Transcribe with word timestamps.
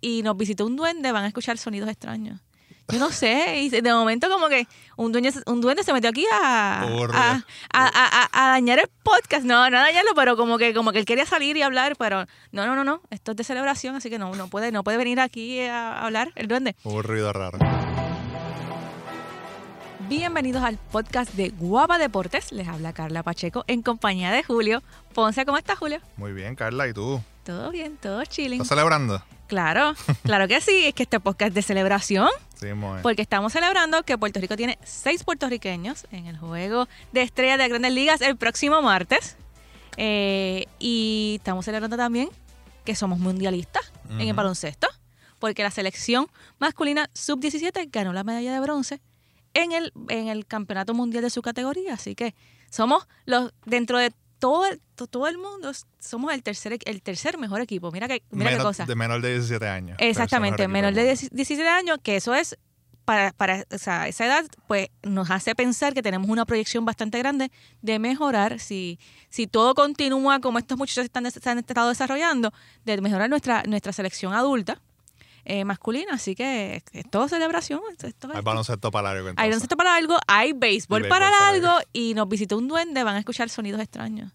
y 0.00 0.22
nos 0.22 0.36
visitó 0.36 0.66
un 0.66 0.76
duende, 0.76 1.12
van 1.12 1.24
a 1.24 1.28
escuchar 1.28 1.58
sonidos 1.58 1.88
extraños. 1.88 2.40
Yo 2.90 2.98
no 2.98 3.12
sé, 3.12 3.60
y 3.60 3.68
de 3.68 3.92
momento 3.92 4.30
como 4.30 4.48
que 4.48 4.66
un 4.96 5.12
duende, 5.12 5.30
un 5.44 5.60
duende 5.60 5.82
se 5.82 5.92
metió 5.92 6.08
aquí 6.08 6.24
a, 6.32 6.84
a, 7.12 7.42
a, 7.70 8.28
a, 8.32 8.48
dañar 8.52 8.78
el 8.78 8.88
podcast. 9.02 9.44
No, 9.44 9.68
no 9.68 9.76
a 9.76 9.82
dañarlo, 9.82 10.12
pero 10.16 10.38
como 10.38 10.56
que 10.56 10.72
como 10.72 10.90
que 10.90 11.00
él 11.00 11.04
quería 11.04 11.26
salir 11.26 11.58
y 11.58 11.62
hablar, 11.62 11.96
pero 11.98 12.24
no, 12.50 12.66
no, 12.66 12.74
no, 12.74 12.84
no, 12.84 13.02
esto 13.10 13.32
es 13.32 13.36
de 13.36 13.44
celebración, 13.44 13.94
así 13.94 14.08
que 14.08 14.18
no, 14.18 14.34
no 14.34 14.48
puede, 14.48 14.72
no 14.72 14.84
puede 14.84 14.96
venir 14.96 15.20
aquí 15.20 15.60
a 15.60 16.02
hablar 16.02 16.32
el 16.34 16.48
duende. 16.48 16.76
Un 16.84 17.02
ruido 17.02 17.30
raro. 17.34 17.58
Bienvenidos 20.08 20.62
al 20.62 20.78
podcast 20.78 21.34
de 21.34 21.50
Guapa 21.50 21.98
Deportes. 21.98 22.52
Les 22.52 22.66
habla 22.66 22.94
Carla 22.94 23.22
Pacheco 23.22 23.64
en 23.66 23.82
compañía 23.82 24.32
de 24.32 24.42
Julio. 24.42 24.82
Ponce, 25.12 25.44
¿cómo 25.44 25.58
estás, 25.58 25.78
Julio? 25.78 26.00
Muy 26.16 26.32
bien, 26.32 26.54
Carla, 26.54 26.88
¿y 26.88 26.94
tú? 26.94 27.20
Todo 27.44 27.70
bien, 27.70 27.98
todo 27.98 28.24
chilling. 28.24 28.62
¿Estás 28.62 28.68
celebrando? 28.68 29.22
Claro, 29.48 29.94
claro 30.22 30.46
que 30.46 30.60
sí. 30.60 30.86
Es 30.86 30.94
que 30.94 31.02
este 31.02 31.18
podcast 31.18 31.48
es 31.48 31.54
de 31.54 31.62
celebración. 31.62 32.28
Sí, 32.60 32.68
Porque 33.02 33.22
estamos 33.22 33.52
celebrando 33.52 34.02
que 34.02 34.18
Puerto 34.18 34.40
Rico 34.40 34.56
tiene 34.56 34.78
seis 34.84 35.24
puertorriqueños 35.24 36.06
en 36.10 36.26
el 36.26 36.36
juego 36.36 36.88
de 37.12 37.22
estrella 37.22 37.56
de 37.56 37.68
Grandes 37.68 37.92
Ligas 37.92 38.20
el 38.20 38.36
próximo 38.36 38.82
martes. 38.82 39.36
Eh, 39.96 40.66
y 40.78 41.36
estamos 41.38 41.64
celebrando 41.64 41.96
también 41.96 42.28
que 42.84 42.94
somos 42.94 43.18
mundialistas 43.18 43.92
en 44.10 44.28
el 44.28 44.34
baloncesto. 44.34 44.88
Porque 45.38 45.62
la 45.62 45.70
selección 45.70 46.26
masculina 46.58 47.10
sub-17 47.14 47.88
ganó 47.92 48.12
la 48.12 48.24
medalla 48.24 48.52
de 48.52 48.60
bronce 48.60 49.00
en 49.54 49.72
el, 49.72 49.92
en 50.08 50.28
el 50.28 50.46
campeonato 50.46 50.94
mundial 50.94 51.22
de 51.22 51.30
su 51.30 51.42
categoría. 51.42 51.94
Así 51.94 52.14
que 52.14 52.34
somos 52.70 53.06
los, 53.24 53.52
dentro 53.64 53.98
de 53.98 54.12
todo 54.38 54.66
el, 54.66 54.80
todo 54.94 55.26
el 55.26 55.38
mundo, 55.38 55.72
somos 55.98 56.32
el 56.32 56.42
tercer, 56.42 56.78
el 56.84 57.02
tercer 57.02 57.38
mejor 57.38 57.60
equipo. 57.60 57.90
Mira, 57.90 58.08
que, 58.08 58.22
mira 58.30 58.50
qué 58.50 58.58
cosa. 58.58 58.86
De 58.86 58.94
menor 58.94 59.20
de 59.20 59.30
17 59.30 59.68
años. 59.68 59.96
Exactamente, 60.00 60.68
menor 60.68 60.94
de 60.94 61.04
17 61.04 61.68
años, 61.68 61.98
que 62.02 62.16
eso 62.16 62.34
es 62.34 62.56
para, 63.04 63.32
para 63.32 63.64
o 63.72 63.78
sea, 63.78 64.06
esa 64.06 64.26
edad, 64.26 64.44
pues 64.66 64.88
nos 65.02 65.30
hace 65.30 65.54
pensar 65.54 65.94
que 65.94 66.02
tenemos 66.02 66.28
una 66.28 66.44
proyección 66.44 66.84
bastante 66.84 67.18
grande 67.18 67.50
de 67.80 67.98
mejorar, 67.98 68.60
si, 68.60 68.98
si 69.30 69.46
todo 69.46 69.74
continúa 69.74 70.40
como 70.40 70.58
estos 70.58 70.76
muchachos 70.76 71.04
están, 71.04 71.30
se 71.30 71.48
han 71.48 71.58
estado 71.58 71.88
desarrollando, 71.88 72.52
de 72.84 73.00
mejorar 73.00 73.30
nuestra, 73.30 73.62
nuestra 73.62 73.94
selección 73.94 74.34
adulta 74.34 74.82
eh, 75.48 75.64
masculina, 75.64 76.12
así 76.12 76.34
que 76.34 76.82
es 76.92 77.10
todo 77.10 77.26
celebración. 77.26 77.80
hay 78.34 78.42
baloncesto 78.42 78.90
para 78.90 79.14
largo. 79.14 79.30
Hay 79.30 79.48
baloncesto 79.48 79.76
para 79.78 79.92
largo, 79.92 80.18
hay 80.26 80.52
béisbol, 80.52 81.08
para, 81.08 81.30
largo, 81.30 81.80
y 81.92 82.12
nos 82.12 82.28
visitó 82.28 82.58
un 82.58 82.68
duende, 82.68 83.02
van 83.02 83.16
a 83.16 83.18
escuchar 83.20 83.48
sonidos 83.48 83.80
extraños. 83.80 84.30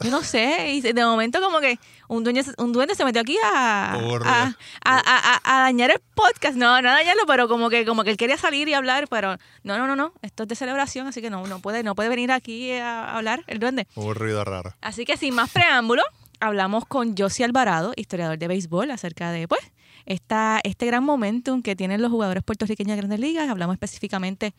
Yo 0.00 0.10
no 0.10 0.22
sé, 0.22 0.72
y 0.74 0.80
de 0.82 1.04
momento 1.04 1.40
como 1.40 1.58
que 1.58 1.78
un 2.06 2.22
duende, 2.22 2.44
un 2.58 2.72
duende 2.72 2.94
se 2.94 3.04
metió 3.04 3.22
aquí 3.22 3.36
a, 3.42 3.94
a, 3.94 4.54
a, 4.84 5.40
a, 5.42 5.60
dañar 5.62 5.90
el 5.90 6.00
podcast. 6.14 6.54
No, 6.54 6.80
no 6.82 6.90
dañarlo, 6.90 7.22
pero 7.26 7.48
como 7.48 7.70
que 7.70 7.86
como 7.86 8.04
que 8.04 8.10
él 8.10 8.18
quería 8.18 8.36
salir 8.36 8.68
y 8.68 8.74
hablar, 8.74 9.08
pero 9.08 9.38
no, 9.64 9.78
no, 9.78 9.86
no, 9.86 9.96
no, 9.96 10.12
esto 10.20 10.42
es 10.42 10.50
de 10.50 10.54
celebración, 10.54 11.06
así 11.06 11.22
que 11.22 11.30
no, 11.30 11.46
no 11.46 11.60
puede, 11.60 11.82
no 11.82 11.94
puede 11.94 12.10
venir 12.10 12.30
aquí 12.30 12.72
a 12.74 13.16
hablar 13.16 13.42
el 13.46 13.58
duende. 13.58 13.88
Un 13.94 14.14
ruido 14.14 14.44
raro. 14.44 14.74
Así 14.82 15.06
que 15.06 15.16
sin 15.16 15.34
más 15.34 15.50
preámbulo, 15.50 16.02
hablamos 16.40 16.84
con 16.84 17.16
Josie 17.16 17.44
Alvarado, 17.46 17.92
historiador 17.96 18.38
de 18.38 18.48
béisbol, 18.48 18.90
acerca 18.90 19.32
de 19.32 19.48
pues 19.48 19.62
esta, 20.08 20.60
este 20.64 20.86
gran 20.86 21.04
momentum 21.04 21.62
que 21.62 21.76
tienen 21.76 22.00
los 22.00 22.10
jugadores 22.10 22.42
puertorriqueños 22.42 22.92
de 22.92 22.96
Grandes 22.96 23.20
Ligas. 23.20 23.48
Hablamos 23.48 23.74
específicamente 23.74 24.54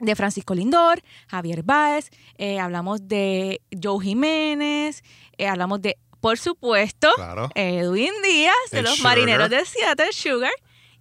de 0.00 0.16
Francisco 0.16 0.54
Lindor, 0.54 1.00
Javier 1.28 1.62
Báez, 1.62 2.10
eh, 2.36 2.58
hablamos 2.58 3.08
de 3.08 3.60
Joe 3.82 4.04
Jiménez, 4.04 5.02
eh, 5.38 5.46
hablamos 5.46 5.80
de, 5.80 5.96
por 6.20 6.38
supuesto, 6.38 7.08
Edwin 7.54 8.12
Díaz, 8.22 8.54
de 8.70 8.82
los 8.82 9.00
marineros 9.00 9.48
de 9.48 9.64
Seattle 9.64 10.12
Sugar, 10.12 10.52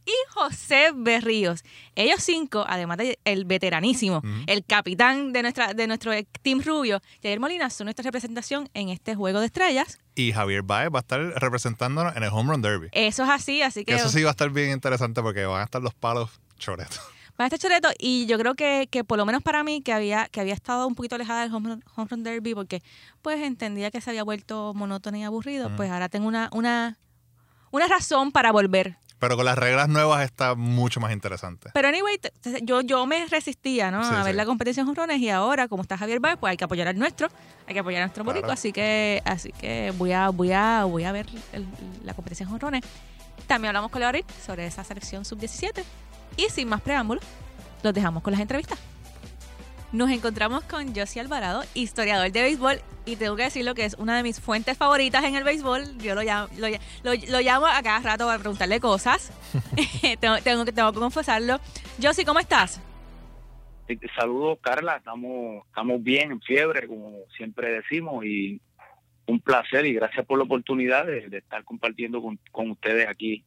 y 0.05 0.13
José 0.33 0.91
Berríos. 0.95 1.63
Ellos 1.95 2.23
cinco, 2.23 2.63
además 2.67 2.97
del 2.97 3.45
veteranísimo, 3.45 4.21
el 4.45 4.63
capitán 4.65 5.33
de, 5.33 5.41
nuestra, 5.41 5.73
de 5.73 5.85
nuestro 5.85 6.11
Team 6.41 6.61
Rubio, 6.63 7.01
Javier 7.21 7.39
Molina, 7.39 7.69
son 7.69 7.85
nuestra 7.85 8.03
representación 8.03 8.69
en 8.73 8.89
este 8.89 9.15
Juego 9.15 9.39
de 9.39 9.47
Estrellas. 9.47 9.99
Y 10.17 10.33
Javier 10.33 10.63
Baez 10.63 10.89
va 10.93 10.99
a 10.99 11.01
estar 11.01 11.19
representándonos 11.19 12.15
en 12.15 12.23
el 12.23 12.29
Home 12.29 12.51
Run 12.51 12.61
Derby. 12.63 12.89
Eso 12.91 13.23
es 13.23 13.29
así, 13.29 13.61
así 13.61 13.85
que... 13.85 13.93
Eso 13.93 14.09
sí 14.09 14.23
va 14.23 14.29
a 14.29 14.31
estar 14.31 14.49
bien 14.49 14.71
interesante 14.71 15.21
porque 15.21 15.45
van 15.45 15.61
a 15.61 15.63
estar 15.63 15.79
los 15.81 15.93
palos 15.93 16.31
choretos. 16.57 16.99
Van 17.37 17.45
a 17.45 17.47
estar 17.53 17.59
choretos 17.59 17.93
y 17.99 18.25
yo 18.25 18.39
creo 18.39 18.55
que, 18.55 18.87
que, 18.89 19.03
por 19.03 19.19
lo 19.19 19.23
menos 19.23 19.43
para 19.43 19.63
mí, 19.63 19.83
que 19.83 19.93
había, 19.93 20.27
que 20.31 20.41
había 20.41 20.55
estado 20.55 20.87
un 20.87 20.95
poquito 20.95 21.13
alejada 21.13 21.43
del 21.43 21.53
Home 21.53 21.77
Run, 21.95 22.23
Derby 22.23 22.55
porque 22.55 22.81
pues 23.21 23.39
entendía 23.43 23.91
que 23.91 24.01
se 24.01 24.09
había 24.09 24.23
vuelto 24.23 24.73
monótono 24.73 25.17
y 25.17 25.23
aburrido, 25.23 25.69
pues 25.75 25.91
ahora 25.91 26.09
tengo 26.09 26.27
una, 26.27 26.49
una, 26.51 26.97
una 27.77 27.87
razón 27.87 28.31
para 28.31 28.51
volver 28.51 28.97
pero 29.19 29.35
con 29.35 29.45
las 29.45 29.57
reglas 29.57 29.89
nuevas 29.89 30.23
está 30.23 30.55
mucho 30.55 30.99
más 30.99 31.11
interesante. 31.11 31.69
Pero 31.73 31.87
anyway, 31.87 32.19
yo, 32.61 32.81
yo 32.81 33.05
me 33.05 33.25
resistía, 33.27 33.89
¿no? 33.89 34.01
a 34.01 34.23
ver 34.23 34.35
la 34.35 34.45
competencia 34.45 34.81
en 34.81 34.87
jonrones 34.87 35.19
y 35.19 35.29
ahora, 35.29 35.67
como 35.67 35.81
está 35.81 35.97
Javier 35.97 36.19
Báez, 36.19 36.37
pues 36.39 36.51
hay 36.51 36.57
que 36.57 36.65
apoyar 36.65 36.87
al 36.87 36.97
nuestro, 36.97 37.27
hay 37.65 37.73
que 37.73 37.79
apoyar 37.79 38.03
a 38.03 38.05
nuestro 38.05 38.23
claro. 38.23 38.51
así 38.51 38.71
que 38.71 39.21
así 39.25 39.51
que 39.53 39.91
voy 39.97 40.11
a 40.11 40.29
voy 40.29 40.51
a 40.51 40.83
voy 40.83 41.03
a 41.03 41.11
ver 41.11 41.27
la 42.03 42.13
competencia 42.13 42.43
en 42.43 42.49
jonrones. 42.49 42.83
También 43.47 43.69
hablamos 43.69 43.91
con 43.91 44.01
Leorit 44.01 44.29
sobre 44.45 44.67
esa 44.67 44.83
selección 44.83 45.25
sub-17 45.25 45.83
y 46.35 46.49
sin 46.49 46.67
más 46.67 46.81
preámbulos, 46.81 47.23
los 47.81 47.93
dejamos 47.93 48.21
con 48.21 48.31
las 48.31 48.41
entrevistas. 48.41 48.77
Nos 49.93 50.09
encontramos 50.11 50.63
con 50.65 50.93
Josie 50.93 51.21
Alvarado, 51.21 51.63
historiador 51.73 52.29
de 52.29 52.41
béisbol, 52.41 52.81
y 53.05 53.15
tengo 53.15 53.37
que 53.37 53.43
decirlo 53.43 53.73
que 53.73 53.85
es 53.85 53.93
una 53.93 54.17
de 54.17 54.23
mis 54.23 54.41
fuentes 54.41 54.77
favoritas 54.77 55.23
en 55.23 55.35
el 55.35 55.45
béisbol. 55.45 55.97
Yo 55.99 56.13
lo 56.13 56.23
llamo, 56.23 56.49
lo, 56.57 56.67
lo, 57.13 57.39
llamo 57.39 57.67
a 57.67 57.81
cada 57.81 57.99
rato 57.99 58.25
para 58.25 58.37
preguntarle 58.37 58.81
cosas. 58.81 59.31
tengo, 60.19 60.37
tengo, 60.43 60.65
que, 60.65 60.73
tengo 60.73 60.91
que 60.91 60.99
confesarlo. 60.99 61.59
Josie, 62.01 62.25
¿cómo 62.25 62.39
estás? 62.39 62.81
Saludos, 64.17 64.59
Carla. 64.61 64.97
Estamos, 64.97 65.65
estamos 65.67 66.03
bien, 66.03 66.33
en 66.33 66.41
fiebre, 66.41 66.85
como 66.85 67.19
siempre 67.37 67.71
decimos, 67.71 68.25
y 68.25 68.59
un 69.25 69.39
placer 69.39 69.85
y 69.85 69.93
gracias 69.93 70.25
por 70.25 70.37
la 70.37 70.43
oportunidad 70.43 71.05
de, 71.05 71.29
estar 71.31 71.63
compartiendo 71.63 72.21
con, 72.21 72.37
con, 72.51 72.71
ustedes 72.71 73.07
aquí. 73.07 73.45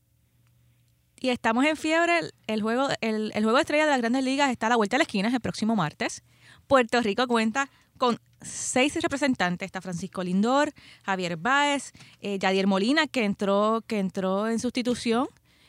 Y 1.21 1.29
estamos 1.29 1.67
en 1.67 1.77
fiebre. 1.77 2.21
El 2.47 2.63
juego, 2.63 2.89
el, 3.03 3.31
el 3.35 3.43
juego 3.43 3.57
de 3.57 3.63
estrella 3.63 3.85
de 3.85 3.91
las 3.91 4.01
grandes 4.01 4.25
ligas 4.25 4.51
está 4.51 4.69
a 4.69 4.71
la 4.71 4.77
vuelta 4.77 4.97
de 4.97 5.01
la 5.01 5.05
esquina, 5.05 5.29
es 5.29 5.35
el 5.35 5.41
próximo 5.41 5.77
martes. 5.77 6.25
Puerto 6.71 7.01
Rico 7.03 7.27
cuenta 7.27 7.69
con 7.99 8.21
seis 8.41 8.95
representantes. 9.03 9.67
Está 9.67 9.81
Francisco 9.81 10.23
Lindor, 10.23 10.73
Javier 11.03 11.37
Báez, 11.37 11.93
eh, 12.21 12.39
Yadier 12.39 12.69
Molina, 12.69 13.09
que 13.09 13.25
entró, 13.25 13.83
que 13.89 13.99
entró 13.99 14.47
en 14.47 14.61
sustitución. 14.61 15.27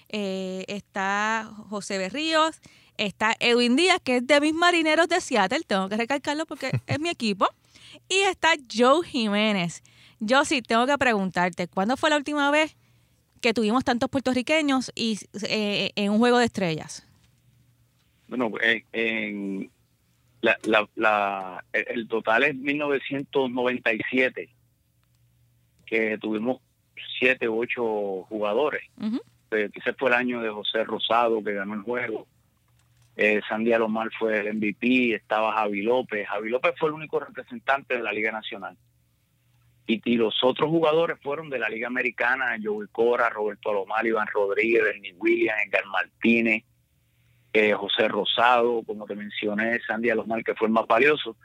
Eh, 0.10 0.64
está 0.68 1.52
José 1.72 1.98
Berríos, 1.98 2.62
está 2.98 3.36
Edwin 3.40 3.76
Díaz, 3.76 4.00
que 4.04 4.18
es 4.18 4.28
de 4.28 4.40
mis 4.42 4.54
marineros 4.54 5.08
de 5.08 5.22
Seattle, 5.22 5.62
tengo 5.66 5.90
que 5.90 5.98
recalcarlo 5.98 6.46
porque 6.46 6.70
es 6.86 7.00
mi 7.00 7.10
equipo. 7.10 7.48
Y 8.08 8.20
está 8.20 8.50
Joe 8.72 9.04
Jiménez. 9.04 9.82
Yo 10.20 10.46
sí 10.46 10.62
tengo 10.62 10.86
que 10.86 11.00
preguntarte, 11.00 11.68
¿cuándo 11.68 11.98
fue 11.98 12.12
la 12.12 12.18
última 12.18 12.52
vez 12.52 12.76
que 13.42 13.56
tuvimos 13.56 13.84
tantos 13.84 14.08
puertorriqueños 14.08 14.92
y, 14.94 15.18
eh, 15.50 15.94
en 15.96 16.12
un 16.12 16.20
juego 16.20 16.38
de 16.38 16.46
estrellas? 16.46 17.08
Bueno, 18.28 18.52
en, 18.94 19.72
la, 20.42 20.58
la, 20.64 20.88
la, 20.96 21.64
el 21.72 22.08
total 22.08 22.44
es 22.44 22.56
1997, 22.56 24.50
que 25.86 26.18
tuvimos 26.18 26.62
siete 27.20 27.48
u 27.48 27.62
ocho 27.62 28.24
jugadores. 28.24 28.84
Eh, 29.52 29.70
ese 29.74 29.94
fue 29.94 30.10
el 30.10 30.16
año 30.16 30.42
de 30.42 30.50
José 30.50 30.84
Rosado, 30.84 31.44
que 31.44 31.54
ganó 31.54 31.76
el 31.76 31.82
juego. 31.82 32.28
Eh, 33.16 33.42
Sandy 33.48 33.74
Alomar 33.74 34.10
fue 34.18 34.40
el 34.40 34.56
MVP, 34.56 35.14
estaba 35.14 35.54
Javi 35.54 35.82
López. 35.84 36.28
Javi 36.28 36.50
López 36.50 36.74
fue 36.80 36.90
el 36.90 36.96
único 36.96 37.20
representante 37.20 37.98
de 37.98 38.04
la 38.04 38.12
Liga 38.12 38.32
Nacional. 38.32 38.76
Y, 39.86 40.02
y 40.06 40.16
los 40.16 40.44
otros 40.44 40.70
jugadores 40.70 41.20
fueron 41.22 41.50
de 41.50 41.60
la 41.60 41.70
Liga 41.70 41.88
Americana, 41.88 42.58
Joey 42.64 42.88
Cora, 42.92 43.30
Roberto 43.30 43.70
Alomar, 43.70 44.06
Iván 44.08 44.28
Rodríguez, 44.28 44.84
Bernie 44.84 45.14
Williams, 45.18 45.60
Edgar 45.68 45.86
Martínez, 45.88 46.64
eh, 47.54 47.74
José 47.74 48.08
Rosado, 48.08 48.84
como 48.84 49.06
te 49.06 49.16
mencioné, 49.16 49.80
Sandy 49.82 50.10
Alomar, 50.10 50.44
que 50.44 50.56
fue 50.56 50.68
el 50.68 50.74
más 50.74 50.88
valioso. 50.88 51.36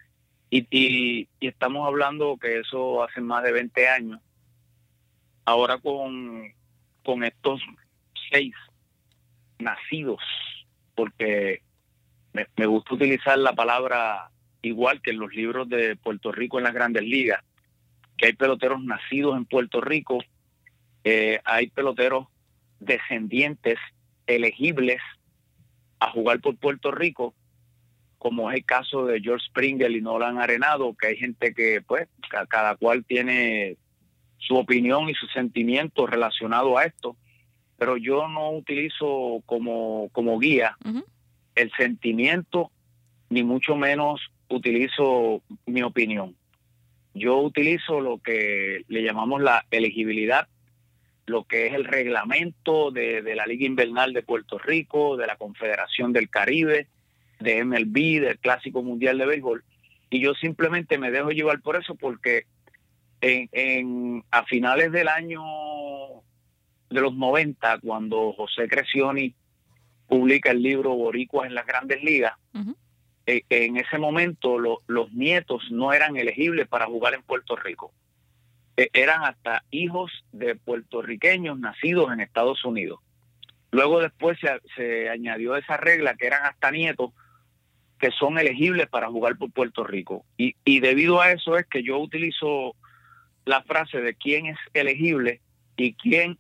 Y, 0.51 1.29
estamos 1.41 1.87
hablando 1.87 2.39
que 2.41 2.61
eso 2.61 3.03
hace 3.03 3.21
más 3.21 3.43
de 3.43 3.53
20 3.53 3.89
años. 3.89 4.21
Ahora 5.45 5.79
con, 5.79 6.53
con 7.05 7.25
estos 7.25 7.61
seis 8.31 8.55
nacidos, 9.59 10.23
porque 10.95 11.63
me, 12.33 12.47
me, 12.57 12.67
gusta 12.67 12.95
utilizar 12.95 13.39
la 13.39 13.55
palabra 13.55 14.31
igual 14.63 15.01
que 15.01 15.11
en 15.11 15.19
los 15.19 15.33
libros 15.35 15.69
de 15.69 15.97
Puerto 15.97 16.33
Rico 16.33 16.59
en 16.59 16.65
las 16.65 16.75
grandes 16.75 17.03
ligas, 17.03 17.43
que 18.17 18.27
hay 18.27 18.33
peloteros 18.33 18.83
nacidos 18.83 19.37
en 19.37 19.45
Puerto 19.45 19.81
Rico, 19.81 20.19
eh, 21.05 21.41
hay 21.45 21.69
peloteros 21.69 22.27
descendientes 22.81 23.79
elegibles 24.27 25.01
a 26.01 26.11
jugar 26.11 26.41
por 26.41 26.57
Puerto 26.57 26.91
Rico, 26.91 27.35
como 28.19 28.51
es 28.51 28.57
el 28.57 28.65
caso 28.65 29.07
de 29.07 29.21
George 29.21 29.47
Springer 29.47 29.91
y 29.91 30.01
Nolan 30.01 30.39
Arenado, 30.39 30.95
que 30.95 31.09
hay 31.09 31.17
gente 31.17 31.55
que, 31.55 31.81
pues, 31.87 32.09
cada 32.49 32.77
cual 32.77 33.05
tiene 33.05 33.77
su 34.39 34.57
opinión 34.57 35.09
y 35.09 35.15
su 35.15 35.27
sentimiento 35.29 36.07
relacionado 36.07 36.77
a 36.79 36.85
esto. 36.85 37.17
pero 37.79 37.97
yo 37.97 38.27
no 38.29 38.53
utilizo 38.53 39.43
como, 39.45 40.09
como 40.13 40.39
guía 40.39 40.77
el 41.55 41.71
sentimiento, 41.77 42.71
ni 43.29 43.43
mucho 43.43 43.77
menos 43.77 44.21
utilizo 44.49 45.43
mi 45.67 45.83
opinión. 45.83 46.37
Yo 47.15 47.39
utilizo 47.39 48.01
lo 48.01 48.19
que 48.19 48.85
le 48.89 49.03
llamamos 49.03 49.43
la 49.43 49.65
elegibilidad, 49.71 50.49
lo 51.27 51.45
que 51.45 51.67
es 51.67 51.75
el 51.75 51.85
reglamento 51.85 52.91
de, 52.91 53.21
de 53.23 53.35
la 53.35 53.47
Liga 53.47 53.67
Invernal 53.67 54.13
de 54.13 54.23
Puerto 54.23 54.59
Rico, 54.59 55.17
de 55.17 55.27
la 55.27 55.37
Confederación 55.37 56.13
del 56.13 56.31
Caribe, 56.31 56.87
de 57.41 57.65
MLB, 57.65 58.21
del 58.21 58.39
Clásico 58.39 58.83
Mundial 58.83 59.19
de 59.19 59.27
Béisbol, 59.27 59.65
y 60.09 60.21
yo 60.21 60.35
simplemente 60.35 60.99
me 60.99 61.11
dejo 61.11 61.31
llevar 61.31 61.61
por 61.61 61.77
eso 61.77 61.97
porque 61.97 62.45
en, 63.21 63.49
en- 63.53 64.25
a 64.31 64.45
finales 64.45 64.93
del 64.93 65.09
año 65.09 65.43
de 66.91 67.01
los 67.01 67.15
90, 67.15 67.81
cuando 67.81 68.33
José 68.33 68.69
Crescioni 68.69 69.35
publica 70.07 70.53
el 70.53 70.63
libro 70.63 70.95
Boricuas 70.95 71.49
en 71.49 71.55
las 71.55 71.67
grandes 71.67 72.03
ligas, 72.05 72.35
eh, 73.27 73.43
en 73.51 73.77
ese 73.77 73.99
momento 73.99 74.59
lo- 74.59 74.83
los 74.87 75.13
nietos 75.13 75.63
no 75.73 75.93
eran 75.93 76.17
elegibles 76.17 76.69
para 76.69 76.87
jugar 76.87 77.15
en 77.15 77.23
Puerto 77.23 77.57
Rico. 77.57 77.93
Eh, 78.77 78.91
eran 78.93 79.25
hasta 79.25 79.65
hijos 79.71 80.13
de 80.33 80.55
puertorriqueños 80.55 81.59
nacidos 81.59 82.13
en 82.13 82.21
Estados 82.21 82.65
Unidos. 82.65 83.01
Luego 83.71 84.01
después 84.01 84.39
se, 84.41 84.61
se 84.77 85.09
añadió 85.09 85.57
esa 85.57 85.77
regla 85.77 86.15
que 86.15 86.27
eran 86.27 86.45
hasta 86.45 86.71
nietos 86.71 87.13
que 87.99 88.11
son 88.11 88.39
elegibles 88.39 88.89
para 88.89 89.09
jugar 89.09 89.37
por 89.39 89.51
Puerto 89.51 89.83
Rico. 89.85 90.25
Y, 90.37 90.55
y 90.65 90.81
debido 90.81 91.21
a 91.21 91.33
eso 91.33 91.57
es 91.57 91.67
que 91.67 91.83
yo 91.83 91.99
utilizo 91.99 92.75
la 93.47 93.63
frase 93.63 94.01
de 94.01 94.15
quién 94.15 94.47
es 94.47 94.59
elegible 94.75 95.41
y 95.77 95.95
quién 95.95 96.37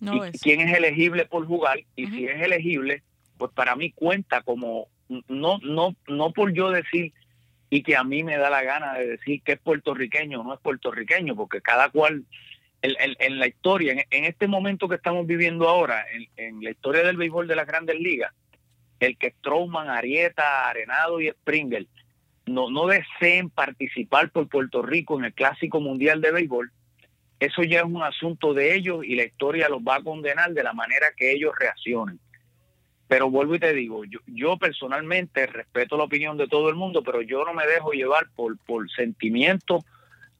No 0.00 0.24
y 0.24 0.28
es. 0.30 0.40
quién 0.40 0.60
es 0.60 0.76
elegible 0.76 1.26
por 1.26 1.46
jugar 1.46 1.80
y 1.94 2.06
si 2.08 2.24
es 2.26 2.40
elegible 2.42 3.02
pues 3.36 3.52
para 3.52 3.76
mí 3.76 3.92
cuenta 3.92 4.42
como 4.42 4.88
no 5.28 5.58
no 5.62 5.94
no 6.08 6.32
por 6.32 6.52
yo 6.54 6.70
decir 6.70 7.12
y 7.70 7.82
que 7.82 7.96
a 7.96 8.04
mí 8.04 8.24
me 8.24 8.36
da 8.36 8.50
la 8.50 8.62
gana 8.62 8.94
de 8.94 9.06
decir 9.06 9.42
que 9.42 9.52
es 9.52 9.60
puertorriqueño 9.60 10.40
o 10.40 10.44
no 10.44 10.54
es 10.54 10.60
puertorriqueño 10.60 11.36
porque 11.36 11.62
cada 11.62 11.88
cual 11.88 12.24
en, 12.82 13.38
la 13.38 13.46
historia 13.46 13.92
en, 13.92 14.04
en 14.10 14.24
este 14.24 14.48
momento 14.48 14.88
que 14.88 14.96
estamos 14.96 15.26
viviendo 15.26 15.68
ahora 15.68 16.04
en, 16.12 16.28
en 16.36 16.64
la 16.64 16.70
historia 16.70 17.02
del 17.02 17.16
béisbol 17.16 17.46
de 17.46 17.56
las 17.56 17.66
Grandes 17.66 17.98
Ligas 17.98 18.32
el 18.98 19.16
que 19.16 19.30
Strowman, 19.30 19.88
Arieta, 19.88 20.68
Arenado 20.68 21.20
y 21.20 21.30
Springer 21.30 21.86
no 22.46 22.70
no 22.70 22.86
deseen 22.86 23.50
participar 23.50 24.30
por 24.30 24.48
Puerto 24.48 24.82
Rico 24.82 25.18
en 25.18 25.26
el 25.26 25.32
Clásico 25.32 25.80
Mundial 25.80 26.20
de 26.20 26.32
Béisbol 26.32 26.72
eso 27.40 27.62
ya 27.62 27.78
es 27.78 27.86
un 27.86 28.02
asunto 28.02 28.52
de 28.52 28.74
ellos 28.74 29.02
y 29.02 29.16
la 29.16 29.24
historia 29.24 29.70
los 29.70 29.80
va 29.80 29.96
a 29.96 30.02
condenar 30.02 30.52
de 30.52 30.62
la 30.62 30.74
manera 30.74 31.06
que 31.16 31.32
ellos 31.32 31.54
reaccionen. 31.58 32.20
Pero 33.10 33.28
vuelvo 33.28 33.56
y 33.56 33.58
te 33.58 33.74
digo, 33.74 34.04
yo, 34.04 34.20
yo 34.28 34.56
personalmente 34.56 35.44
respeto 35.48 35.96
la 35.96 36.04
opinión 36.04 36.36
de 36.36 36.46
todo 36.46 36.68
el 36.68 36.76
mundo, 36.76 37.02
pero 37.02 37.20
yo 37.22 37.44
no 37.44 37.52
me 37.52 37.66
dejo 37.66 37.90
llevar 37.90 38.28
por, 38.36 38.56
por 38.58 38.88
sentimientos 38.92 39.84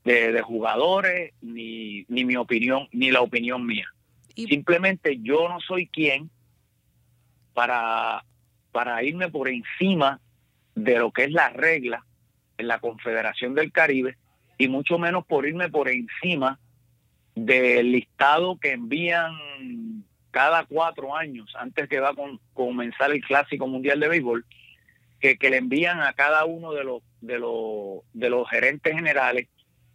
de, 0.05 0.31
de 0.31 0.41
jugadores, 0.41 1.35
ni, 1.43 2.05
ni 2.07 2.25
mi 2.25 2.37
opinión, 2.37 2.87
ni 2.93 3.11
la 3.11 3.23
opinión 3.23 3.67
mía. 3.67 3.89
Y- 4.37 4.47
Simplemente 4.47 5.19
yo 5.21 5.49
no 5.49 5.59
soy 5.59 5.89
quien 5.89 6.31
para, 7.55 8.25
para 8.71 9.03
irme 9.03 9.29
por 9.31 9.49
encima 9.49 10.21
de 10.77 10.97
lo 11.01 11.11
que 11.11 11.25
es 11.25 11.33
la 11.33 11.49
regla 11.49 12.07
en 12.57 12.69
la 12.69 12.79
Confederación 12.79 13.57
del 13.57 13.73
Caribe 13.73 14.17
y 14.59 14.69
mucho 14.69 14.97
menos 14.97 15.27
por 15.27 15.45
irme 15.45 15.71
por 15.71 15.89
encima 15.89 16.61
del 17.35 17.91
listado 17.91 18.61
que 18.61 18.75
envían 18.75 19.33
cada 20.31 20.65
cuatro 20.65 21.17
años 21.17 21.53
antes 21.59 21.89
que 21.89 22.01
va 22.01 22.11
a 22.11 22.15
con- 22.15 22.41
comenzar 22.55 23.11
el 23.11 23.23
Clásico 23.25 23.67
Mundial 23.67 24.01
de 24.01 24.09
Béisbol, 24.09 24.45
que, 25.21 25.37
que 25.37 25.51
le 25.51 25.57
envían 25.59 26.01
a 26.01 26.13
cada 26.13 26.45
uno 26.45 26.73
de 26.73 26.85
los 26.85 27.03
de 27.21 27.39
los 27.39 28.01
de 28.15 28.31
los 28.31 28.49
gerentes 28.49 28.95
generales 28.95 29.49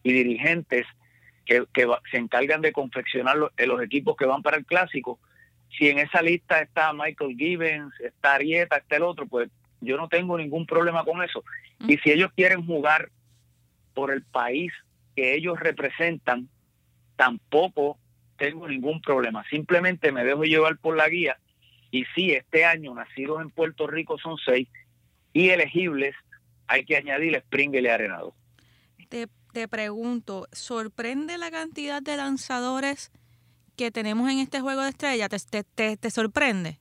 y 0.04 0.14
dirigentes 0.14 0.86
que, 1.46 1.66
que 1.74 1.86
va- 1.86 2.02
se 2.12 2.18
encargan 2.18 2.62
de 2.62 2.72
confeccionar 2.72 3.36
los, 3.38 3.52
eh, 3.58 3.66
los 3.66 3.82
equipos 3.82 4.16
que 4.16 4.26
van 4.26 4.42
para 4.44 4.58
el 4.58 4.66
Clásico. 4.66 5.20
Si 5.78 5.90
en 5.90 6.00
esa 6.00 6.22
lista 6.22 6.62
está 6.62 6.94
Michael 6.94 7.36
Gibbons, 7.38 7.94
está 8.00 8.36
Arieta, 8.36 8.78
está 8.78 8.98
el 8.98 9.04
otro, 9.04 9.26
pues 9.26 9.50
yo 9.82 9.98
no 9.98 10.08
tengo 10.08 10.38
ningún 10.38 10.66
problema 10.66 11.04
con 11.04 11.24
eso. 11.24 11.44
Y 11.88 11.98
si 11.98 12.12
ellos 12.12 12.32
quieren 12.36 12.66
jugar 12.66 13.10
por 13.94 14.12
el 14.12 14.24
país 14.24 14.72
que 15.16 15.36
ellos 15.36 15.60
representan, 15.60 16.48
tampoco 17.16 17.98
tengo 18.38 18.68
ningún 18.68 19.02
problema. 19.02 19.44
Simplemente 19.50 20.12
me 20.12 20.24
dejo 20.24 20.44
llevar 20.44 20.78
por 20.78 20.96
la 20.98 21.08
guía. 21.10 21.38
Y 21.92 22.06
sí, 22.16 22.32
este 22.32 22.66
año 22.66 22.94
nacidos 22.94 23.42
en 23.42 23.50
Puerto 23.50 23.88
Rico 23.88 24.18
son 24.18 24.38
seis 24.44 24.68
y 25.34 25.50
elegibles 25.50 26.16
hay 26.68 26.84
que 26.84 26.98
añadir 26.98 27.40
Springer 27.46 27.84
y 27.84 27.88
Arenado. 27.88 28.36
Te, 29.10 29.28
te 29.54 29.68
pregunto, 29.68 30.48
¿sorprende 30.52 31.38
la 31.38 31.52
cantidad 31.52 32.02
de 32.02 32.18
lanzadores 32.18 33.12
que 33.78 33.92
tenemos 33.92 34.30
en 34.32 34.40
este 34.40 34.62
juego 34.62 34.82
de 34.82 34.90
estrellas? 34.90 35.30
¿Te, 35.30 35.40
te, 35.40 35.64
te- 35.64 35.98
te 35.98 36.10
sorprende? 36.10 36.80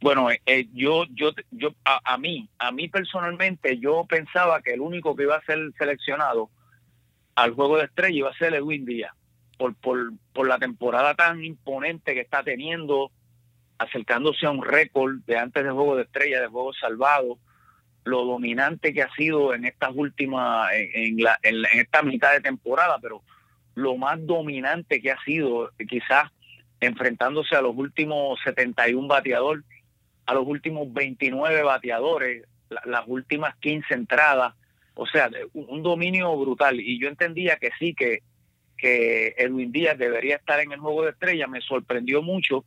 Bueno, 0.00 0.30
eh, 0.30 0.40
eh, 0.46 0.66
yo, 0.72 1.04
yo, 1.10 1.30
yo, 1.50 1.74
a, 1.84 2.00
a 2.14 2.18
mí, 2.18 2.48
a 2.58 2.72
mí 2.72 2.88
personalmente, 2.88 3.78
yo 3.78 4.04
pensaba 4.08 4.60
que 4.62 4.72
el 4.72 4.80
único 4.80 5.14
que 5.14 5.24
iba 5.24 5.36
a 5.36 5.44
ser 5.44 5.58
seleccionado 5.78 6.50
al 7.36 7.52
juego 7.54 7.76
de 7.78 7.84
estrella 7.84 8.16
iba 8.18 8.30
a 8.30 8.36
ser 8.36 8.54
Edwin 8.54 8.84
Díaz, 8.84 9.12
por, 9.62 9.74
por, 9.76 10.12
por 10.32 10.48
la 10.48 10.58
temporada 10.58 11.14
tan 11.14 11.44
imponente 11.44 12.14
que 12.14 12.20
está 12.20 12.42
teniendo, 12.42 13.12
acercándose 13.78 14.46
a 14.46 14.50
un 14.50 14.62
récord 14.64 15.18
de 15.26 15.38
antes 15.38 15.62
del 15.62 15.72
juego 15.72 15.96
de 15.96 16.02
estrella, 16.02 16.40
de 16.40 16.48
juego 16.48 16.72
salvado, 16.72 17.38
lo 18.04 18.24
dominante 18.24 18.92
que 18.92 19.02
ha 19.02 19.14
sido 19.14 19.54
en 19.54 19.64
estas 19.64 19.90
últimas, 19.94 20.70
en, 20.74 21.18
la, 21.22 21.38
en, 21.44 21.56
en 21.58 21.80
esta 21.80 22.02
mitad 22.02 22.32
de 22.32 22.40
temporada, 22.40 22.98
pero 23.00 23.22
lo 23.76 23.96
más 23.96 24.24
dominante 24.26 25.00
que 25.00 25.12
ha 25.12 25.22
sido, 25.24 25.70
quizás 25.88 26.30
enfrentándose 26.80 27.54
a 27.54 27.62
los 27.62 27.76
últimos 27.76 28.40
71 28.44 29.06
bateadores 29.06 29.64
a 30.26 30.34
los 30.34 30.46
últimos 30.46 30.92
29 30.92 31.62
bateadores, 31.62 32.44
la- 32.68 32.82
las 32.86 33.02
últimas 33.06 33.56
15 33.56 33.94
entradas, 33.94 34.54
o 34.94 35.04
sea, 35.06 35.28
de- 35.28 35.48
un 35.52 35.82
dominio 35.82 36.36
brutal. 36.36 36.78
Y 36.80 37.00
yo 37.00 37.08
entendía 37.08 37.56
que 37.56 37.70
sí, 37.78 37.92
que, 37.94 38.22
que 38.82 39.34
Edwin 39.38 39.70
Díaz 39.70 39.96
debería 39.96 40.36
estar 40.36 40.58
en 40.58 40.72
el 40.72 40.80
juego 40.80 41.04
de 41.04 41.10
estrella. 41.12 41.46
Me 41.46 41.60
sorprendió 41.60 42.20
mucho 42.20 42.64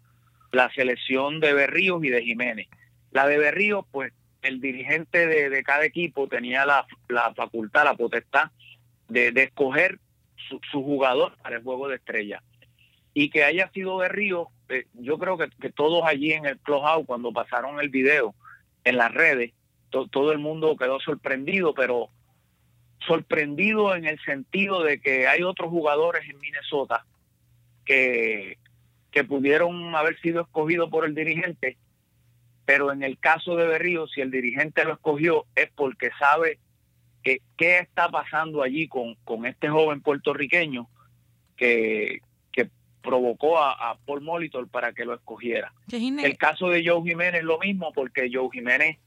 la 0.54 0.72
selección 0.74 1.42
de 1.42 1.52
Berríos 1.54 2.02
y 2.06 2.10
de 2.10 2.24
Jiménez. 2.24 2.68
La 3.12 3.28
de 3.28 3.38
Berríos, 3.38 3.86
pues 3.92 4.14
el 4.42 4.62
dirigente 4.62 5.28
de, 5.28 5.50
de 5.50 5.64
cada 5.64 5.84
equipo 5.86 6.28
tenía 6.30 6.66
la, 6.66 6.86
la 7.10 7.34
facultad, 7.34 7.84
la 7.84 7.96
potestad 7.96 8.52
de, 9.10 9.28
escoger 9.44 10.00
su, 10.72 10.84
jugador 10.84 11.36
para 11.44 11.58
el 11.58 11.64
juego 11.64 11.90
de 11.90 11.96
estrella 11.98 12.42
y 13.14 13.30
que 13.30 13.44
haya 13.44 13.70
sido 13.72 13.98
Berríos, 13.98 14.48
eh, 14.70 14.86
yo 14.94 15.18
creo 15.18 15.38
que, 15.38 15.50
que 15.60 15.70
todos 15.72 16.04
allí 16.06 16.32
en 16.32 16.46
el 16.46 16.58
clubhouse 16.60 17.06
cuando 17.06 17.32
pasaron 17.34 17.80
el 17.80 17.90
video 17.90 18.36
en 18.84 18.98
las 18.98 19.14
redes, 19.14 19.52
to- 19.90 20.08
todo 20.08 20.32
el 20.32 20.40
mundo 20.40 20.76
quedó 20.78 21.00
sorprendido, 21.00 21.74
pero 21.74 22.10
sorprendido 23.06 23.96
en 23.96 24.06
el 24.06 24.20
sentido 24.20 24.84
de 24.84 25.00
que 25.00 25.28
hay 25.28 25.44
otros 25.44 25.70
jugadores 25.70 26.28
en 26.30 26.40
Minnesota 26.40 27.06
que, 27.86 28.58
que 29.12 29.24
pudieron 29.24 29.96
haber 29.96 30.20
sido 30.20 30.42
escogidos 30.42 30.90
por 30.90 31.06
el 31.06 31.16
dirigente, 31.16 31.78
pero 32.66 32.92
en 32.92 33.04
el 33.04 33.18
caso 33.18 33.56
de 33.56 33.68
Berrío, 33.68 34.08
si 34.08 34.22
el 34.22 34.32
dirigente 34.32 34.84
lo 34.84 34.94
escogió 34.94 35.46
es 35.56 35.70
porque 35.76 36.10
sabe 36.20 36.60
que 37.24 37.42
qué 37.58 37.80
está 37.80 38.10
pasando 38.10 38.62
allí 38.62 38.88
con, 38.88 39.16
con 39.24 39.46
este 39.46 39.70
joven 39.70 40.02
puertorriqueño 40.02 40.88
que, 41.56 42.22
que 42.52 42.70
provocó 43.02 43.60
a, 43.60 43.72
a 43.72 43.98
Paul 43.98 44.22
Molitor 44.22 44.68
para 44.68 44.94
que 44.94 45.06
lo 45.06 45.14
escogiera. 45.14 45.74
Es 45.88 45.94
El 46.26 46.38
caso 46.38 46.70
de 46.70 46.86
Joe 46.86 47.02
Jiménez 47.04 47.44
lo 47.44 47.60
mismo, 47.60 47.94
porque 47.94 48.30
Joe 48.32 48.50
Jiménez, 48.52 48.98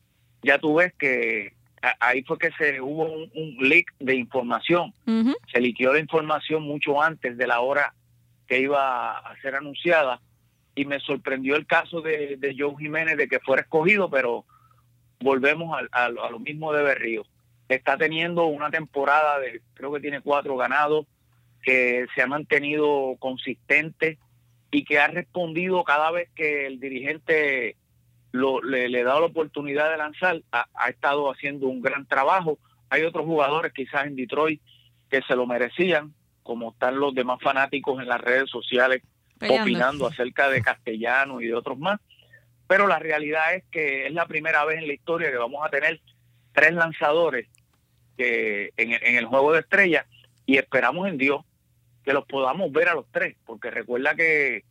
ya 0.43 0.59
tú 0.59 0.77
ves 0.77 0.93
que 0.99 1.58
ahí 2.01 2.23
fue 2.23 2.39
que 2.39 2.51
se 2.53 2.81
hubo 2.81 3.05
un, 3.05 3.31
un 3.35 3.69
leak 3.69 3.87
de 3.99 4.15
información. 4.15 4.93
Se 5.53 5.61
liqueó 5.61 5.93
la 5.93 6.01
información 6.01 6.63
mucho 6.63 7.01
antes 7.03 7.37
de 7.37 7.47
la 7.47 7.61
hora 7.61 7.95
que 8.47 8.61
iba 8.61 9.19
a 9.19 9.37
ser 9.43 9.55
anunciada. 9.55 10.21
Y 10.75 10.85
me 10.85 11.01
sorprendió 11.01 11.57
el 11.57 11.67
caso 11.67 12.01
de, 12.01 12.37
de 12.37 12.55
Joe 12.57 12.75
Jiménez 12.79 13.17
de 13.17 13.27
que 13.29 13.41
fuera 13.41 13.63
escogido, 13.63 14.09
pero 14.11 14.45
volvemos 15.21 15.77
al- 15.77 15.89
al- 15.93 16.19
a, 16.19 16.31
lo 16.31 16.39
mismo 16.39 16.73
de 16.73 16.83
Berrío. 16.83 17.27
Está 17.69 17.97
teniendo 17.97 18.47
una 18.47 18.71
temporada 18.71 19.41
de, 19.41 19.61
creo 19.75 19.93
que 19.93 20.01
tiene 20.01 20.21
cuatro 20.21 20.57
ganados, 20.57 21.07
que 21.63 22.07
se 22.15 22.23
ha 22.23 22.27
mantenido 22.27 23.17
consistente 23.19 24.19
y 24.71 24.85
que 24.85 24.99
ha 25.01 25.09
respondido 25.09 25.83
cada 25.85 26.11
vez 26.11 26.29
que 26.35 26.67
el 26.67 26.79
dirigente 26.79 27.75
lo, 28.33 28.63
le, 28.63 28.89
le 28.89 29.03
da 29.03 29.19
la 29.21 29.27
oportunidad 29.27 29.91
de 29.91 29.97
lanzar, 29.97 30.43
ha, 30.53 30.67
ha 30.75 30.89
estado 30.89 31.31
haciendo 31.31 31.67
un 31.67 31.81
gran 31.81 32.07
trabajo. 32.07 32.59
Hay 32.91 33.03
otros 33.03 33.25
jugadores 33.25 33.73
quizás 33.73 34.07
en 34.07 34.17
Detroit 34.17 34.61
que 35.11 35.23
se 35.23 35.37
lo 35.37 35.47
merecían, 35.47 36.15
como 36.43 36.73
están 36.73 36.99
los 36.99 37.15
demás 37.15 37.39
fanáticos 37.43 38.01
en 38.01 38.09
las 38.09 38.21
redes 38.21 38.51
sociales 38.51 39.03
opinando 39.41 40.07
acerca 40.07 40.49
de 40.49 40.63
Castellano 40.63 41.41
y 41.41 41.47
de 41.47 41.55
otros 41.55 41.79
más. 41.79 42.01
Pero 42.67 42.87
la 42.87 42.99
realidad 42.99 43.55
es 43.55 43.65
que 43.71 44.07
es 44.07 44.13
la 44.13 44.27
primera 44.27 44.65
vez 44.65 44.79
en 44.79 44.87
la 44.87 44.93
historia 44.93 45.31
que 45.31 45.37
vamos 45.37 45.65
a 45.65 45.71
tener 45.71 46.01
tres 46.53 46.73
lanzadores 46.73 47.49
que 48.17 48.73
en, 48.77 48.93
en 48.93 49.17
el 49.17 49.27
juego 49.27 49.53
de 49.53 49.61
estrellas 49.61 50.07
y 50.45 50.57
esperamos 50.57 51.09
en 51.09 51.19
Dios 51.19 51.45
que 52.05 52.13
los 52.13 52.27
podamos 52.27 52.73
ver 52.73 52.89
a 52.89 52.95
los 52.95 53.07
tres, 53.11 53.37
porque 53.47 53.71
recuerda 53.71 54.15
que, 54.15 54.65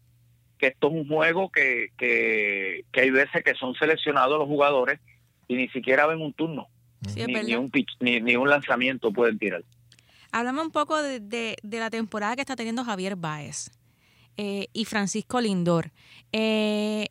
esto 0.65 0.87
es 0.87 0.93
un 0.93 1.07
juego 1.07 1.49
que, 1.51 1.89
que, 1.97 2.83
hay 2.93 3.11
veces 3.11 3.43
que 3.43 3.53
son 3.53 3.75
seleccionados 3.75 4.39
los 4.39 4.47
jugadores 4.47 4.99
y 5.47 5.55
ni 5.55 5.69
siquiera 5.69 6.07
ven 6.07 6.21
un 6.21 6.33
turno, 6.33 6.67
ni, 7.15 7.55
un 7.55 7.71
ni, 7.99 8.35
un 8.35 8.49
lanzamiento 8.49 9.13
pueden 9.13 9.37
tirar. 9.37 9.63
Háblame 10.31 10.61
un 10.61 10.71
poco 10.71 10.99
de, 11.01 11.55
la 11.63 11.89
temporada 11.89 12.35
que 12.35 12.41
está 12.41 12.55
teniendo 12.55 12.83
Javier 12.83 13.15
Báez 13.15 13.69
eh, 14.35 14.67
y 14.73 14.85
Francisco 14.85 15.39
Lindor. 15.39 15.91
Eh, 16.31 17.07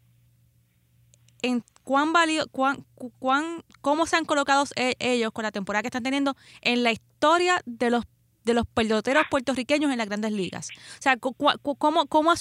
en 1.42 1.62
cuán 1.84 2.12
válido, 2.12 2.48
cuán, 2.48 2.84
cuán, 3.18 3.62
cómo 3.80 4.06
se 4.06 4.16
han 4.16 4.24
colocado 4.24 4.64
e, 4.74 4.96
ellos 4.98 5.30
con 5.32 5.44
la 5.44 5.52
temporada 5.52 5.82
que 5.82 5.88
están 5.88 6.02
teniendo 6.02 6.36
en 6.60 6.82
la 6.82 6.90
historia 6.90 7.62
de 7.64 7.90
los 7.90 8.04
de 8.46 8.54
los 8.54 8.66
peloteros 8.66 9.24
puertorriqueños 9.28 9.90
en 9.90 9.98
las 9.98 10.08
grandes 10.08 10.32
ligas. 10.32 10.70
O 10.70 11.02
sea, 11.02 11.16
¿cómo, 11.18 12.06
cómo, 12.06 12.30
ha, 12.30 12.36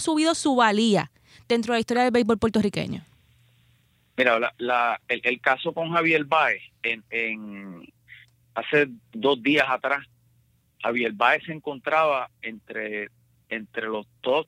subido 0.00 0.34
su 0.34 0.56
valía 0.56 1.12
dentro 1.46 1.72
de 1.72 1.76
la 1.76 1.80
historia 1.80 2.02
del 2.04 2.12
béisbol 2.12 2.38
puertorriqueño? 2.38 3.04
Mira, 4.16 4.54
la, 4.58 5.00
el, 5.08 5.40
caso 5.40 5.72
con 5.72 5.92
Javier 5.92 6.24
Baez, 6.24 6.62
en, 6.82 7.92
hace 8.54 8.88
dos 9.12 9.42
días 9.42 9.66
atrás, 9.68 10.06
Javier 10.82 11.12
Baez 11.12 11.44
se 11.44 11.52
encontraba 11.52 12.30
entre, 12.40 13.10
los 13.82 14.06
top, 14.22 14.46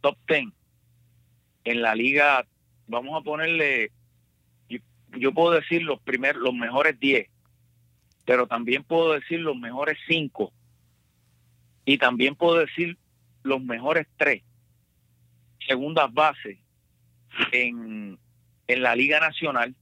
top 0.00 0.16
ten 0.26 0.52
en 1.64 1.82
la 1.82 1.94
liga, 1.94 2.46
vamos 2.86 3.20
a 3.20 3.24
ponerle, 3.24 3.90
yo, 4.68 5.32
puedo 5.32 5.50
decir 5.52 5.82
los 5.82 6.00
primeros, 6.00 6.42
los 6.42 6.54
mejores 6.54 6.98
10 7.00 7.33
pero 8.24 8.46
también 8.46 8.84
puedo 8.84 9.12
decir 9.12 9.40
los 9.40 9.56
mejores 9.56 9.98
cinco. 10.06 10.52
Y 11.84 11.98
también 11.98 12.34
puedo 12.34 12.58
decir 12.58 12.96
los 13.42 13.62
mejores 13.62 14.06
tres. 14.16 14.42
Segundas 15.66 16.12
bases 16.12 16.58
en, 17.52 18.18
en 18.66 18.82
la 18.82 18.96
Liga 18.96 19.20
Nacional, 19.20 19.74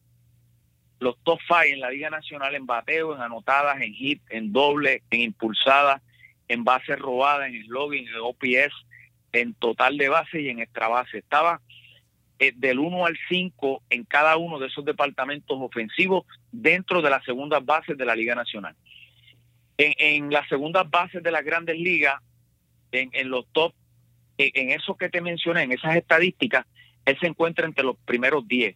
los 0.99 1.17
top 1.23 1.41
five 1.47 1.73
en 1.73 1.81
la 1.81 1.91
Liga 1.91 2.11
Nacional 2.11 2.55
en 2.55 2.67
bateo, 2.67 3.15
en 3.15 3.21
anotadas, 3.21 3.81
en 3.81 3.93
hit, 3.93 4.23
en 4.31 4.53
doble, 4.53 5.03
en 5.11 5.21
impulsadas, 5.21 6.01
en 6.49 6.65
bases 6.65 6.99
robadas, 6.99 7.49
en 7.49 7.65
slogan, 7.65 7.99
en 7.99 8.09
OPS, 8.21 8.75
en 9.33 9.55
total 9.55 9.97
de 9.97 10.09
base 10.09 10.41
y 10.41 10.49
en 10.49 10.61
extra 10.61 10.89
base. 10.89 11.19
Estaba 11.19 11.61
eh, 12.43 12.53
del 12.57 12.81
1 12.81 13.07
al 13.07 13.17
5 13.29 13.85
en 13.89 14.03
cada 14.03 14.37
uno 14.37 14.59
de 14.59 14.67
esos 14.67 14.85
departamentos 14.85 15.57
ofensivos 15.61 16.27
dentro 16.51 17.01
de 17.01 17.09
las 17.09 17.25
segundas 17.25 17.65
bases 17.65 17.97
de 17.97 18.05
la 18.05 18.17
Liga 18.17 18.35
Nacional. 18.35 18.75
En, 19.79 20.29
las 20.29 20.49
segundas 20.49 20.91
bases 20.91 21.23
de 21.23 21.31
las 21.31 21.45
grandes 21.45 21.79
ligas, 21.79 22.21
en, 22.91 23.31
los 23.31 23.47
top, 23.53 23.75
en, 24.39 24.71
esos 24.71 24.97
que 24.97 25.09
te 25.09 25.21
mencioné, 25.21 25.63
en 25.63 25.71
esas 25.71 25.95
estadísticas, 25.95 26.67
él 27.05 27.17
se 27.21 27.29
encuentra 27.29 27.65
entre 27.65 27.85
los 27.85 27.97
primeros 27.99 28.49
10. 28.49 28.75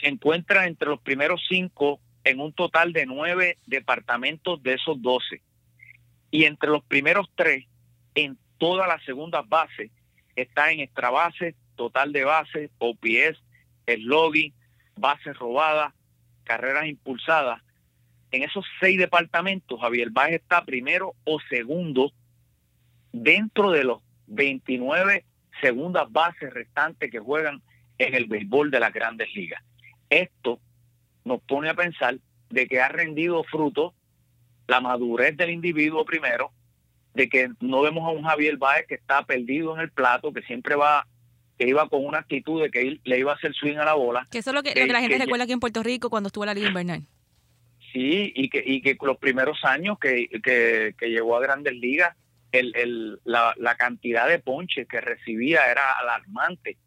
Se 0.00 0.08
encuentra 0.08 0.66
entre 0.66 0.88
los 0.88 1.00
primeros 1.00 1.40
5 1.48 2.00
en 2.24 2.40
un 2.40 2.52
total 2.52 2.92
de 2.92 3.06
9 3.06 3.58
departamentos 3.64 4.60
de 4.60 4.74
esos 4.74 5.00
12. 5.00 5.40
Y 6.32 6.46
entre 6.46 6.70
los 6.70 6.82
primeros 6.82 7.30
3 7.36 7.64
en 8.16 8.36
todas 8.58 8.88
las 8.88 9.04
segundas 9.04 9.48
bases 9.48 9.92
está 10.34 10.72
en 10.72 10.80
extra 10.80 11.10
base, 11.10 11.54
total 11.76 12.12
de 12.12 12.24
bases, 12.24 12.70
OPS, 12.78 13.42
login, 13.98 14.52
bases 14.96 15.36
robadas, 15.36 15.92
carreras 16.44 16.86
impulsadas. 16.86 17.60
En 18.30 18.42
esos 18.42 18.64
seis 18.80 18.98
departamentos, 18.98 19.80
Javier 19.80 20.10
Báez 20.10 20.34
está 20.34 20.64
primero 20.64 21.14
o 21.24 21.38
segundo 21.50 22.12
dentro 23.12 23.70
de 23.70 23.84
los 23.84 24.02
29 24.26 25.24
segundas 25.60 26.10
bases 26.10 26.52
restantes 26.52 27.10
que 27.10 27.18
juegan 27.18 27.62
en 27.98 28.14
el 28.14 28.26
béisbol 28.26 28.70
de 28.70 28.80
las 28.80 28.92
grandes 28.92 29.34
ligas. 29.34 29.62
Esto 30.08 30.58
nos 31.24 31.40
pone 31.42 31.68
a 31.68 31.74
pensar 31.74 32.18
de 32.50 32.66
que 32.66 32.80
ha 32.80 32.88
rendido 32.88 33.44
fruto 33.44 33.94
la 34.66 34.80
madurez 34.80 35.36
del 35.36 35.50
individuo 35.50 36.04
primero, 36.04 36.52
de 37.14 37.28
que 37.28 37.50
no 37.60 37.82
vemos 37.82 38.08
a 38.08 38.12
un 38.12 38.24
Javier 38.24 38.56
Báez 38.56 38.86
que 38.86 38.94
está 38.94 39.24
perdido 39.24 39.74
en 39.74 39.80
el 39.80 39.90
plato, 39.90 40.32
que 40.32 40.42
siempre 40.42 40.74
va 40.74 41.06
que 41.62 41.68
iba 41.68 41.88
con 41.88 42.04
una 42.04 42.18
actitud 42.18 42.60
de 42.60 42.70
que 42.70 42.98
le 43.04 43.18
iba 43.18 43.32
a 43.32 43.36
hacer 43.36 43.54
swing 43.54 43.76
a 43.76 43.84
la 43.84 43.94
bola. 43.94 44.26
Que 44.30 44.38
eso 44.38 44.50
es 44.50 44.54
lo 44.54 44.62
que, 44.64 44.74
la 44.86 45.00
gente 45.00 45.18
recuerda 45.18 45.44
aquí 45.44 45.52
en 45.52 45.60
Puerto 45.60 45.82
Rico 45.82 46.10
cuando 46.10 46.26
estuvo 46.26 46.44
la 46.44 46.54
Liga 46.54 46.68
Invernal. 46.68 47.02
Sí, 47.92 48.32
y 48.34 48.48
que, 48.48 48.62
y 48.66 48.82
que 48.82 48.96
los 49.00 49.18
primeros 49.18 49.64
años 49.64 49.98
que, 50.00 50.28
que, 50.42 51.08
llegó 51.08 51.36
a 51.36 51.40
grandes 51.40 51.74
ligas, 51.74 52.16
el, 52.50 52.74
el, 52.74 53.20
la, 53.24 53.54
la 53.58 53.76
cantidad 53.76 54.28
de 54.28 54.40
ponches 54.40 54.88
que 54.88 55.00
recibía 55.00 55.70
era 55.70 55.92
alarmante. 55.92 56.78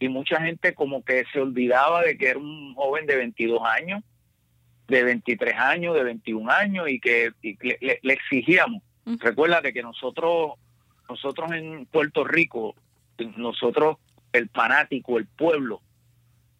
Y 0.00 0.08
mucha 0.08 0.40
gente 0.40 0.72
como 0.74 1.04
que 1.04 1.24
se 1.30 1.38
olvidaba 1.38 2.00
de 2.02 2.16
que 2.16 2.28
era 2.28 2.38
un 2.38 2.74
joven 2.74 3.04
de 3.06 3.16
22 3.16 3.60
años, 3.64 4.02
de 4.88 5.04
23 5.04 5.54
años, 5.58 5.94
de 5.94 6.04
21 6.04 6.50
años 6.50 6.88
y 6.88 7.00
que, 7.00 7.32
le, 7.42 8.00
exigíamos. 8.02 8.82
Recuérdate 9.04 9.74
que 9.74 9.82
nosotros, 9.82 10.52
nosotros 11.06 11.52
en 11.52 11.84
Puerto 11.84 12.24
Rico, 12.24 12.74
nosotros 13.36 13.98
el 14.32 14.48
fanático, 14.50 15.18
el 15.18 15.26
pueblo, 15.26 15.82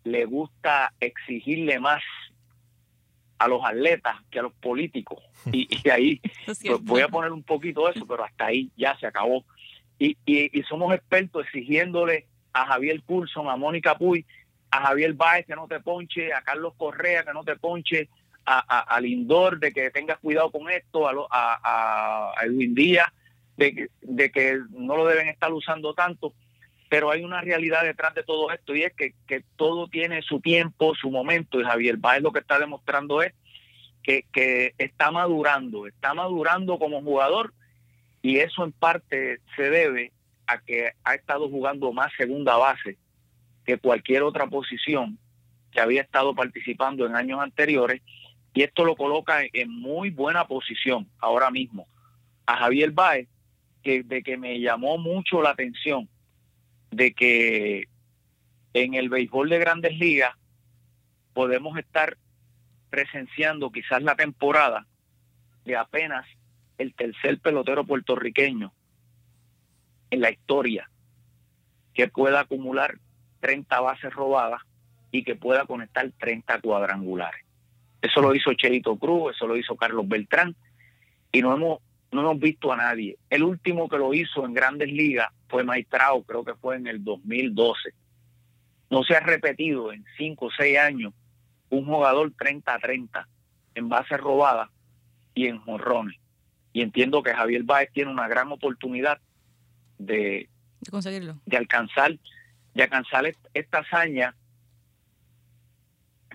le 0.04 0.24
gusta 0.24 0.92
exigirle 1.00 1.78
más 1.78 2.02
a 3.38 3.48
los 3.48 3.64
atletas 3.64 4.16
que 4.30 4.38
a 4.38 4.42
los 4.42 4.52
políticos. 4.54 5.22
Y, 5.52 5.68
ahí 5.90 6.20
pues, 6.46 6.82
voy 6.82 7.02
a 7.02 7.08
poner 7.08 7.32
un 7.32 7.42
poquito 7.42 7.86
de 7.86 7.92
eso, 7.92 8.06
pero 8.06 8.24
hasta 8.24 8.46
ahí 8.46 8.70
ya 8.76 8.96
se 8.98 9.06
acabó. 9.06 9.44
Y, 9.98 10.16
y, 10.24 10.62
somos 10.64 10.94
expertos 10.94 11.44
exigiéndole 11.44 12.26
a 12.52 12.66
Javier 12.66 13.02
Coulson, 13.04 13.48
a 13.48 13.56
Mónica 13.56 13.96
Puy, 13.96 14.26
a 14.70 14.86
Javier 14.86 15.14
Baez 15.14 15.46
que 15.46 15.54
no 15.54 15.68
te 15.68 15.80
ponche, 15.80 16.32
a 16.32 16.42
Carlos 16.42 16.74
Correa 16.76 17.24
que 17.24 17.32
no 17.32 17.44
te 17.44 17.56
ponche, 17.56 18.08
a, 18.44 18.98
Lindor 19.00 19.60
de 19.60 19.72
que 19.72 19.90
tengas 19.90 20.18
cuidado 20.18 20.50
con 20.50 20.68
esto, 20.68 21.08
a, 21.08 21.14
a, 21.30 22.32
a 22.36 22.44
Edwin 22.44 22.74
Díaz 22.74 23.12
de, 23.56 23.88
de 24.00 24.30
que 24.30 24.58
no 24.70 24.96
lo 24.96 25.06
deben 25.06 25.28
estar 25.28 25.52
usando 25.52 25.94
tanto 25.94 26.34
pero 26.92 27.10
hay 27.10 27.24
una 27.24 27.40
realidad 27.40 27.84
detrás 27.84 28.14
de 28.14 28.22
todo 28.22 28.50
esto 28.50 28.76
y 28.76 28.82
es 28.82 28.92
que, 28.92 29.14
todo 29.56 29.88
tiene 29.88 30.20
su 30.20 30.40
tiempo, 30.40 30.94
su 30.94 31.10
momento 31.10 31.58
y 31.58 31.64
Javier 31.64 31.96
Báez 31.96 32.20
lo 32.20 32.32
que 32.32 32.40
está 32.40 32.58
demostrando 32.58 33.22
es 33.22 33.32
que, 34.02 34.74
está 34.76 35.10
madurando, 35.10 35.86
está 35.86 36.12
madurando 36.12 36.78
como 36.78 37.00
jugador 37.00 37.54
y 38.20 38.40
eso 38.40 38.62
en 38.62 38.72
parte 38.72 39.40
se 39.56 39.70
debe 39.70 40.12
a 40.46 40.58
que 40.58 40.90
ha 41.02 41.14
estado 41.14 41.48
jugando 41.48 41.94
más 41.94 42.12
segunda 42.14 42.58
base 42.58 42.98
que 43.64 43.78
cualquier 43.78 44.22
otra 44.22 44.46
posición 44.48 45.18
que 45.70 45.80
había 45.80 46.02
estado 46.02 46.34
participando 46.34 47.06
en 47.06 47.16
años 47.16 47.40
anteriores 47.40 48.02
y 48.52 48.64
esto 48.64 48.84
lo 48.84 48.96
coloca 48.96 49.40
en 49.50 49.70
muy 49.70 50.10
buena 50.10 50.46
posición 50.46 51.08
ahora 51.20 51.50
mismo. 51.50 51.86
A 52.44 52.58
Javier 52.58 52.90
Báez, 52.90 53.28
que 53.82 54.02
de 54.02 54.22
que 54.22 54.36
me 54.36 54.60
llamó 54.60 54.98
mucho 54.98 55.40
la 55.40 55.52
atención 55.52 56.06
de 56.92 57.12
que 57.14 57.88
en 58.74 58.94
el 58.94 59.08
béisbol 59.08 59.48
de 59.48 59.58
grandes 59.58 59.98
ligas 59.98 60.34
podemos 61.32 61.76
estar 61.78 62.16
presenciando 62.90 63.72
quizás 63.72 64.02
la 64.02 64.14
temporada 64.14 64.86
de 65.64 65.76
apenas 65.76 66.26
el 66.78 66.94
tercer 66.94 67.38
pelotero 67.40 67.84
puertorriqueño 67.84 68.72
en 70.10 70.20
la 70.20 70.30
historia 70.30 70.88
que 71.94 72.08
pueda 72.08 72.40
acumular 72.40 72.98
30 73.40 73.80
bases 73.80 74.12
robadas 74.12 74.60
y 75.10 75.24
que 75.24 75.34
pueda 75.34 75.64
conectar 75.64 76.10
30 76.18 76.60
cuadrangulares. 76.60 77.44
Eso 78.02 78.20
lo 78.20 78.34
hizo 78.34 78.52
Cheito 78.54 78.96
Cruz, 78.96 79.34
eso 79.34 79.46
lo 79.46 79.56
hizo 79.56 79.76
Carlos 79.76 80.06
Beltrán 80.06 80.54
y 81.30 81.40
no 81.40 81.54
hemos, 81.54 81.78
no 82.10 82.20
hemos 82.20 82.38
visto 82.38 82.72
a 82.72 82.76
nadie. 82.76 83.16
El 83.30 83.44
último 83.44 83.88
que 83.88 83.96
lo 83.96 84.12
hizo 84.12 84.44
en 84.44 84.52
grandes 84.52 84.90
ligas 84.90 85.30
fue 85.52 85.64
Maistrao, 85.64 86.22
creo 86.22 86.44
que 86.44 86.54
fue 86.54 86.76
en 86.76 86.86
el 86.86 87.04
2012. 87.04 87.90
No 88.88 89.04
se 89.04 89.14
ha 89.14 89.20
repetido 89.20 89.92
en 89.92 90.02
5 90.16 90.46
o 90.46 90.50
6 90.50 90.78
años 90.78 91.12
un 91.68 91.84
jugador 91.84 92.32
30-30 92.32 93.26
en 93.74 93.88
base 93.90 94.16
robada 94.16 94.70
y 95.34 95.48
en 95.48 95.58
jorrones. 95.58 96.18
Y 96.72 96.80
entiendo 96.80 97.22
que 97.22 97.34
Javier 97.34 97.64
Báez 97.64 97.90
tiene 97.92 98.10
una 98.10 98.28
gran 98.28 98.50
oportunidad 98.50 99.20
de, 99.98 100.48
de 100.80 100.90
conseguirlo. 100.90 101.38
De 101.44 101.58
alcanzar, 101.58 102.18
de 102.72 102.82
alcanzar 102.82 103.30
esta 103.52 103.78
hazaña 103.78 104.34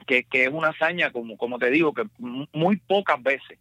que, 0.05 0.25
que, 0.25 0.43
es 0.43 0.53
una 0.53 0.69
hazaña, 0.69 1.12
como, 1.12 1.38
como 1.38 1.57
te 1.57 1.71
digo, 1.71 1.91
que 1.91 2.03
muy 2.19 2.77
pocas 2.77 3.21
veces 3.21 3.57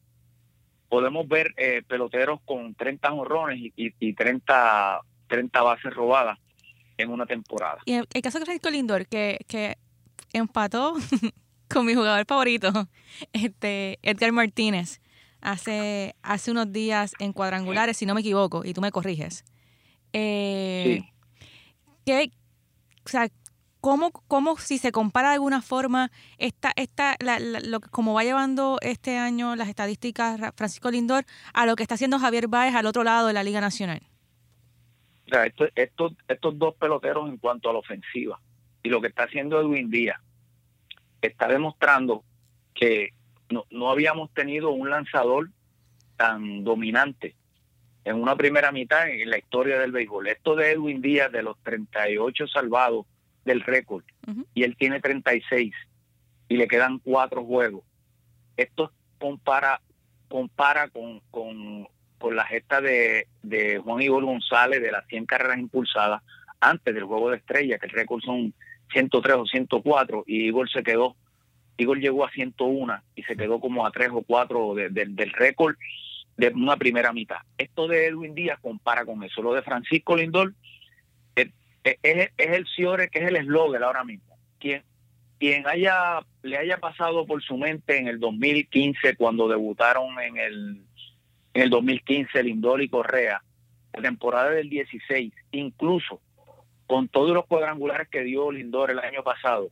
podemos 0.90 1.26
ver 1.26 1.54
eh, 1.56 1.82
peloteros 1.88 2.40
con 2.44 2.75
30 2.75 3.10
jorrones 3.10 3.58
y, 3.58 3.72
y, 3.75 3.94
y 3.98 4.12
30 4.12 5.00
30 5.28 5.62
bases 5.62 5.95
robadas 5.95 6.38
en 6.97 7.11
una 7.11 7.26
temporada. 7.26 7.78
Y 7.85 7.95
el, 7.95 8.06
caso 8.23 8.38
de 8.38 8.45
Francisco 8.45 8.71
Lindor, 8.71 9.06
que, 9.06 9.38
que 9.47 9.76
empató 10.33 10.95
con 11.68 11.87
mi 11.87 11.95
jugador 11.95 12.25
favorito, 12.26 12.88
este 13.33 13.99
Edgar 14.02 14.33
Martínez, 14.33 15.00
hace, 15.40 16.14
hace 16.23 16.50
unos 16.50 16.73
días 16.73 17.12
en 17.18 17.33
cuadrangulares, 17.33 17.97
si 17.97 18.06
no 18.06 18.14
me 18.14 18.21
equivoco, 18.21 18.64
y 18.64 18.75
tú 18.75 18.80
me 18.80 18.90
corriges. 18.90 19.45
Eh, 20.12 21.02
sí. 22.06 22.33
o 23.04 23.09
sea, 23.09 23.28
¿cómo, 23.80 24.11
¿cómo, 24.11 24.56
si 24.59 24.78
se 24.78 24.92
compara 24.92 25.28
de 25.28 25.35
alguna 25.35 25.62
forma, 25.62 26.11
esta, 26.38 26.73
esta, 26.76 27.16
la, 27.21 27.38
lo, 27.38 27.80
como 27.80 28.14
va 28.14 28.25
llevando 28.25 28.78
este 28.80 29.18
año 29.18 29.56
las 29.56 29.68
estadísticas 29.68 30.40
Francisco 30.56 30.90
Lindor 30.90 31.25
a 31.52 31.66
lo 31.66 31.76
que 31.76 31.83
está 31.83 31.95
haciendo 31.97 32.18
Javier 32.18 32.49
Báez 32.49 32.75
al 32.75 32.87
otro 32.87 33.04
lado 33.04 33.26
de 33.26 33.33
la 33.33 33.45
Liga 33.45 33.61
Nacional? 33.61 34.02
O 35.26 35.30
sea, 35.30 35.47
esto, 35.47 35.66
estos, 35.75 36.12
estos 36.28 36.59
dos 36.59 36.75
peloteros 36.76 37.28
en 37.28 37.37
cuanto 37.38 37.68
a 37.68 37.73
la 37.73 37.80
ofensiva 37.80 38.40
y 38.83 38.88
lo 38.88 39.00
que 39.00 39.09
está 39.09 39.25
haciendo 39.25 39.61
Edwin 39.61 39.90
Díaz 39.90 40.21
está 41.21 41.49
demostrando 41.49 42.25
que 42.75 43.11
no, 43.49 43.64
no 43.71 43.90
habíamos 43.90 44.33
tenido 44.33 44.71
un 44.71 44.90
lanzador 44.90 45.50
tan 46.16 46.62
dominante 46.62 47.35
en 48.04 48.23
una 48.23 48.37
primera 48.37 48.71
mitad 48.71 49.09
en 49.09 49.28
la 49.28 49.38
historia 49.38 49.80
del 49.80 49.90
béisbol. 49.90 50.28
Esto 50.28 50.54
de 50.54 50.71
Edwin 50.71 51.02
Díaz, 51.02 51.33
de 51.33 51.42
los 51.42 51.59
38 51.64 52.47
salvados 52.47 53.04
del 53.45 53.62
récord, 53.62 54.04
y 54.54 54.62
él 54.62 54.76
tiene 54.76 55.00
36, 55.00 55.75
y 56.49 56.56
le 56.56 56.68
quedan 56.68 57.00
cuatro 57.00 57.45
juegos. 57.45 57.85
Esto 58.56 58.92
compara 59.18 59.80
compara 60.28 60.88
con, 60.88 61.21
con, 61.30 61.88
con 62.18 62.37
la 62.37 62.44
gesta 62.44 62.80
de, 62.80 63.26
de 63.42 63.78
Juan 63.78 64.02
Igor 64.02 64.25
González 64.25 64.82
de 64.82 64.92
las 64.92 65.06
100 65.06 65.26
carreras 65.26 65.58
impulsadas 65.58 66.23
antes 66.61 66.94
del 66.94 67.04
juego 67.04 67.30
de 67.30 67.37
estrella, 67.37 67.78
que 67.78 67.87
el 67.87 67.92
récord 67.92 68.23
son 68.23 68.54
103 68.92 69.37
o 69.37 69.46
104, 69.46 70.25
y 70.26 70.46
Igor 70.46 70.70
se 70.70 70.82
quedó 70.82 71.16
Igor 71.78 71.99
llegó 71.99 72.25
a 72.25 72.30
101 72.30 73.02
y 73.14 73.23
se 73.25 73.37
quedó 73.37 73.61
como 73.61 73.87
a 73.87 73.90
3 73.90 74.11
o 74.12 74.23
4 74.23 74.75
del 74.75 75.32
récord 75.32 75.76
de 76.37 76.49
una 76.49 76.76
primera 76.76 77.12
mitad. 77.12 77.38
Esto 77.58 77.87
de 77.87 78.06
Edwin 78.06 78.35
Díaz 78.35 78.58
compara 78.61 79.04
con 79.04 79.23
eso. 79.23 79.42
Lo 79.42 79.54
de 79.54 79.62
Francisco 79.62 80.16
Lindor 80.16 80.54
es, 81.35 81.50
el 81.92 82.66
Ciore 82.75 83.08
que 83.08 83.20
es 83.20 83.28
el 83.28 83.37
eslogan 83.37 83.82
ahora 83.82 84.04
mismo. 84.04 84.37
Quien, 84.58 84.82
quien 85.38 85.66
haya, 85.66 86.20
le 86.42 86.56
haya 86.56 86.78
pasado 86.78 87.26
por 87.26 87.42
su 87.42 87.56
mente 87.56 87.99
en 87.99 88.08
el 88.08 88.18
2015 88.18 89.16
cuando 89.16 89.49
debutaron 89.49 90.18
en 90.20 90.37
el, 90.38 90.85
en 91.56 91.62
el 91.62 91.70
2015 91.70 92.42
Lindor 92.42 92.82
y 92.82 92.88
Correa, 92.90 93.42
la 93.94 94.02
temporada 94.02 94.50
del 94.50 94.68
16, 94.68 95.32
incluso 95.52 96.20
con 96.86 97.08
todos 97.08 97.30
los 97.30 97.46
cuadrangulares 97.46 98.08
que 98.10 98.25
dio 98.25 98.52
Lindor 98.52 98.90
el 98.90 98.98
año 98.98 99.22
pasado, 99.22 99.70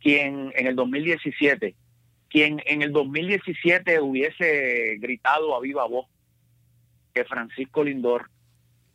quien 0.00 0.52
en 0.56 0.66
el 0.66 0.74
2017, 0.74 1.76
quien 2.28 2.60
en 2.66 2.82
el 2.82 2.92
2017 2.92 4.00
hubiese 4.00 4.96
gritado 4.98 5.54
a 5.54 5.60
viva 5.60 5.86
voz 5.86 6.06
que 7.14 7.24
Francisco 7.24 7.84
Lindor 7.84 8.28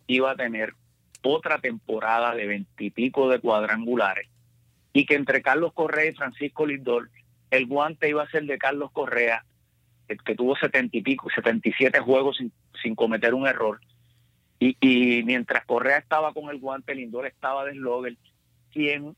iba 0.07 0.31
a 0.31 0.35
tener 0.35 0.73
otra 1.23 1.59
temporada 1.59 2.35
de 2.35 2.45
veintipico 2.45 3.29
de 3.29 3.39
cuadrangulares 3.39 4.27
y 4.91 5.05
que 5.05 5.15
entre 5.15 5.41
Carlos 5.41 5.71
Correa 5.71 6.07
y 6.11 6.13
Francisco 6.13 6.65
Lindor 6.65 7.09
el 7.51 7.67
guante 7.67 8.09
iba 8.09 8.23
a 8.23 8.29
ser 8.29 8.43
de 8.43 8.57
Carlos 8.57 8.91
Correa, 8.91 9.45
que 10.17 10.35
tuvo 10.35 10.55
setenta 10.55 10.97
y 10.97 11.01
pico, 11.01 11.29
setenta 11.33 11.69
y 11.69 11.73
siete 11.73 11.99
juegos 11.99 12.37
sin, 12.37 12.51
sin 12.81 12.95
cometer 12.95 13.33
un 13.33 13.47
error. 13.47 13.79
Y, 14.59 14.77
y, 14.79 15.23
mientras 15.23 15.65
Correa 15.65 15.97
estaba 15.97 16.33
con 16.33 16.49
el 16.49 16.59
guante, 16.59 16.93
Lindor 16.93 17.25
estaba 17.25 17.65
de 17.65 17.73
slogger, 17.73 18.15
quien 18.71 19.15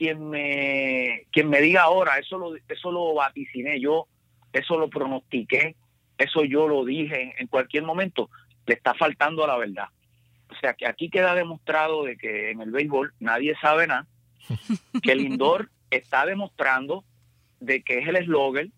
quien 0.00 0.30
me, 0.30 1.26
quien 1.30 1.50
me 1.50 1.60
diga 1.60 1.82
ahora, 1.82 2.16
eso 2.16 2.38
lo, 2.38 2.56
eso 2.56 2.90
lo 2.90 3.12
vaticiné 3.12 3.78
yo, 3.80 4.08
eso 4.50 4.78
lo 4.78 4.88
pronostiqué, 4.88 5.76
eso 6.16 6.42
yo 6.42 6.66
lo 6.66 6.86
dije 6.86 7.34
en, 7.36 7.46
cualquier 7.48 7.82
momento, 7.82 8.30
le 8.64 8.76
está 8.76 8.94
faltando 8.94 9.44
a 9.44 9.48
la 9.48 9.58
verdad. 9.58 9.88
O 10.48 10.54
sea 10.54 10.72
que 10.72 10.86
aquí 10.86 11.10
queda 11.10 11.34
demostrado 11.34 12.04
de 12.04 12.16
que 12.16 12.50
en 12.50 12.62
el 12.62 12.70
béisbol 12.70 13.12
nadie 13.20 13.54
sabe 13.60 13.86
nada, 13.88 14.06
que 15.02 15.14
Lindor 15.14 15.68
está 15.90 16.24
demostrando 16.24 17.04
de 17.60 17.82
que 17.82 17.98
es 17.98 18.08
el 18.08 18.16
eslogan, 18.16 18.72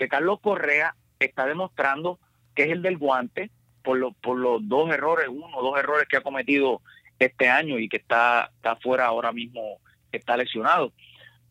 que 0.00 0.08
Carlos 0.08 0.40
Correa 0.40 0.96
está 1.18 1.44
demostrando 1.44 2.18
que 2.54 2.62
es 2.62 2.70
el 2.70 2.80
del 2.80 2.96
guante 2.96 3.50
por, 3.82 3.98
lo, 3.98 4.12
por 4.12 4.38
los 4.38 4.66
dos 4.66 4.90
errores, 4.90 5.28
uno 5.28 5.54
o 5.54 5.62
dos 5.62 5.78
errores 5.78 6.08
que 6.08 6.16
ha 6.16 6.22
cometido 6.22 6.80
este 7.18 7.50
año 7.50 7.78
y 7.78 7.86
que 7.86 7.98
está, 7.98 8.50
está 8.56 8.76
fuera 8.76 9.04
ahora 9.04 9.30
mismo 9.30 9.78
está 10.10 10.38
lesionado. 10.38 10.94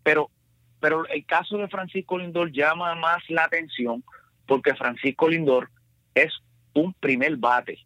Pero, 0.02 0.32
pero 0.80 1.08
el 1.10 1.24
caso 1.28 1.60
de 1.60 1.68
Francisco 1.68 2.18
Lindor 2.18 2.52
llama 2.52 2.96
más 2.96 3.22
la 3.30 3.44
atención 3.44 4.04
porque 4.48 4.74
Francisco 4.74 5.30
Lindor 5.30 5.70
es 6.16 6.34
un 6.74 6.96
primer 6.96 7.38
bate. 7.38 7.78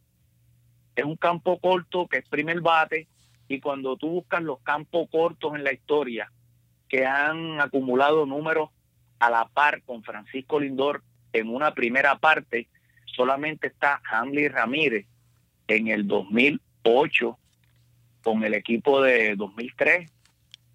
Es 0.95 1.04
un 1.04 1.17
campo 1.17 1.60
corto 1.60 2.08
que 2.08 2.19
es 2.19 2.30
primer 2.30 2.62
bate 2.62 3.10
y 3.49 3.60
cuando 3.60 3.97
tú 3.97 4.08
buscas 4.08 4.41
los 4.41 4.62
campos 4.62 5.10
cortos 5.12 5.56
en 5.56 5.65
la 5.65 5.73
historia 5.73 6.32
que 6.88 7.06
han 7.06 7.60
acumulado 7.60 8.26
números 8.26 8.69
a 9.23 9.29
la 9.29 9.45
par 9.47 9.81
con 9.83 10.03
Francisco 10.03 10.59
Lindor 10.59 11.01
en 11.31 11.47
una 11.47 11.73
primera 11.73 12.17
parte, 12.17 12.67
solamente 13.05 13.67
está 13.67 14.01
Hamley 14.09 14.49
Ramírez 14.49 15.05
en 15.67 15.88
el 15.88 16.07
2008 16.07 17.38
con 18.21 18.43
el 18.43 18.53
equipo 18.53 19.01
de 19.01 19.36
2003 19.36 20.12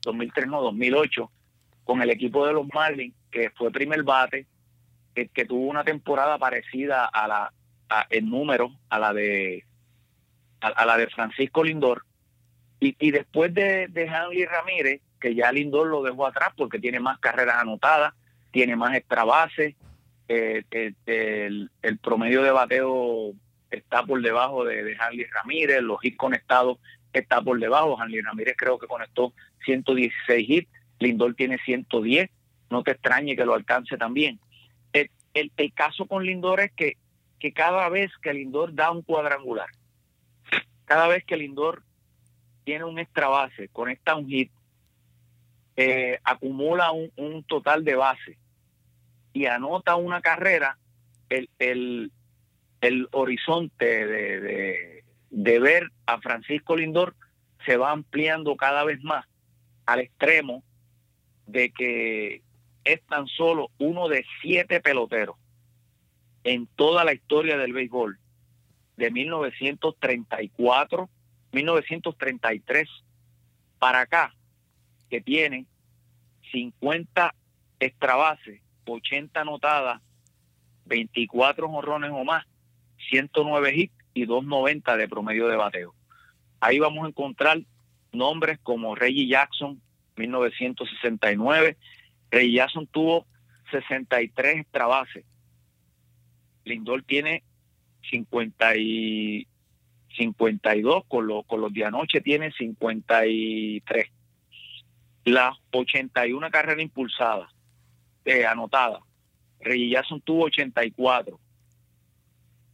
2003 0.03 0.47
no, 0.47 0.63
2008, 0.63 1.31
con 1.85 2.01
el 2.03 2.11
equipo 2.11 2.47
de 2.47 2.53
los 2.53 2.67
Marlins, 2.73 3.15
que 3.31 3.51
fue 3.51 3.71
primer 3.71 4.03
bate, 4.03 4.47
que, 5.15 5.45
tuvo 5.45 5.67
una 5.67 5.85
temporada 5.85 6.39
parecida 6.39 7.05
a 7.05 7.27
la 7.27 7.53
en 8.11 8.31
número 8.31 8.71
a 8.89 8.99
la 8.99 9.13
de 9.13 9.65
a, 10.61 10.87
la 10.87 10.97
de 10.97 11.09
Francisco 11.09 11.65
Lindor. 11.65 12.05
Y, 12.81 12.95
y 12.99 13.11
después 13.11 13.53
de, 13.53 13.89
de 13.89 14.09
Hanley 14.09 14.45
Ramírez 14.45 15.03
que 15.19 15.35
ya 15.35 15.51
Lindor 15.51 15.89
lo 15.89 16.03
dejó 16.03 16.27
atrás 16.27 16.53
porque 16.57 16.79
tiene 16.79 17.01
más 17.01 17.19
carreras 17.19 17.61
anotadas 17.61 18.15
tiene 18.59 18.75
más 18.75 18.97
extra 18.97 19.23
bases 19.23 19.77
eh, 20.27 20.65
el, 21.07 21.71
el, 21.81 21.99
promedio 21.99 22.43
de 22.43 22.51
bateo 22.51 23.35
está 23.71 24.03
por 24.03 24.21
debajo 24.21 24.65
de, 24.65 24.83
de 24.83 24.97
Hanley 24.99 25.27
Ramírez 25.27 25.81
los 25.81 26.05
hits 26.05 26.17
conectados 26.17 26.79
está 27.13 27.41
por 27.41 27.61
debajo. 27.61 28.01
Hanley 28.01 28.21
Ramírez 28.21 28.57
creo 28.59 28.77
que 28.77 28.89
conectó 28.89 29.33
116 29.65 30.51
hits, 30.51 30.69
Lindor 30.99 31.37
tiene 31.37 31.59
110, 31.59 32.31
no 32.69 32.83
te 32.83 32.91
extrañe 32.91 33.37
que 33.37 33.45
lo 33.45 33.55
alcance 33.55 33.97
también. 33.97 34.41
El, 34.93 35.09
el, 35.57 35.73
caso 35.73 36.07
con 36.07 36.25
Lindor 36.25 36.59
es 36.59 36.73
que, 36.73 36.97
que 37.39 37.53
cada 37.53 37.89
vez 37.89 38.11
que 38.21 38.35
Lindor 38.35 38.75
da 38.75 38.91
un 38.91 39.03
cuadrangular, 39.03 39.69
cada 40.85 41.07
vez 41.07 41.25
que 41.25 41.37
Lindor 41.37 41.85
tiene 42.65 42.83
un 42.83 42.99
extra 42.99 43.29
base, 43.29 43.69
conecta 43.69 44.17
un 44.17 44.27
hit, 44.27 44.51
eh, 45.77 46.19
acumula 46.25 46.91
un, 46.91 47.13
un, 47.15 47.45
total 47.45 47.85
de 47.85 47.95
base 47.95 48.37
y 49.39 49.47
anota 49.47 49.97
una 49.97 50.21
carrera, 50.21 50.79
el, 51.29 51.49
el, 51.59 52.13
el 52.81 53.09
horizonte 53.13 54.07
de 54.07 54.99
de 55.31 55.59
ver 55.59 55.91
a 56.07 56.21
Francisco 56.21 56.77
Lindor 56.77 57.15
se 57.67 57.77
va 57.77 57.91
ampliando 57.91 58.57
cada 58.57 58.85
vez 58.85 59.03
más 59.03 59.27
al 59.87 60.01
extremo 60.01 60.63
de 61.47 61.71
que 61.71 62.43
es 62.85 63.03
tan 63.07 63.27
solo 63.27 63.71
uno 63.79 64.09
de 64.09 64.25
siete 64.41 64.81
peloteros 64.81 65.37
en 66.45 66.67
toda 66.67 67.05
la 67.05 67.13
historia 67.13 67.59
del 67.59 67.73
béisbol 67.73 68.19
de 68.97 69.11
1934, 69.11 71.09
1933 71.53 72.89
para 73.79 74.01
acá, 74.01 74.35
que 75.09 75.21
tiene 75.21 75.67
50 76.51 77.35
extrabases, 77.81 78.61
80 78.89 79.41
anotadas, 79.41 80.01
24 80.87 81.69
jorrones 81.69 82.11
o 82.13 82.25
más, 82.25 82.45
109 83.11 83.75
hits 83.75 83.95
y 84.15 84.27
2.90 84.27 84.97
de 84.97 85.09
promedio 85.09 85.49
de 85.49 85.57
bateo. 85.57 85.95
Ahí 86.61 86.79
vamos 86.79 87.05
a 87.05 87.09
encontrar 87.09 87.61
nombres 88.13 88.59
como 88.63 88.95
Reggie 88.95 89.29
Jackson, 89.29 89.81
1969. 90.17 91.77
Reggie 92.31 92.53
Jackson 92.53 92.87
tuvo 92.87 93.27
63 93.71 94.57
extra 94.59 94.87
bases. 94.87 95.25
Lindor 96.65 97.03
tiene 97.03 97.43
50 98.11 98.77
y 98.77 99.47
52, 100.17 101.05
con, 101.07 101.43
con 101.45 101.61
los 101.61 101.73
de 101.73 101.85
anoche 101.85 102.21
tiene 102.21 102.53
53. 102.53 104.07
Las 105.25 105.57
81 105.73 106.51
carreras 106.51 106.83
impulsadas, 106.83 107.51
eh, 108.25 108.47
anotadas. 108.47 109.03
Reggie 109.61 109.91
Jackson 109.91 110.21
tuvo 110.21 110.45
84 110.45 111.39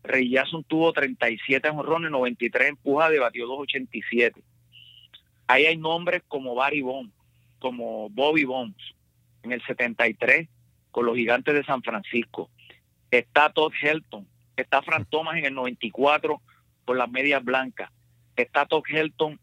Ray 0.05 0.29
Jackson 0.31 0.63
tuvo 0.65 0.93
37 0.93 1.71
jonrones, 1.71 2.11
93 2.11 2.69
empujadas 2.69 3.17
y 3.17 3.19
batió 3.19 3.47
287. 3.47 4.43
Ahí 5.47 5.65
hay 5.65 5.77
nombres 5.79 6.23
como 6.29 6.55
Barry 6.55 6.83
Bonds, 6.83 7.13
como 7.59 8.11
Bobby 8.11 8.45
Bonds, 8.45 8.77
en 9.43 9.53
el 9.53 9.63
73 9.63 10.49
con 10.91 11.07
los 11.07 11.17
gigantes 11.17 11.55
de 11.55 11.65
San 11.65 11.83
Francisco. 11.83 12.51
Está 13.11 13.51
Todd 13.51 13.73
Helton, 13.81 14.27
está 14.57 14.83
Frank 14.83 15.09
Thomas 15.09 15.37
en 15.39 15.47
el 15.47 15.55
94 15.55 16.41
con 16.85 16.99
las 16.99 17.11
medias 17.11 17.43
blancas. 17.43 17.91
Está 18.37 18.67
Todd 18.67 18.85
Helton 18.87 19.41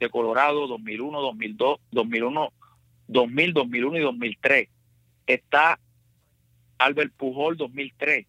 de 0.00 0.10
Colorado 0.10 0.66
2001, 0.66 1.20
2002, 1.20 1.80
2001, 1.92 2.52
2000, 3.06 3.52
2001 3.54 3.98
y 3.98 4.00
2003. 4.00 4.68
Está 5.26 5.78
Albert 6.78 7.12
Pujol 7.16 7.56
2003. 7.56 8.26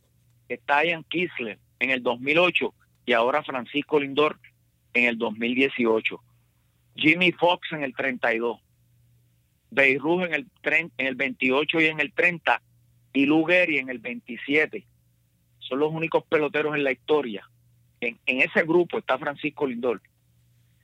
Está 0.50 0.86
Ian 0.86 1.04
Kisler 1.04 1.58
en 1.80 1.90
el 1.90 2.04
2008 2.04 2.74
y 3.06 3.14
ahora 3.14 3.44
Francisco 3.44 4.00
Lindor 4.00 4.40
en 4.94 5.06
el 5.06 5.18
2018. 5.18 6.22
Jimmy 6.96 7.32
Fox 7.32 7.72
en 7.72 7.84
el 7.84 7.96
32. 7.96 8.60
Beirut 9.72 10.26
en 10.26 10.34
el, 10.34 10.48
en 10.64 11.08
el 11.08 11.16
28 11.16 11.82
y 11.82 11.86
en 11.86 12.00
el 12.00 12.14
30 12.14 12.62
y 13.14 13.26
Lou 13.26 13.50
en 13.50 13.90
el 13.90 14.00
27. 14.00 14.86
Son 15.60 15.80
los 15.80 15.92
únicos 15.92 16.24
peloteros 16.26 16.76
en 16.76 16.84
la 16.84 16.92
historia. 16.92 17.48
En, 18.00 18.20
en 18.26 18.42
ese 18.42 18.64
grupo 18.64 19.00
está 19.00 19.18
Francisco 19.18 19.66
Lindor, 19.66 20.02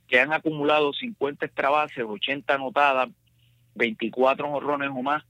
que 0.08 0.20
han 0.20 0.34
acumulado 0.34 0.94
50 0.94 1.46
extra 1.46 1.70
bases, 1.70 2.04
80 2.08 2.56
anotadas, 2.56 3.10
24 3.76 4.48
honrones 4.48 4.90
o 4.90 5.02
más 5.02 5.24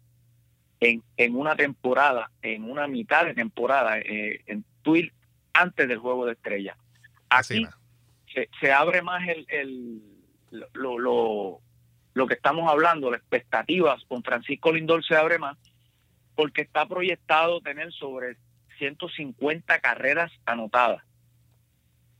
en, 0.79 1.03
en 1.17 1.35
una 1.35 1.55
temporada, 1.55 2.31
en 2.41 2.69
una 2.69 2.87
mitad 2.87 3.25
de 3.25 3.33
temporada, 3.33 3.99
eh, 3.99 4.41
en 4.45 4.63
Twill 4.81 5.13
antes 5.53 5.87
del 5.87 5.97
juego 5.97 6.25
de 6.25 6.33
estrella. 6.33 6.77
Aquí 7.29 7.65
se, 8.33 8.49
se, 8.59 8.71
abre 8.71 9.01
más 9.01 9.27
el, 9.27 9.45
el 9.49 10.01
lo, 10.73 10.97
lo, 10.99 11.59
lo, 12.13 12.27
que 12.27 12.33
estamos 12.33 12.69
hablando, 12.69 13.11
las 13.11 13.19
expectativas 13.19 14.03
con 14.05 14.23
Francisco 14.23 14.71
Lindor 14.71 15.03
se 15.03 15.15
abre 15.15 15.37
más, 15.37 15.57
porque 16.35 16.61
está 16.61 16.87
proyectado 16.87 17.61
tener 17.61 17.91
sobre 17.91 18.37
150 18.77 19.79
carreras 19.79 20.31
anotadas. 20.45 21.03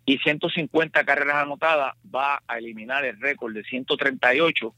Y 0.06 0.18
150 0.18 1.06
carreras 1.06 1.36
anotadas 1.36 1.96
va 2.14 2.42
a 2.48 2.58
eliminar 2.58 3.06
el 3.06 3.20
récord 3.20 3.54
de 3.54 3.64
138 3.64 4.74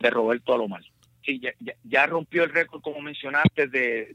de 0.00 0.10
Roberto 0.10 0.54
Alomar. 0.54 0.82
Sí, 1.24 1.40
ya, 1.84 2.06
rompió 2.06 2.44
el 2.44 2.50
récord, 2.50 2.82
como 2.82 3.00
mencionaste, 3.00 3.68
de, 3.68 4.14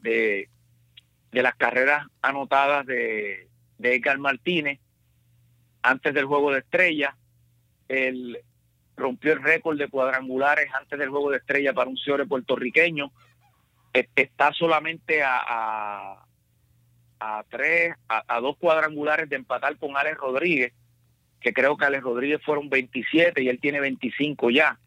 de, 1.32 1.42
las 1.42 1.56
carreras 1.56 2.06
anotadas 2.22 2.86
de, 2.86 3.48
de 3.80 3.96
Edgar 3.96 4.20
Martínez 4.20 4.80
antes 5.82 6.14
del 6.14 6.26
juego 6.26 6.52
de 6.52 6.60
estrella. 6.60 7.16
Él 7.88 8.40
rompió 8.96 9.34
el 9.34 9.42
récord 9.42 9.80
de 9.80 9.88
cuadrangulares 9.88 10.70
antes 10.74 11.00
del 11.00 11.10
juego 11.10 11.32
de 11.32 11.38
estrella 11.38 11.74
para 11.74 11.90
un 11.90 11.98
señor 11.98 12.28
puertorriqueño. 12.28 13.12
Está 13.92 14.54
solamente 14.54 15.24
a, 15.24 15.40
a, 15.40 16.26
a 17.20 17.44
tres, 17.50 17.96
a, 18.08 18.40
dos 18.40 18.56
cuadrangulares 18.58 19.28
de 19.30 19.38
empatar 19.38 19.78
con 19.78 19.98
Alex 19.98 20.18
Rodríguez, 20.18 20.74
que 21.42 21.54
creo 21.54 21.76
que 21.76 21.86
Alex 21.86 22.04
Rodríguez 22.04 22.42
fueron 22.44 22.70
27 22.70 23.42
y 23.42 23.50
él 23.50 23.60
tiene 23.60 23.80
25 23.80 24.52
ya 24.52 24.78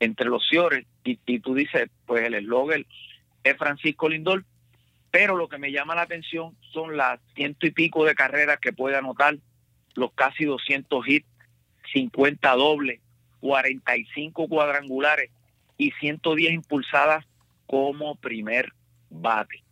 entre 0.00 0.26
los 0.26 0.46
señores. 0.48 0.86
Y, 1.04 1.18
y 1.26 1.40
tú 1.40 1.54
dices, 1.54 1.88
pues 2.06 2.24
el 2.24 2.34
eslogan 2.34 2.84
es 3.44 3.56
Francisco 3.56 4.08
Lindor, 4.08 4.44
pero 5.10 5.36
lo 5.36 5.48
que 5.48 5.58
me 5.58 5.72
llama 5.72 5.94
la 5.94 6.02
atención 6.02 6.56
son 6.72 6.96
las 6.96 7.20
ciento 7.34 7.66
y 7.66 7.70
pico 7.70 8.04
de 8.04 8.14
carreras 8.14 8.58
que 8.60 8.72
puede 8.72 8.96
anotar, 8.96 9.36
los 9.94 10.12
casi 10.12 10.44
200 10.44 11.08
hits, 11.08 11.26
50 11.92 12.54
dobles, 12.54 13.00
45 13.40 14.48
cuadrangulares 14.48 15.30
y 15.76 15.90
110 15.92 16.52
impulsadas 16.52 17.26
como 17.66 18.14
primer 18.16 18.72
bate. 19.08 19.62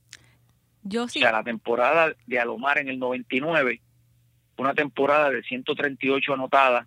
Yo 0.83 1.07
sí. 1.07 1.21
O 1.21 1.23
sea, 1.23 1.33
la 1.33 1.45
temporada 1.45 2.15
de 2.27 2.41
Alomar 2.41 2.79
en 2.79 2.89
el 2.89 2.99
99, 2.99 3.81
una 4.57 4.75
temporada 4.75 5.31
de 5.31 5.43
138 5.43 6.33
anotadas, 6.35 6.87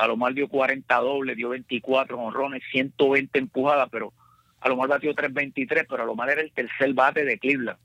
Alomar 0.00 0.32
dio 0.32 0.48
40 0.48 0.94
dobles, 0.96 1.36
dio 1.36 1.50
24 1.50 2.18
honrones, 2.18 2.62
120 2.72 3.38
empujadas, 3.38 3.88
pero 3.90 4.12
Alomar 4.60 4.88
batió 4.88 5.14
3.23, 5.14 5.86
pero 5.88 6.02
Alomar 6.02 6.30
era 6.30 6.40
el 6.40 6.52
tercer 6.52 6.94
bate 6.94 7.24
de 7.24 7.38
Cleveland 7.38 7.78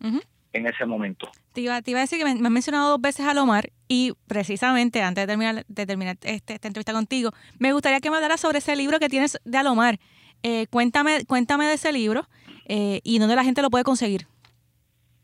en 0.54 0.67
ese 0.67 0.86
momento. 0.86 1.30
Te 1.51 1.62
iba, 1.62 1.75
a 1.75 1.82
decir 1.82 2.17
que 2.17 2.23
me, 2.23 2.36
me, 2.36 2.47
has 2.47 2.51
mencionado 2.51 2.91
dos 2.91 3.01
veces 3.01 3.25
a 3.25 3.32
Alomar 3.32 3.71
y 3.89 4.13
precisamente 4.28 5.01
antes 5.01 5.23
de 5.23 5.28
terminar, 5.28 5.65
de 5.67 5.86
terminar 5.86 6.17
este, 6.21 6.54
esta 6.54 6.67
entrevista 6.67 6.93
contigo, 6.93 7.32
me 7.60 7.73
gustaría 7.73 7.99
que 7.99 8.10
me 8.10 8.15
hablaras 8.15 8.39
sobre 8.39 8.60
ese 8.60 8.75
libro 8.75 8.99
que 8.99 9.10
tienes 9.10 9.38
de 9.43 9.58
Alomar. 9.58 9.99
Eh, 10.43 10.67
cuéntame, 10.67 11.25
cuéntame 11.25 11.65
de 11.65 11.73
ese 11.73 11.91
libro 11.91 12.28
eh, 12.65 13.01
y 13.04 13.19
dónde 13.19 13.36
la 13.36 13.43
gente 13.43 13.62
lo 13.62 13.69
puede 13.69 13.84
conseguir. 13.84 14.28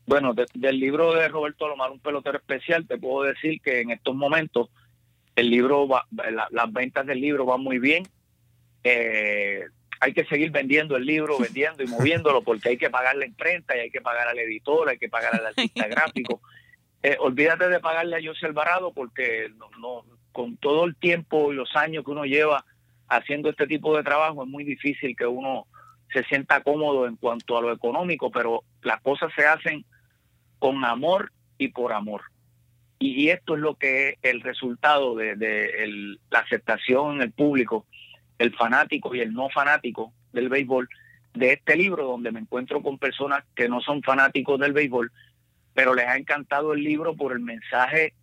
Bueno, 0.06 0.34
del 0.34 0.78
libro 0.78 1.14
de 1.14 1.28
Roberto 1.28 1.64
Alomar, 1.64 1.90
un 1.90 2.00
pelotero 2.00 2.36
especial, 2.36 2.86
te 2.86 2.98
puedo 2.98 3.22
decir 3.22 3.60
que 3.62 3.80
en 3.80 3.90
estos 3.90 4.14
momentos 4.14 4.68
el 5.36 5.50
libro 5.50 5.88
va, 5.88 6.06
las 6.50 6.72
ventas 6.72 7.06
del 7.06 7.20
libro 7.20 7.44
van 7.44 7.62
muy 7.62 7.78
bien. 7.78 8.04
Eh, 8.84 9.64
hay 10.00 10.12
que 10.12 10.24
seguir 10.24 10.50
vendiendo 10.50 10.96
el 10.96 11.06
libro, 11.06 11.38
vendiendo 11.38 11.82
y 11.82 11.86
moviéndolo 11.86 12.42
porque 12.42 12.70
hay 12.70 12.76
que 12.76 12.90
pagar 12.90 13.16
la 13.16 13.26
imprenta 13.26 13.76
y 13.76 13.80
hay 13.80 13.90
que 13.90 14.00
pagar 14.00 14.28
al 14.28 14.38
editor, 14.38 14.88
hay 14.88 14.98
que 14.98 15.08
pagar 15.08 15.34
al 15.34 15.46
artista 15.46 15.86
gráfico. 15.86 16.40
Eh, 17.04 17.16
olvídate 17.18 17.68
de 17.68 17.80
pagarle 17.80 18.14
a 18.14 18.20
José 18.24 18.46
Alvarado 18.46 18.92
porque 18.92 19.50
no, 19.80 20.04
con 20.30 20.56
todo 20.56 20.84
el 20.84 20.94
tiempo 20.94 21.52
y 21.52 21.56
los 21.56 21.74
años 21.74 22.04
que 22.04 22.12
uno 22.12 22.24
lleva 22.24 22.64
haciendo 23.08 23.50
este 23.50 23.66
tipo 23.66 23.96
de 23.96 24.04
trabajo 24.04 24.44
es 24.44 24.48
muy 24.48 24.62
difícil 24.62 25.16
que 25.16 25.26
uno 25.26 25.66
se 26.12 26.22
sienta 26.24 26.62
cómodo 26.62 27.08
en 27.08 27.16
cuanto 27.16 27.58
a 27.58 27.60
lo 27.60 27.72
económico, 27.72 28.30
pero 28.30 28.62
las 28.82 29.00
cosas 29.00 29.32
se 29.34 29.44
hacen 29.44 29.84
con 30.60 30.84
amor 30.84 31.32
y 31.58 31.68
por 31.68 31.92
amor. 31.92 32.22
Y, 33.02 33.30
esto 33.30 33.56
es 33.56 33.60
lo 33.60 33.74
que 33.74 34.10
es 34.10 34.18
el 34.22 34.40
resultado 34.42 35.16
de, 35.16 36.16
la 36.30 36.38
aceptación 36.38 37.16
en 37.16 37.22
el 37.22 37.32
público 37.32 37.86
el 38.38 38.54
fanático 38.54 39.14
y 39.14 39.20
el 39.20 39.32
no 39.32 39.48
fanático 39.50 40.12
del 40.32 40.48
béisbol 40.48 40.88
de 41.34 41.52
este 41.52 41.76
libro, 41.76 42.04
donde 42.04 42.32
me 42.32 42.40
encuentro 42.40 42.82
con 42.82 42.98
personas 42.98 43.44
que 43.54 43.68
no 43.68 43.80
son 43.80 44.02
fanáticos 44.02 44.58
del 44.58 44.72
béisbol, 44.72 45.12
pero 45.74 45.94
les 45.94 46.06
ha 46.06 46.16
encantado 46.16 46.72
el 46.72 46.82
libro 46.82 47.16
por 47.16 47.32
el 47.32 47.40
mensaje 47.40 48.14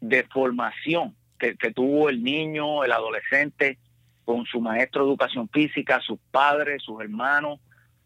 de 0.00 0.24
formación 0.24 1.14
que, 1.38 1.54
tuvo 1.74 2.10
el 2.10 2.22
niño, 2.22 2.84
el 2.84 2.92
adolescente, 2.92 3.78
con 4.24 4.44
su 4.44 4.60
maestro 4.60 5.04
de 5.04 5.10
educación 5.10 5.48
física, 5.48 6.00
sus 6.00 6.18
padres, 6.30 6.82
sus 6.82 7.00
hermanos, 7.00 7.58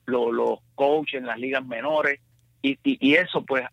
los, 0.06 0.60
coaches 0.76 1.20
en 1.20 1.26
las 1.26 1.38
ligas 1.38 1.64
menores, 1.64 2.20
y, 2.62 3.14
eso 3.14 3.44
pues 3.44 3.64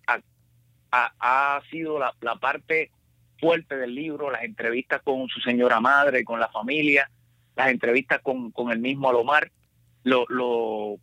ha, 0.92 1.14
ha, 1.20 1.62
sido 1.70 2.00
la, 2.00 2.14
la 2.22 2.36
parte 2.36 2.92
fuerte 3.40 3.76
del 3.76 3.96
libro, 3.96 4.30
las 4.30 4.44
entrevistas 4.44 5.02
con 5.02 5.28
su 5.28 5.40
señora 5.42 5.80
madre, 5.80 6.24
con 6.24 6.40
la 6.40 6.50
familia, 6.50 7.10
las 7.56 7.70
entrevistas 7.70 8.22
con, 8.22 8.52
con 8.52 8.72
el 8.72 8.80
mismo 8.80 9.10
Alomar, 9.10 9.52
lo, 10.04 10.26
lo, 10.30 10.98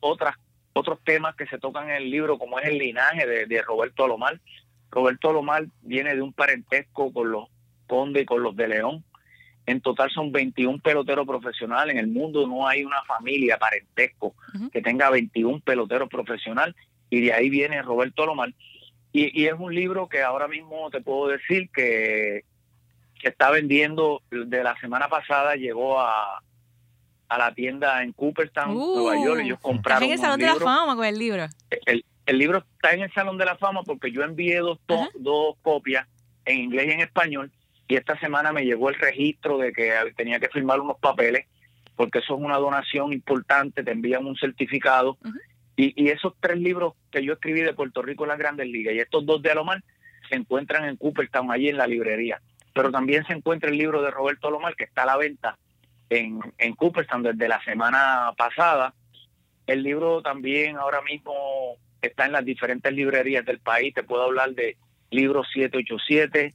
otras, 0.00 0.36
otros 0.72 0.98
temas 1.04 1.34
que 1.36 1.46
se 1.46 1.58
tocan 1.58 1.90
en 1.90 1.96
el 1.96 2.10
libro, 2.10 2.38
como 2.38 2.58
es 2.58 2.66
el 2.66 2.78
linaje 2.78 3.26
de, 3.26 3.62
Roberto 3.62 4.04
Alomar. 4.04 4.40
Roberto 4.90 5.30
Alomar 5.30 5.66
viene 5.82 6.14
de 6.14 6.22
un 6.22 6.32
parentesco 6.32 7.12
con 7.12 7.30
los 7.30 7.48
Conde 7.86 8.22
y 8.22 8.24
con 8.24 8.42
los 8.42 8.56
de 8.56 8.68
León. 8.68 9.04
En 9.66 9.80
total 9.80 10.10
son 10.10 10.32
21 10.32 10.78
peloteros 10.78 11.26
profesionales. 11.26 11.94
En 11.94 12.00
el 12.00 12.08
mundo 12.08 12.46
no 12.46 12.66
hay 12.66 12.84
una 12.84 13.02
familia 13.04 13.58
parentesco 13.58 14.34
que 14.72 14.82
tenga 14.82 15.10
21 15.10 15.60
peloteros 15.60 16.08
profesionales 16.08 16.74
y 17.10 17.20
de 17.20 17.32
ahí 17.32 17.50
viene 17.50 17.82
Roberto 17.82 18.22
Alomar. 18.22 18.52
Y, 19.18 19.42
y, 19.42 19.46
es 19.46 19.54
un 19.58 19.74
libro 19.74 20.08
que 20.08 20.22
ahora 20.22 20.46
mismo 20.46 20.90
te 20.90 21.00
puedo 21.00 21.28
decir 21.28 21.70
que 21.70 22.44
que 23.18 23.28
está 23.28 23.50
vendiendo 23.50 24.22
de 24.30 24.62
la 24.62 24.78
semana 24.78 25.08
pasada 25.08 25.56
llegó 25.56 25.98
a, 25.98 26.42
a 27.28 27.38
la 27.38 27.54
tienda 27.54 28.02
en 28.02 28.12
Cooperstown, 28.12 28.74
Nueva 28.74 29.24
York. 29.24 29.40
Ellos 29.42 29.58
compraron. 29.60 30.02
Está 30.02 30.06
en 30.06 30.12
el 30.12 30.18
Salón 30.18 30.40
de 30.40 30.46
la 30.46 30.56
Fama 30.56 30.96
con 30.96 31.04
el 31.04 31.18
libro. 31.18 31.46
El, 31.86 32.04
el, 32.26 32.38
libro 32.38 32.58
está 32.58 32.92
en 32.92 33.02
el 33.02 33.12
Salón 33.12 33.38
de 33.38 33.44
la 33.44 33.56
Fama 33.56 33.82
porque 33.84 34.10
yo 34.10 34.22
envié 34.22 34.58
dos, 34.58 34.78
dos 35.14 35.56
copias 35.62 36.06
en 36.44 36.58
inglés 36.58 36.88
y 36.88 36.92
en 36.92 37.00
español. 37.00 37.50
Y 37.88 37.96
esta 37.96 38.18
semana 38.18 38.52
me 38.52 38.64
llegó 38.64 38.88
el 38.88 38.96
registro 38.96 39.58
de 39.58 39.72
que 39.72 39.92
tenía 40.16 40.40
que 40.40 40.48
firmar 40.48 40.80
unos 40.80 40.98
papeles, 40.98 41.46
porque 41.94 42.18
eso 42.18 42.34
es 42.34 42.40
una 42.40 42.56
donación 42.56 43.12
importante, 43.12 43.82
te 43.82 43.92
envían 43.92 44.26
un 44.26 44.36
certificado. 44.36 45.16
Y, 45.76 45.92
y, 46.02 46.08
esos 46.08 46.34
tres 46.40 46.58
libros 46.58 46.94
que 47.10 47.22
yo 47.24 47.34
escribí 47.34 47.60
de 47.60 47.74
Puerto 47.74 48.02
Rico 48.02 48.24
en 48.24 48.30
las 48.30 48.38
grandes 48.38 48.66
ligas 48.66 48.94
y 48.94 49.00
estos 49.00 49.26
dos 49.26 49.42
de 49.42 49.50
Alomar 49.50 49.82
se 50.28 50.36
encuentran 50.36 50.86
en 50.86 50.96
Cooperstown, 50.96 51.52
allí 51.52 51.68
en 51.68 51.76
la 51.76 51.86
librería 51.86 52.40
pero 52.76 52.92
también 52.92 53.24
se 53.26 53.32
encuentra 53.32 53.70
el 53.70 53.78
libro 53.78 54.02
de 54.02 54.10
Roberto 54.10 54.50
Lomar 54.50 54.76
que 54.76 54.84
está 54.84 55.04
a 55.04 55.06
la 55.06 55.16
venta 55.16 55.56
en, 56.10 56.38
en 56.58 56.74
Cooperstown 56.74 57.22
desde 57.22 57.48
la 57.48 57.60
semana 57.64 58.34
pasada. 58.36 58.92
El 59.66 59.82
libro 59.82 60.20
también 60.20 60.76
ahora 60.76 61.00
mismo 61.00 61.32
está 62.02 62.26
en 62.26 62.32
las 62.32 62.44
diferentes 62.44 62.92
librerías 62.92 63.46
del 63.46 63.60
país. 63.60 63.94
Te 63.94 64.02
puedo 64.02 64.24
hablar 64.24 64.52
de 64.52 64.76
Libro 65.10 65.42
787, 65.42 66.54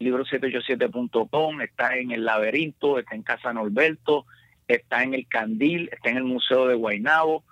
libro787.com, 0.00 1.62
está 1.62 1.96
en 1.96 2.10
el 2.10 2.26
laberinto, 2.26 2.98
está 2.98 3.14
en 3.14 3.22
Casa 3.22 3.54
Norberto, 3.54 4.26
está 4.68 5.02
en 5.02 5.14
el 5.14 5.26
Candil, 5.26 5.88
está 5.92 6.10
en 6.10 6.18
el 6.18 6.24
Museo 6.24 6.66
de 6.66 6.74
Guaynabo, 6.74 7.42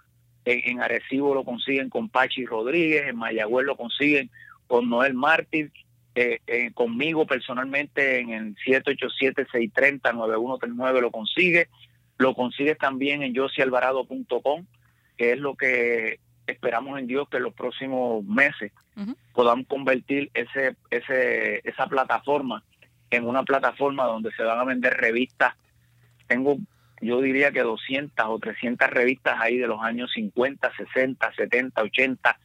en, 0.45 0.81
Arecibo 0.81 1.35
lo 1.35 1.45
consiguen 1.45 1.89
con 1.89 2.09
Pachi 2.09 2.45
Rodríguez, 2.45 3.09
en 3.09 3.17
Mayagüez 3.17 3.67
lo 3.67 3.77
consiguen 3.77 4.31
con 4.67 4.89
Noel 4.89 5.15
Mártir, 5.15 5.71
eh, 6.15 6.41
eh, 6.47 6.71
conmigo 6.75 7.27
personalmente 7.27 8.21
en 8.21 8.31
el 8.31 8.55
787-630-9139 8.57 11.01
lo 11.01 11.11
consigue, 11.11 11.69
lo 12.19 12.35
consigues 12.35 12.77
también 12.79 13.23
en 13.23 13.35
josialvarado.com, 13.35 14.67
que 15.17 15.33
es 15.33 15.39
lo 15.39 15.55
que 15.55 16.21
esperamos 16.47 16.99
en 16.99 17.07
Dios 17.07 17.29
que 17.29 17.39
en 17.39 17.45
los 17.45 17.55
próximos 17.55 18.23
meses 18.25 18.73
podamos 19.33 19.67
convertir 19.67 20.31
ese, 20.35 20.77
ese, 20.91 21.67
esa 21.67 21.87
plataforma 21.87 22.63
en 23.13 23.27
una 23.27 23.43
plataforma 23.43 24.05
donde 24.05 24.33
se 24.33 24.43
van 24.43 24.59
a 24.59 24.65
vender 24.65 24.95
revistas. 24.95 25.55
Tengo, 26.27 26.57
yo 27.03 27.21
diría 27.21 27.53
que 27.53 27.61
200 27.61 28.27
o 28.27 28.39
300 28.39 28.89
revistas 28.89 29.39
ahí 29.41 29.59
de 29.59 29.67
los 29.67 29.83
años 29.83 30.11
50, 30.15 30.73
60, 30.75 31.33
70, 31.35 31.83
80, 31.83 32.39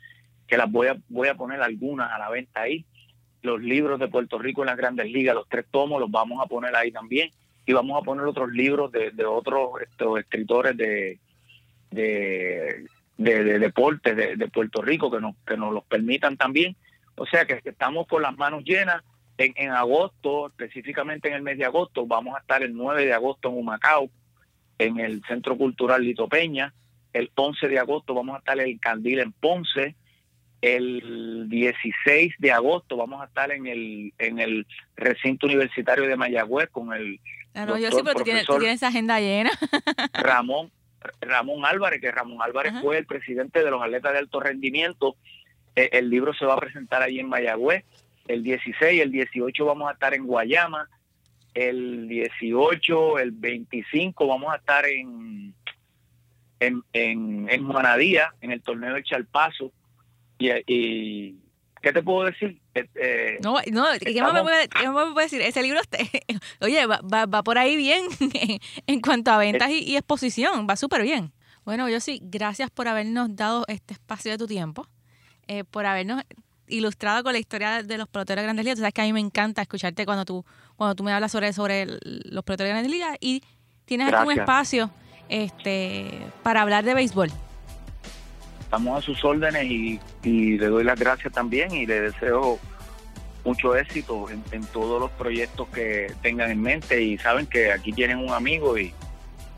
que 0.48 0.58
las 0.58 0.70
voy 0.70 0.88
a, 0.88 0.98
voy 1.08 1.28
a 1.28 1.36
poner 1.36 1.62
algunas 1.62 2.12
a 2.12 2.18
la 2.18 2.30
venta 2.30 2.62
ahí. 2.62 2.86
Los 3.42 3.62
libros 3.62 4.00
de 4.00 4.08
Puerto 4.08 4.40
Rico 4.40 4.64
en 4.64 4.68
las 4.68 4.78
grandes 4.78 5.10
ligas, 5.10 5.36
los 5.36 5.48
tres 5.48 5.66
tomos, 5.72 6.02
los 6.02 6.12
vamos 6.12 6.44
a 6.44 6.48
poner 6.48 6.76
ahí 6.76 6.92
también. 6.92 7.32
Y 7.66 7.74
vamos 7.74 8.02
a 8.02 8.06
poner 8.06 8.26
otros 8.26 8.50
libros 8.52 8.92
de, 8.92 9.12
de 9.12 9.26
otros 9.26 9.82
estos 9.82 10.20
escritores 10.20 10.76
de, 10.76 11.20
de 11.92 12.88
de, 13.18 13.60
deportes 13.60 14.16
de, 14.16 14.48
Puerto 14.48 14.82
Rico 14.82 15.12
que 15.12 15.20
nos, 15.20 15.36
que 15.46 15.58
nos 15.58 15.74
los 15.74 15.84
permitan 15.86 16.38
también. 16.38 16.76
O 17.16 17.26
sea 17.26 17.46
que 17.46 17.62
estamos 17.64 18.08
con 18.08 18.22
las 18.22 18.38
manos 18.38 18.64
llenas. 18.64 19.04
En, 19.40 19.54
en 19.56 19.70
agosto, 19.70 20.48
específicamente 20.48 21.28
en 21.28 21.36
el 21.36 21.44
mes 21.44 21.60
de 21.60 21.66
agosto, 21.66 22.08
vamos 22.08 22.36
a 22.36 22.40
estar 22.40 22.64
el 22.64 22.76
9 22.76 23.06
de 23.06 23.14
agosto 23.14 23.50
en 23.50 23.58
Humacao, 23.58 24.10
en 24.80 25.00
el 25.00 25.24
Centro 25.26 25.58
Cultural 25.58 26.04
Lito 26.04 26.28
Peña. 26.28 26.74
El 27.14 27.32
11 27.36 27.68
de 27.68 27.80
agosto 27.80 28.14
vamos 28.14 28.36
a 28.36 28.40
estar 28.40 28.60
en 28.60 28.68
el 28.68 28.80
Candil 28.80 29.20
en 29.20 29.32
Ponce. 29.32 29.96
El 30.62 31.48
16 31.50 32.36
de 32.40 32.52
agosto 32.52 32.98
vamos 32.98 33.22
a 33.22 33.26
estar 33.26 33.52
en 33.52 33.68
el 33.68 34.14
en 34.18 34.40
el 34.40 34.66
recinto 34.96 35.46
universitario 35.46 36.08
de 36.08 36.16
Mayagüez 36.16 36.70
con 36.70 36.94
el. 36.94 37.20
Ah, 37.54 37.66
yo 37.80 37.92
sí, 37.92 38.02
pero 38.04 38.20
tú 38.20 38.24
tienes, 38.24 38.46
tú 38.46 38.58
tienes 38.60 38.84
agenda 38.84 39.20
llena. 39.20 39.52
Ramón 40.14 40.72
Ramón 41.22 41.66
Álvarez, 41.66 42.02
que 42.02 42.12
Ramón 42.12 42.42
Álvarez 42.42 42.74
fue 42.82 42.98
el 42.98 43.06
presidente 43.06 43.64
de 43.64 43.72
los 43.72 43.82
atletas 43.82 44.14
de 44.14 44.20
alto 44.20 44.40
rendimiento. 44.40 45.16
Eh, 45.76 45.90
el 45.94 46.10
libro 46.10 46.34
se 46.34 46.46
va 46.46 46.56
a 46.56 46.60
presentar 46.60 47.02
allí 47.02 47.20
en 47.20 47.30
Mayagüez. 47.30 47.84
El 48.28 48.44
16, 48.44 49.02
el 49.02 49.12
18 49.12 49.66
vamos 49.66 49.90
a 49.90 49.94
estar 49.94 50.14
en 50.14 50.26
Guayama. 50.26 50.90
El 51.58 52.08
18, 52.08 53.20
el 53.20 53.32
25 53.32 54.28
vamos 54.28 54.54
a 54.54 54.58
estar 54.58 54.86
en, 54.86 55.56
en, 56.60 56.84
en, 56.94 57.50
en 57.50 57.64
Manadía, 57.64 58.34
en 58.42 58.52
el 58.52 58.62
torneo 58.62 58.94
de 58.94 59.04
Chalpazo. 59.04 59.72
y 60.40 61.36
¿Qué 61.82 61.94
te 61.94 62.02
puedo 62.02 62.26
decir? 62.26 62.60
Eh, 62.74 62.86
eh, 62.96 63.38
no, 63.42 63.56
no, 63.72 63.86
¿qué, 64.00 64.22
más 64.22 64.34
me 64.34 64.42
puede, 64.42 64.68
decir? 65.24 65.42
Ese 65.42 65.62
libro, 65.62 65.80
oye, 66.62 66.86
va, 66.86 67.26
va, 67.26 67.44
por 67.44 67.58
ahí 67.58 67.76
bien 67.76 68.04
en 68.88 69.02
cuanto 69.02 69.32
a 69.32 69.38
ventas 69.38 69.70
y, 69.70 69.96
exposición, 69.96 70.68
va 70.70 70.76
súper 70.76 71.04
bien. 71.04 71.32
Bueno, 71.66 71.90
yo 71.90 72.00
sí, 72.00 72.20
gracias 72.24 72.72
por 72.72 72.88
habernos 72.88 73.36
dado 73.36 73.66
este 73.68 73.94
espacio 73.94 74.32
de 74.32 74.38
tu 74.38 74.48
tiempo, 74.48 74.88
eh, 75.48 75.64
por 75.64 75.86
habernos 75.86 76.24
ilustrado 76.68 77.24
con 77.24 77.34
la 77.34 77.40
historia 77.40 77.84
de 77.84 77.98
los 77.98 78.08
peloteros 78.08 78.42
de 78.42 78.44
Grandes 78.44 78.66
Ligas. 78.66 78.78
Tú 78.78 78.82
sabes 78.82 78.94
que 78.94 79.02
a 79.02 79.06
mí 79.06 79.14
me 79.14 79.20
encanta 79.20 79.62
escucharte 79.62 80.06
cuando 80.06 80.26
tú, 80.26 80.46
cuando 80.76 80.96
tú 80.96 81.04
me 81.04 81.12
hablas 81.12 81.32
sobre, 81.32 81.54
sobre 81.54 81.86
los 81.86 82.44
peloteros 82.44 82.68
de 82.68 82.70
Grandes 82.70 82.92
Ligas 82.92 83.18
y 83.20 83.44
tienes 83.86 84.14
aquí 84.14 84.28
un 84.28 84.40
espacio 84.40 84.90
este, 85.30 86.22
para 86.44 86.62
hablar 86.62 86.84
de 86.84 86.94
béisbol 86.94 87.32
estamos 88.68 89.00
a 89.00 89.02
sus 89.02 89.24
órdenes 89.24 89.64
y, 89.64 90.00
le 90.24 90.68
doy 90.68 90.84
las 90.84 91.00
gracias 91.00 91.32
también 91.32 91.74
y 91.74 91.86
le 91.86 92.02
deseo 92.02 92.60
mucho 93.46 93.78
éxito 93.78 94.28
en, 94.30 94.66
todos 94.66 95.00
los 95.00 95.10
proyectos 95.12 95.70
que 95.70 96.14
tengan 96.22 96.52
en 96.52 96.62
mente 96.62 97.02
y 97.02 97.18
saben 97.18 97.46
que 97.46 97.72
aquí 97.72 97.94
tienen 97.94 98.18
un 98.18 98.32
amigo 98.32 98.78
y, 98.78 98.94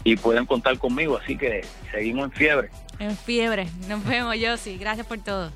y 0.03 0.15
pueden 0.15 0.45
contar 0.45 0.77
conmigo, 0.77 1.17
así 1.17 1.35
que 1.35 1.65
seguimos 1.91 2.25
en 2.25 2.31
fiebre. 2.33 2.69
En 2.99 3.17
fiebre, 3.17 3.67
nos 3.87 4.05
vemos 4.05 4.35
sí 4.59 4.77
gracias 4.77 5.07
por 5.07 5.17
todo. 5.17 5.51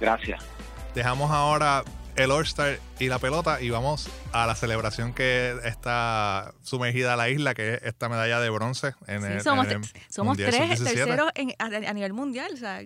Gracias. 0.00 0.53
Dejamos 0.94 1.32
ahora 1.32 1.82
el 2.14 2.30
All-Star 2.30 2.78
y 3.00 3.08
la 3.08 3.18
pelota 3.18 3.60
y 3.60 3.70
vamos 3.70 4.08
a 4.32 4.46
la 4.46 4.54
celebración 4.54 5.12
que 5.12 5.56
está 5.64 6.54
sumergida 6.62 7.14
a 7.14 7.16
la 7.16 7.28
isla, 7.28 7.54
que 7.54 7.74
es 7.74 7.82
esta 7.82 8.08
medalla 8.08 8.38
de 8.38 8.48
bronce. 8.50 8.94
En 9.08 9.24
el, 9.24 9.40
somos, 9.40 9.66
somos 10.08 10.36
tres 10.36 10.82
terceros 10.82 11.32
a, 11.58 11.92
nivel 11.94 12.12
mundial. 12.12 12.52
O 12.54 12.56
sea, 12.56 12.82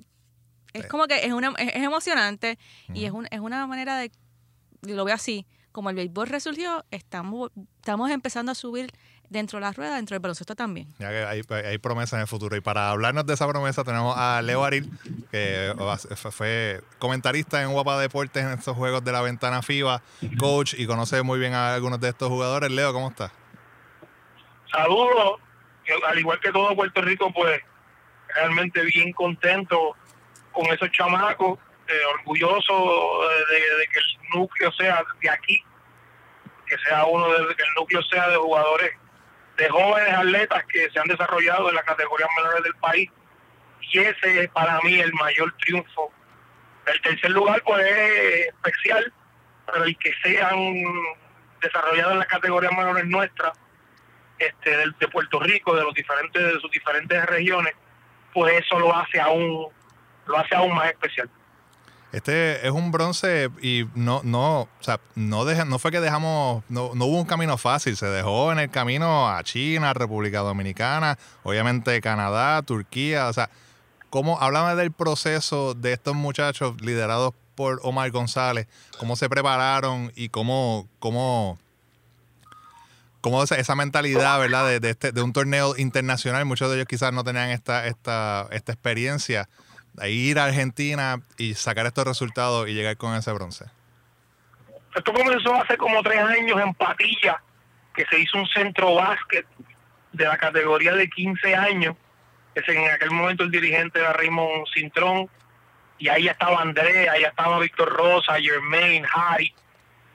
es 0.73 0.87
como 0.87 1.07
que 1.07 1.27
es, 1.27 1.33
una, 1.33 1.53
es, 1.59 1.75
emocionante 1.75 2.59
y 2.95 3.05
es, 3.05 3.13
un, 3.13 3.27
es 3.31 3.41
una 3.41 3.67
manera 3.67 3.99
de, 3.99 4.11
lo 4.83 5.05
veo 5.05 5.15
así, 5.15 5.47
como 5.71 5.91
el 5.91 5.97
béisbol 5.97 6.29
resurgió, 6.29 6.87
estamos, 6.91 7.51
estamos 7.77 8.11
empezando 8.11 8.53
a 8.53 8.55
subir 8.55 8.91
dentro 9.31 9.59
de 9.59 9.65
la 9.65 9.73
rueda, 9.73 9.97
dentro 9.97 10.15
del 10.15 10.21
baloncesto 10.21 10.55
también. 10.55 10.89
Ya 10.99 11.11
que 11.11 11.25
hay, 11.25 11.43
hay 11.65 11.79
promesa 11.79 12.17
en 12.17 12.23
el 12.23 12.29
futuro. 12.29 12.57
Y 12.57 12.61
para 12.61 12.91
hablarnos 12.91 13.27
de 13.27 13.35
esa 13.35 13.47
promesa 13.49 13.85
tenemos 13.85 14.17
a 14.17 14.41
Leo 14.43 14.65
Aril, 14.65 14.91
que 15.31 15.73
fue 16.31 16.81
comentarista 16.99 17.63
en 17.63 17.73
Guapa 17.73 17.99
Deportes 17.99 18.43
en 18.43 18.53
estos 18.53 18.77
juegos 18.77 19.05
de 19.05 19.13
la 19.13 19.23
ventana 19.23 19.63
FIBA, 19.63 20.03
coach 20.39 20.75
y 20.77 20.87
conoce 20.87 21.23
muy 21.23 21.39
bien 21.39 21.55
a 21.55 21.75
algunos 21.75 22.01
de 22.01 22.09
estos 22.09 22.29
jugadores. 22.29 22.71
Leo, 22.71 22.93
¿cómo 22.93 23.09
estás? 23.09 23.33
Saludos. 24.71 25.41
Al 26.07 26.19
igual 26.19 26.39
que 26.41 26.53
todo 26.53 26.77
Puerto 26.77 27.01
Rico, 27.01 27.33
pues 27.33 27.63
realmente 28.35 28.83
bien 28.83 29.13
contento 29.13 29.97
con 30.53 30.67
esos 30.67 30.91
chamacos, 30.91 31.59
eh, 31.89 31.93
orgulloso 32.19 32.75
de, 33.51 33.77
de, 33.79 33.87
que 33.87 33.99
el 33.99 34.39
núcleo 34.39 34.71
sea 34.73 35.03
de 35.23 35.31
aquí, 35.31 35.63
que 36.67 36.77
sea 36.87 37.07
uno 37.07 37.29
de 37.29 37.55
que 37.55 37.63
el 37.63 37.75
núcleo 37.75 38.03
sea 38.03 38.29
de 38.29 38.37
jugadores 38.37 38.93
de 39.59 39.69
jóvenes 39.69 40.15
atletas 40.15 40.65
que 40.67 40.89
se 40.91 40.99
han 40.99 41.09
desarrollado 41.09 41.69
en 41.69 41.75
las 41.75 41.85
categorías 41.85 42.31
menores 42.37 42.63
del 42.63 42.75
país. 42.75 43.11
Y 43.93 43.99
ese 43.99 44.45
es 44.45 44.49
para 44.51 44.81
mí 44.83 44.99
el 45.01 45.13
mayor 45.15 45.53
triunfo. 45.59 46.13
El 46.87 47.01
tercer 47.03 47.31
lugar 47.33 47.63
pues 47.67 47.85
es 47.85 48.47
especial, 48.47 49.13
pero 49.67 49.85
el 49.85 49.99
que 49.99 50.13
sean 50.23 50.83
desarrollados 51.61 52.13
en 52.13 52.19
las 52.21 52.29
categorías 52.29 52.73
menores 52.73 53.05
nuestras, 53.07 53.59
este, 54.39 54.71
de, 54.77 55.09
Puerto 55.09 55.41
Rico, 55.41 55.75
de 55.75 55.83
los 55.83 55.95
diferentes, 55.95 56.41
de 56.41 56.61
sus 56.61 56.71
diferentes 56.71 57.27
regiones, 57.27 57.75
pues 58.33 58.65
eso 58.65 58.79
lo 58.79 58.95
hace 58.95 59.21
aún, 59.21 59.69
lo 60.27 60.39
hace 60.39 60.55
aún 60.55 60.75
más 60.75 60.87
especial. 60.91 61.29
Este 62.11 62.67
es 62.67 62.73
un 62.73 62.91
bronce 62.91 63.51
y 63.61 63.85
no, 63.95 64.23
no, 64.25 64.63
o 64.63 64.69
sea, 64.81 64.99
no, 65.15 65.45
deja, 65.45 65.67
no 65.67 65.79
fue 65.79 65.91
que 65.91 66.01
dejamos, 66.01 66.65
no, 66.71 66.93
no, 66.95 67.05
hubo 67.05 67.19
un 67.19 67.27
camino 67.27 67.59
fácil, 67.59 67.99
se 67.99 68.07
dejó 68.07 68.51
en 68.51 68.59
el 68.59 68.71
camino 68.71 69.29
a 69.29 69.43
China, 69.45 69.93
República 69.93 70.41
Dominicana, 70.41 71.19
obviamente 71.43 72.01
Canadá, 72.01 72.63
Turquía, 72.63 73.29
o 73.29 73.33
sea, 73.35 73.51
¿cómo, 74.09 74.41
háblame 74.41 74.75
del 74.75 74.91
proceso 74.91 75.75
de 75.75 75.93
estos 75.93 76.15
muchachos 76.15 76.81
liderados 76.81 77.35
por 77.55 77.79
Omar 77.83 78.11
González, 78.11 78.69
cómo 78.99 79.15
se 79.15 79.29
prepararon 79.29 80.11
y 80.17 80.31
cómo, 80.31 80.89
cómo, 81.01 81.59
cómo 83.21 83.43
esa, 83.43 83.75
mentalidad, 83.75 84.39
¿verdad? 84.39 84.67
De, 84.67 84.81
de, 84.81 84.91
este, 84.91 85.13
de 85.13 85.21
un 85.21 85.35
torneo 85.35 85.77
internacional, 85.77 86.47
muchos 86.47 86.71
de 86.71 86.77
ellos 86.77 86.89
quizás 86.89 87.13
no 87.13 87.23
tenían 87.23 87.51
esta, 87.51 87.87
esta, 87.87 88.49
esta 88.51 88.73
experiencia 88.73 89.47
ir 90.07 90.39
a 90.39 90.45
Argentina 90.45 91.21
y 91.37 91.55
sacar 91.55 91.87
estos 91.87 92.07
resultados 92.07 92.69
y 92.69 92.75
llegar 92.75 92.97
con 92.97 93.15
ese 93.15 93.33
bronce? 93.33 93.67
Esto 94.95 95.13
comenzó 95.13 95.55
hace 95.55 95.77
como 95.77 96.03
tres 96.03 96.21
años 96.21 96.61
en 96.61 96.75
Patilla, 96.75 97.43
que 97.95 98.05
se 98.07 98.21
hizo 98.21 98.39
un 98.39 98.47
centro 98.47 98.95
básquet 98.95 99.47
de 100.13 100.25
la 100.25 100.37
categoría 100.37 100.95
de 100.95 101.09
15 101.09 101.55
años. 101.55 101.97
Ese, 102.55 102.73
en 102.73 102.91
aquel 102.91 103.11
momento 103.11 103.45
el 103.45 103.51
dirigente 103.51 104.01
era 104.01 104.13
Raymond 104.13 104.67
Cintrón, 104.73 105.29
y 105.99 106.09
ahí 106.09 106.29
estaba 106.29 106.61
Andrés, 106.61 107.09
ahí 107.09 107.25
estaba 107.25 107.59
Víctor 107.59 107.89
Rosa, 107.89 108.41
Germain, 108.41 109.05
Harry. 109.13 109.53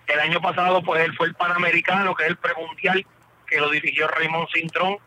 El 0.07 0.19
año 0.19 0.41
pasado, 0.41 0.81
pues 0.81 1.01
él 1.03 1.13
fue 1.15 1.27
el 1.27 1.35
Panamericano, 1.35 2.15
que 2.15 2.23
es 2.23 2.29
el 2.29 2.37
premundial, 2.37 3.05
que 3.47 3.59
lo 3.59 3.69
dirigió 3.69 4.07
Raymond 4.07 4.47
Cintrón. 4.53 4.97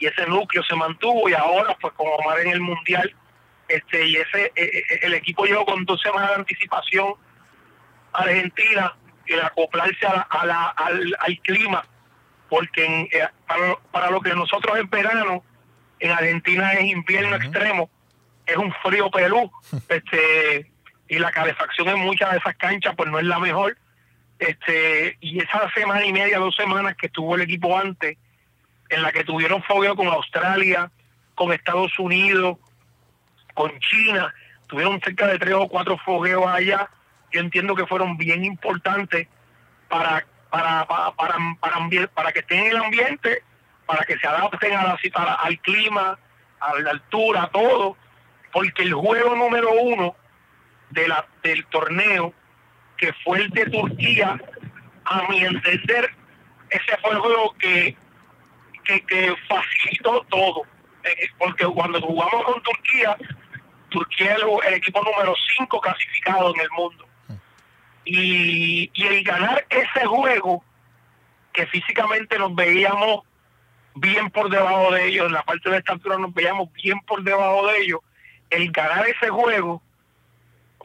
Y 0.00 0.06
ese 0.06 0.26
núcleo 0.26 0.62
se 0.64 0.74
mantuvo, 0.74 1.28
y 1.28 1.34
ahora, 1.34 1.76
pues 1.80 1.92
como 1.94 2.14
Omar 2.16 2.40
en 2.40 2.50
el 2.50 2.60
Mundial, 2.60 3.14
este 3.68 4.06
y 4.06 4.16
ese 4.16 4.46
eh, 4.46 4.52
eh, 4.56 4.98
el 5.02 5.14
equipo 5.14 5.44
llegó 5.44 5.64
con 5.64 5.84
dos 5.84 6.00
semanas 6.00 6.30
de 6.30 6.36
anticipación 6.36 7.14
a 8.12 8.22
Argentina 8.22 8.94
y 9.26 9.34
acoplarse 9.34 10.06
a 10.06 10.46
la, 10.46 10.68
al, 10.68 11.38
clima 11.42 11.84
porque 12.48 13.08
eh, 13.12 13.28
para, 13.92 14.10
lo 14.10 14.20
que 14.20 14.34
nosotros 14.34 14.78
en 14.78 14.88
verano 14.88 15.44
en 16.00 16.10
Argentina 16.10 16.72
es 16.72 16.86
invierno 16.86 17.36
extremo 17.36 17.90
es 18.46 18.56
un 18.56 18.72
frío 18.82 19.10
pelú 19.10 19.50
este 19.88 20.70
y 21.08 21.18
la 21.18 21.30
calefacción 21.30 21.88
en 21.88 22.00
muchas 22.00 22.32
de 22.32 22.38
esas 22.38 22.56
canchas 22.56 22.94
pues 22.96 23.10
no 23.10 23.18
es 23.18 23.24
la 23.24 23.38
mejor. 23.38 23.76
Este, 24.38 25.16
y 25.20 25.40
esa 25.40 25.68
semana 25.74 26.04
y 26.04 26.12
media, 26.12 26.38
dos 26.38 26.54
semanas 26.54 26.96
que 26.96 27.06
estuvo 27.06 27.34
el 27.34 27.42
equipo 27.42 27.76
antes, 27.76 28.16
en 28.88 29.02
la 29.02 29.10
que 29.10 29.24
tuvieron 29.24 29.62
fogueo 29.62 29.96
con 29.96 30.06
Australia, 30.06 30.90
con 31.34 31.52
Estados 31.52 31.98
Unidos, 31.98 32.58
con 33.58 33.76
China, 33.80 34.32
tuvieron 34.68 35.00
cerca 35.00 35.26
de 35.26 35.36
tres 35.36 35.54
o 35.54 35.66
cuatro 35.66 35.98
fogueos 35.98 36.46
allá, 36.46 36.88
yo 37.32 37.40
entiendo 37.40 37.74
que 37.74 37.86
fueron 37.86 38.16
bien 38.16 38.44
importantes 38.44 39.26
para 39.88 40.24
para 40.48 40.86
para 40.86 41.10
para, 41.16 42.08
para, 42.14 42.32
que 42.32 42.38
estén 42.38 42.60
en 42.60 42.70
el 42.70 42.76
ambiente, 42.76 43.42
para 43.84 44.04
que 44.04 44.16
se 44.16 44.28
adapten 44.28 44.76
a 44.76 44.84
la, 44.84 45.34
al 45.34 45.58
clima, 45.58 46.16
a 46.60 46.78
la 46.78 46.90
altura, 46.90 47.42
a 47.42 47.50
todo, 47.50 47.96
porque 48.52 48.84
el 48.84 48.94
juego 48.94 49.34
número 49.34 49.72
uno 49.72 50.14
de 50.90 51.08
la, 51.08 51.26
del 51.42 51.66
torneo, 51.66 52.32
que 52.96 53.12
fue 53.24 53.38
el 53.38 53.50
de 53.50 53.66
Turquía, 53.66 54.40
a 55.04 55.22
mi 55.28 55.44
entender, 55.44 56.14
ese 56.70 56.96
fue 57.02 57.10
el 57.10 57.18
juego 57.18 57.56
que, 57.58 57.96
que, 58.84 59.34
facilitó 59.48 60.24
todo. 60.30 60.62
Eh, 61.02 61.28
porque 61.38 61.64
cuando 61.64 62.00
jugamos 62.00 62.44
con 62.44 62.62
Turquía, 62.62 63.16
Turquía 63.88 64.34
es 64.34 64.42
el, 64.66 64.74
equipo 64.74 65.02
número 65.02 65.34
5 65.56 65.80
clasificado 65.80 66.54
en 66.54 66.60
el 66.60 66.70
mundo. 66.70 67.06
Y, 68.04 68.90
el 68.94 69.22
ganar 69.22 69.66
ese 69.68 70.06
juego, 70.06 70.64
que 71.52 71.66
físicamente 71.66 72.38
nos 72.38 72.54
veíamos 72.54 73.24
bien 73.94 74.30
por 74.30 74.48
debajo 74.48 74.92
de 74.92 75.08
ellos, 75.08 75.26
en 75.26 75.32
la 75.32 75.42
parte 75.42 75.70
de 75.70 75.78
estatura 75.78 76.18
nos 76.18 76.32
veíamos 76.32 76.72
bien 76.72 77.00
por 77.00 77.22
debajo 77.22 77.66
de 77.66 77.82
ellos, 77.82 78.00
el 78.50 78.70
ganar 78.70 79.06
ese 79.06 79.28
juego 79.28 79.82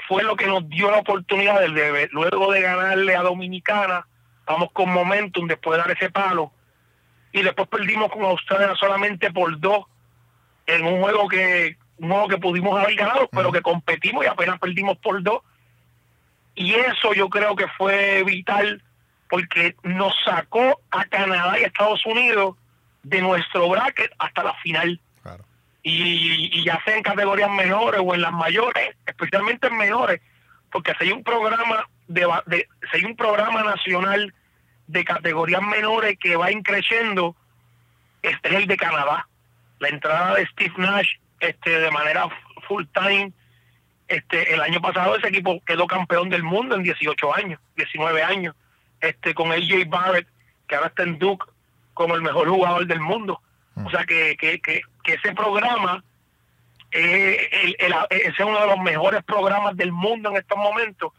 fue 0.08 0.24
lo 0.24 0.36
que 0.36 0.48
nos 0.48 0.68
dio 0.70 0.90
la 0.92 0.98
oportunidad 0.98 1.62
de, 1.62 2.10
luego 2.12 2.52
de 2.52 2.62
ganarle 2.62 3.16
a 3.16 3.22
Dominicana, 3.22 4.06
vamos 4.46 4.70
con 4.74 4.90
momentum 4.92 5.48
después 5.48 5.78
de 5.78 5.84
dar 5.84 5.92
ese 5.92 6.10
palo, 6.10 6.52
y 7.32 7.42
después 7.42 7.68
perdimos 7.68 8.12
con 8.12 8.24
Australia 8.24 8.74
solamente 8.76 9.32
por 9.32 9.58
dos, 9.60 9.86
en 10.66 10.86
un 10.86 11.02
juego 11.02 11.28
que, 11.28 11.78
un 11.98 12.10
juego 12.10 12.28
que 12.28 12.38
pudimos 12.38 12.80
haber 12.80 12.96
ganado, 12.96 13.30
pero 13.32 13.52
que 13.52 13.62
competimos 13.62 14.26
y 14.26 14.28
apenas 14.28 14.60
perdimos 14.60 14.98
por 14.98 15.22
dos. 15.22 15.42
Y 16.56 16.74
eso 16.74 17.14
yo 17.14 17.30
creo 17.30 17.56
que 17.56 17.68
fue 17.78 18.24
vital 18.24 18.84
porque 19.30 19.76
nos 19.84 20.14
sacó 20.24 20.80
a 20.92 21.06
Canadá 21.06 21.60
y 21.60 21.64
Estados 21.64 22.06
Unidos 22.06 22.56
de 23.02 23.22
nuestro 23.22 23.68
bracket 23.70 24.12
hasta 24.20 24.44
la 24.44 24.54
final. 24.56 25.00
Y, 25.86 26.64
ya 26.64 26.82
sea 26.86 26.96
en 26.96 27.04
categorías 27.04 27.52
menores 27.52 28.00
o 28.02 28.16
en 28.16 28.22
las 28.22 28.32
mayores, 28.32 28.96
especialmente 29.06 29.68
en 29.68 29.78
menores, 29.78 30.22
porque 30.72 30.94
si 30.98 31.06
hay 31.06 31.12
un 31.12 31.24
programa 31.24 31.86
de, 32.08 32.26
de 32.46 32.70
si 32.90 32.98
hay 32.98 33.04
un 33.04 33.18
programa 33.18 33.64
nacional 33.64 34.34
de 34.88 35.04
categorías 35.04 35.62
menores 35.62 36.18
que 36.20 36.38
va 36.38 36.52
increciendo, 36.52 37.36
este 38.22 38.50
es 38.50 38.56
el 38.56 38.68
de 38.68 38.78
Canadá. 38.78 39.28
La 39.80 39.90
entrada 39.90 40.36
de 40.36 40.46
Steve 40.46 40.74
Nash 40.78 41.10
este 41.48 41.80
de 41.80 41.92
manera 41.92 42.28
full 42.68 42.86
time 42.94 43.32
este 44.08 44.54
el 44.54 44.62
año 44.62 44.82
pasado 44.82 45.16
ese 45.16 45.28
equipo 45.28 45.62
quedó 45.66 45.88
campeón 45.88 46.30
del 46.30 46.44
mundo 46.44 46.76
en 46.76 46.84
18 46.84 47.36
años, 47.36 47.60
19 47.76 48.24
años, 48.24 48.56
este 49.02 49.34
con 49.34 49.52
AJ 49.52 49.88
Barrett 49.88 50.28
que 50.68 50.76
ahora 50.76 50.88
está 50.88 51.04
en 51.04 51.20
Duke 51.20 51.46
como 51.94 52.16
el 52.16 52.22
mejor 52.22 52.50
jugador 52.50 52.86
del 52.86 53.00
mundo. 53.00 53.42
O 53.76 53.90
sea 53.90 54.06
que, 54.06 54.38
que, 54.38 54.60
que, 54.62 54.84
ese 55.06 55.34
programa 55.34 56.04
eh, 56.92 57.76
es 58.10 58.40
uno 58.40 58.60
de 58.60 58.68
los 58.68 58.80
mejores 58.80 59.24
programas 59.24 59.76
del 59.76 59.92
mundo 59.92 60.30
en 60.30 60.38
estos 60.38 60.58
momentos. 60.58 61.12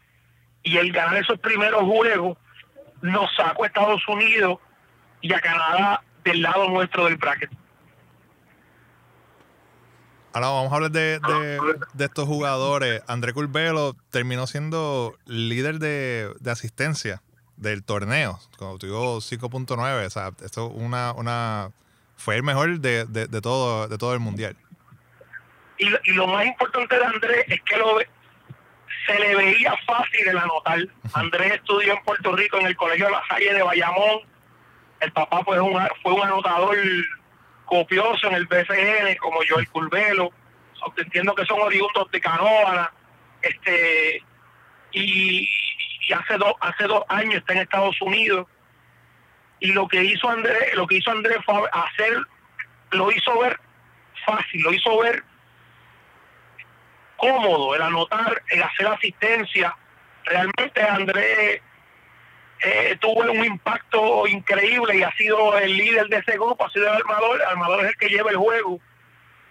Y 0.63 0.77
el 0.77 0.91
ganar 0.91 1.17
esos 1.17 1.39
primeros 1.39 1.83
juegos 1.83 2.37
nos 3.01 3.33
sacó 3.35 3.63
a 3.63 3.67
Estados 3.67 4.07
Unidos 4.07 4.59
y 5.21 5.33
a 5.33 5.39
Canadá 5.39 6.01
del 6.23 6.41
lado 6.41 6.69
nuestro 6.69 7.05
del 7.05 7.17
bracket. 7.17 7.51
Ahora 10.35 10.49
vamos 10.49 10.73
a 10.73 10.75
hablar 10.75 10.91
de, 10.91 11.17
de, 11.93 12.05
estos 12.05 12.25
jugadores. 12.27 13.01
André 13.07 13.31
Curvelo 13.31 13.95
terminó 14.11 14.47
siendo 14.47 15.15
líder 15.25 15.79
de, 15.79 16.29
de 16.41 16.51
asistencia 16.51 17.21
del 17.55 17.85
torneo, 17.85 18.37
cuando 18.57 18.77
tuvo 18.77 19.19
5.9, 19.19 20.05
o 20.05 20.09
sea, 20.09 20.31
esto 20.43 20.65
una, 20.67 21.13
una, 21.13 21.71
fue 22.17 22.35
el 22.35 22.43
mejor 22.43 22.81
de, 22.81 23.05
de, 23.05 23.27
todo, 23.39 23.87
de 23.87 23.97
todo 23.97 24.13
el 24.13 24.19
mundial. 24.19 24.57
Y, 25.77 25.87
y, 25.87 26.13
lo 26.15 26.27
más 26.27 26.45
importante 26.45 26.97
de 26.97 27.05
Andrés 27.05 27.45
es 27.47 27.61
que 27.61 27.77
lo, 27.77 27.97
se 29.07 29.17
le 29.17 29.37
veía 29.37 29.73
fácil 29.87 30.27
el 30.27 30.37
anotar. 30.37 30.79
Andrés 31.13 31.53
estudió 31.53 31.93
en 31.93 32.03
Puerto 32.03 32.35
Rico 32.35 32.57
en 32.57 32.65
el 32.65 32.75
Colegio 32.75 33.05
de 33.05 33.11
La 33.13 33.23
Salle 33.29 33.53
de 33.53 33.63
Bayamón. 33.63 34.19
El 34.99 35.13
papá 35.13 35.43
pues, 35.45 35.61
un, 35.61 35.79
fue 36.03 36.11
un 36.11 36.23
anotador 36.23 36.75
copioso 37.65 38.27
en 38.27 38.35
el 38.35 38.45
BCN, 38.47 39.15
como 39.19 39.43
yo 39.43 39.57
el 39.57 39.69
Curvelo. 39.69 40.31
entiendo 40.97 41.35
que 41.35 41.45
son 41.45 41.61
oriundos 41.61 42.09
de 42.11 42.21
Canóvana. 42.21 42.91
Este, 43.41 44.23
y, 44.91 45.49
y 46.07 46.13
hace 46.13 46.37
dos 46.37 46.53
hace 46.61 46.85
dos 46.85 47.03
años 47.09 47.35
está 47.35 47.53
en 47.53 47.59
Estados 47.59 48.01
Unidos 48.01 48.47
y 49.59 49.71
lo 49.71 49.87
que 49.87 50.03
hizo 50.03 50.29
Andrés 50.29 50.73
lo 50.75 50.87
que 50.87 50.97
hizo 50.97 51.11
Andrés 51.11 51.37
fue 51.45 51.55
hacer 51.71 52.17
lo 52.91 53.11
hizo 53.11 53.39
ver 53.39 53.59
fácil 54.25 54.61
lo 54.61 54.73
hizo 54.73 54.97
ver 54.99 55.23
cómodo 57.17 57.75
el 57.75 57.81
anotar 57.81 58.41
el 58.49 58.63
hacer 58.63 58.87
asistencia 58.87 59.75
realmente 60.25 60.81
Andrés 60.81 61.61
eh, 62.61 62.97
tuvo 62.99 63.31
un 63.31 63.45
impacto 63.45 64.27
increíble 64.27 64.97
y 64.97 65.03
ha 65.03 65.11
sido 65.13 65.57
el 65.57 65.75
líder 65.75 66.07
de 66.07 66.17
ese 66.17 66.33
grupo 66.33 66.65
ha 66.65 66.69
sido 66.69 66.87
el 66.87 66.93
armador 66.93 67.41
el 67.41 67.47
armador 67.47 67.83
es 67.83 67.91
el 67.91 67.97
que 67.97 68.07
lleva 68.07 68.31
el 68.31 68.37
juego 68.37 68.79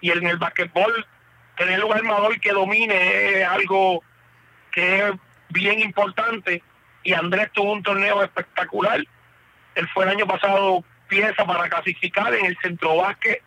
y 0.00 0.10
en 0.10 0.26
el 0.26 0.38
basquetbol 0.38 1.06
tener 1.56 1.84
un 1.84 1.92
armador 1.92 2.40
que 2.40 2.52
domine 2.52 3.40
es 3.40 3.46
algo 3.46 4.02
que 4.72 4.98
es 4.98 5.12
bien 5.50 5.80
importante 5.80 6.62
y 7.04 7.12
Andrés 7.12 7.50
tuvo 7.52 7.72
un 7.72 7.82
torneo 7.82 8.22
espectacular. 8.22 8.98
Él 9.74 9.88
fue 9.92 10.04
el 10.04 10.10
año 10.10 10.26
pasado 10.26 10.82
pieza 11.06 11.44
para 11.44 11.68
clasificar 11.68 12.34
en 12.34 12.46
el 12.46 12.58
centro 12.62 12.96
básquet 12.96 13.42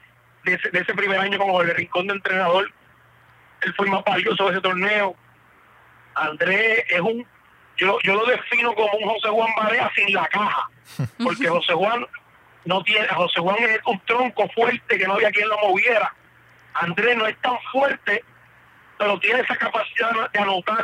de 0.46 0.54
ese, 0.54 0.94
primer 0.94 1.20
año 1.20 1.38
como 1.38 1.62
el 1.62 1.76
Rincón 1.76 2.08
de 2.08 2.14
entrenador. 2.14 2.72
Él 3.62 3.74
fue 3.74 3.88
más 3.88 4.04
valioso 4.06 4.46
de 4.46 4.52
ese 4.52 4.62
torneo. 4.62 5.16
Andrés 6.16 6.86
es 6.88 7.02
un, 7.02 7.26
yo, 7.78 8.00
yo 8.04 8.16
lo 8.16 8.26
defino 8.26 8.74
como 8.74 8.92
un 8.94 9.10
José 9.10 9.30
Juan 9.30 9.50
Barea 9.58 9.92
sin 9.96 10.14
la 10.14 10.28
caja, 10.28 10.70
porque 11.24 11.48
José 11.48 11.74
Juan 11.74 12.06
no 12.66 12.84
tiene, 12.84 13.08
José 13.08 13.40
Juan 13.40 13.58
es 13.64 13.80
un 13.86 14.00
tronco 14.02 14.48
fuerte 14.50 14.98
que 14.98 15.08
no 15.08 15.14
había 15.14 15.32
quien 15.32 15.48
lo 15.48 15.58
moviera. 15.60 16.14
Andrés 16.74 17.18
no 17.18 17.26
es 17.26 17.38
tan 17.42 17.58
fuerte, 17.72 18.24
pero 18.98 19.20
tiene 19.20 19.40
esa 19.42 19.56
capacidad 19.56 20.30
de 20.32 20.40
anotar 20.40 20.84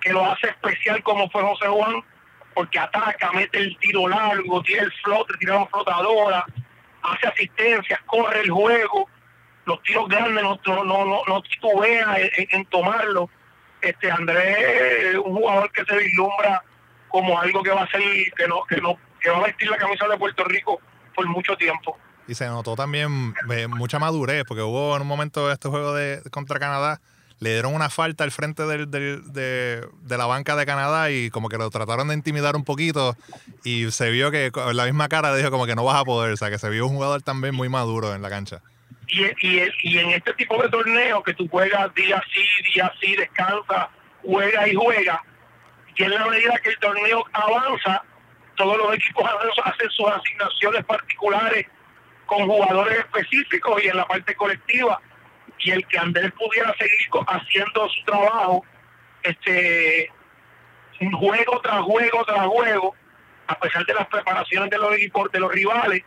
que 0.00 0.12
lo 0.12 0.24
hace 0.30 0.48
especial 0.48 1.02
como 1.02 1.28
fue 1.30 1.42
José 1.42 1.66
Juan, 1.66 2.02
porque 2.54 2.78
ataca, 2.78 3.32
mete 3.32 3.58
el 3.58 3.76
tiro 3.78 4.08
largo, 4.08 4.62
tiene 4.62 4.82
el 4.82 4.92
flote, 4.92 5.34
tira 5.38 5.56
la 5.56 5.66
flotadora, 5.66 6.44
hace 7.02 7.26
asistencias, 7.26 8.00
corre 8.06 8.40
el 8.40 8.50
juego, 8.50 9.08
los 9.64 9.82
tiros 9.82 10.08
grandes 10.08 10.42
no, 10.42 10.58
no, 10.66 10.84
no, 10.84 11.22
no 11.26 11.42
titubea 11.42 12.16
en, 12.36 12.64
tomarlo. 12.66 13.28
Este 13.80 14.10
Andrés 14.10 15.16
un 15.24 15.36
jugador 15.36 15.70
que 15.72 15.84
se 15.84 15.96
vislumbra 15.96 16.62
como 17.08 17.38
algo 17.38 17.62
que 17.62 17.70
va 17.70 17.82
a 17.82 17.90
ser, 17.90 18.00
que 18.36 18.46
no, 18.48 18.62
que 18.68 18.80
no, 18.80 18.96
que 19.20 19.30
va 19.30 19.38
a 19.38 19.44
vestir 19.44 19.70
la 19.70 19.78
camisa 19.78 20.06
de 20.08 20.16
Puerto 20.16 20.44
Rico 20.44 20.80
por 21.14 21.26
mucho 21.26 21.56
tiempo. 21.56 21.96
Y 22.26 22.34
se 22.34 22.46
notó 22.46 22.76
también 22.76 23.34
eh, 23.50 23.66
mucha 23.68 23.98
madurez, 23.98 24.44
porque 24.46 24.62
hubo 24.62 24.94
en 24.94 25.02
un 25.02 25.08
momento 25.08 25.48
de 25.48 25.54
este 25.54 25.68
juego 25.68 25.94
de 25.94 26.20
contra 26.30 26.58
Canadá 26.58 27.00
le 27.40 27.52
dieron 27.52 27.74
una 27.74 27.88
falta 27.88 28.24
al 28.24 28.32
frente 28.32 28.64
del, 28.66 28.90
de, 28.90 29.88
la 30.08 30.26
banca 30.26 30.56
de 30.56 30.66
Canadá 30.66 31.10
y 31.10 31.30
como 31.30 31.48
que 31.48 31.56
lo 31.56 31.70
trataron 31.70 32.08
de 32.08 32.14
intimidar 32.14 32.56
un 32.56 32.64
poquito 32.64 33.16
y 33.64 33.90
se 33.90 34.10
vio 34.10 34.30
que 34.30 34.50
con 34.50 34.76
la 34.76 34.84
misma 34.84 35.08
cara 35.08 35.34
dijo 35.34 35.50
como 35.50 35.66
que 35.66 35.76
no 35.76 35.84
vas 35.84 36.00
a 36.00 36.04
poder, 36.04 36.32
o 36.32 36.36
sea 36.36 36.50
que 36.50 36.58
se 36.58 36.68
vio 36.68 36.86
un 36.86 36.94
jugador 36.94 37.22
también 37.22 37.54
muy 37.54 37.68
maduro 37.68 38.14
en 38.14 38.22
la 38.22 38.30
cancha. 38.30 38.60
Y, 39.08 39.24
y, 39.24 39.68
y 39.82 39.98
en 39.98 40.10
este 40.10 40.34
tipo 40.34 40.62
de 40.62 40.68
torneos 40.68 41.24
que 41.24 41.34
tú 41.34 41.48
juegas 41.48 41.94
día 41.94 42.22
sí, 42.32 42.44
día 42.74 42.92
sí, 43.00 43.16
descansa, 43.16 43.88
juega 44.22 44.68
y 44.68 44.74
juega, 44.74 45.22
y 45.98 46.04
en 46.04 46.10
la 46.10 46.26
medida 46.26 46.58
que 46.62 46.70
el 46.70 46.78
torneo 46.78 47.24
avanza, 47.32 48.02
todos 48.56 48.76
los 48.78 48.94
equipos 48.94 49.24
hacen 49.64 49.90
sus 49.90 50.08
asignaciones 50.08 50.84
particulares 50.84 51.66
con 52.26 52.46
jugadores 52.46 52.98
específicos 52.98 53.82
y 53.82 53.88
en 53.88 53.96
la 53.96 54.06
parte 54.06 54.34
colectiva 54.34 55.00
y 55.58 55.70
el 55.72 55.86
que 55.86 55.98
Andrés 55.98 56.32
pudiera 56.32 56.72
seguir 56.78 57.08
haciendo 57.26 57.88
su 57.88 58.04
trabajo, 58.04 58.64
este, 59.22 60.10
juego 61.18 61.60
tras 61.62 61.80
juego 61.82 62.24
tras 62.24 62.46
juego, 62.46 62.94
a 63.48 63.58
pesar 63.58 63.84
de 63.86 63.94
las 63.94 64.06
preparaciones 64.06 64.70
de 64.70 64.78
los 64.78 64.92
equipos, 64.94 65.32
de 65.32 65.40
los 65.40 65.52
rivales, 65.52 66.04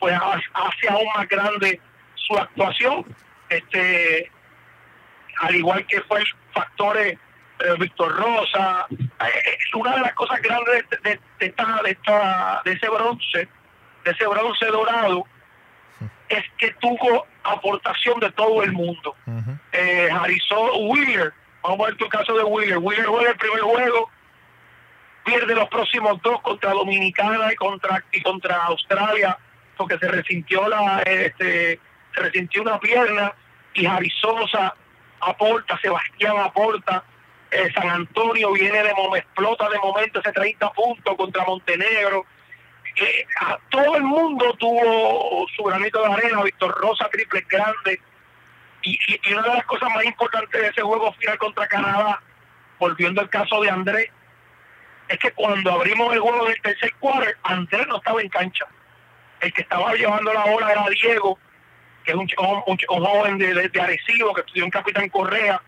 pues 0.00 0.16
hace 0.16 0.88
aún 0.88 1.06
más 1.16 1.28
grande 1.28 1.80
su 2.28 2.36
actuación, 2.38 3.04
este, 3.48 4.30
al 5.40 5.56
igual 5.56 5.86
que 5.86 6.00
fue 6.02 6.22
factores 6.52 7.14
eh, 7.14 7.74
Víctor 7.78 8.14
Rosa. 8.14 8.86
Eh, 8.90 9.58
una 9.74 9.94
de 9.94 10.00
las 10.00 10.12
cosas 10.14 10.40
grandes 10.42 10.84
de, 10.90 11.10
de, 11.10 11.20
de, 11.40 11.46
esta, 11.46 11.82
de, 11.82 11.90
esta, 11.90 12.62
de 12.64 12.72
ese 12.72 12.88
bronce, 12.88 13.48
de 14.04 14.10
ese 14.10 14.26
bronce 14.26 14.66
dorado, 14.66 15.24
es 16.28 16.44
que 16.58 16.72
tuvo 16.74 17.26
aportación 17.42 18.20
de 18.20 18.30
todo 18.32 18.62
el 18.62 18.72
mundo. 18.72 19.16
eh, 19.72 20.08
Harrison 20.12 20.70
Wheeler, 20.90 21.32
vamos 21.62 21.80
a 21.80 21.84
ver 21.86 21.96
tu 21.96 22.08
caso 22.08 22.36
de 22.36 22.44
Wheeler. 22.44 22.78
Wheeler 22.78 23.06
juega 23.06 23.30
el 23.30 23.36
primer 23.36 23.60
juego, 23.60 24.10
pierde 25.24 25.54
los 25.54 25.68
próximos 25.68 26.20
dos 26.22 26.40
contra 26.42 26.72
Dominicana 26.72 27.52
y 27.52 27.56
contra 27.56 28.04
y 28.12 28.22
contra 28.22 28.64
Australia 28.66 29.38
porque 29.76 29.98
se 29.98 30.08
resintió 30.08 30.68
la 30.68 31.02
este 31.02 31.78
se 32.14 32.20
resintió 32.20 32.62
una 32.62 32.78
pierna 32.78 33.32
y 33.74 33.84
Javi 33.84 34.10
Sosa 34.20 34.74
aporta, 35.20 35.78
Sebastián 35.80 36.36
aporta, 36.38 37.04
eh, 37.50 37.70
San 37.74 37.88
Antonio 37.88 38.52
viene 38.52 38.82
de 38.82 38.94
momento, 38.94 39.16
explota 39.16 39.68
de 39.70 39.78
momento 39.78 40.20
ese 40.20 40.32
30 40.32 40.72
puntos 40.72 41.16
contra 41.16 41.44
Montenegro. 41.44 42.26
Eh, 42.96 43.26
a 43.40 43.58
todo 43.70 43.96
el 43.96 44.02
mundo 44.02 44.54
tuvo 44.58 45.46
su 45.56 45.62
granito 45.64 46.00
de 46.02 46.12
arena, 46.12 46.42
Víctor 46.42 46.76
Rosa, 46.80 47.08
triple 47.10 47.44
grande. 47.48 48.00
Y, 48.82 48.98
y, 49.08 49.20
y 49.24 49.32
una 49.32 49.42
de 49.42 49.54
las 49.54 49.64
cosas 49.66 49.88
más 49.94 50.04
importantes 50.04 50.60
de 50.60 50.68
ese 50.68 50.82
juego 50.82 51.12
final 51.14 51.38
contra 51.38 51.66
Canadá, 51.66 52.20
volviendo 52.78 53.20
al 53.20 53.30
caso 53.30 53.60
de 53.60 53.70
Andrés, 53.70 54.10
es 55.08 55.18
que 55.18 55.32
cuando 55.32 55.72
abrimos 55.72 56.12
el 56.12 56.20
juego 56.20 56.44
del 56.46 56.60
tercer 56.60 56.92
quarter, 57.00 57.36
Andrés 57.42 57.86
no 57.88 57.96
estaba 57.96 58.20
en 58.20 58.28
cancha. 58.28 58.66
El 59.40 59.52
que 59.52 59.62
estaba 59.62 59.94
llevando 59.94 60.32
la 60.32 60.44
bola 60.44 60.70
era 60.70 60.86
Diego, 60.90 61.38
que 62.08 62.12
es 62.12 62.18
un, 62.18 62.62
un, 62.66 63.04
joven 63.04 63.36
de, 63.36 63.68
de, 63.68 63.80
Arecibo 63.80 64.32
que 64.32 64.40
estudió 64.40 64.64
en 64.64 64.70
Capitán 64.70 65.10
Correa 65.10 65.60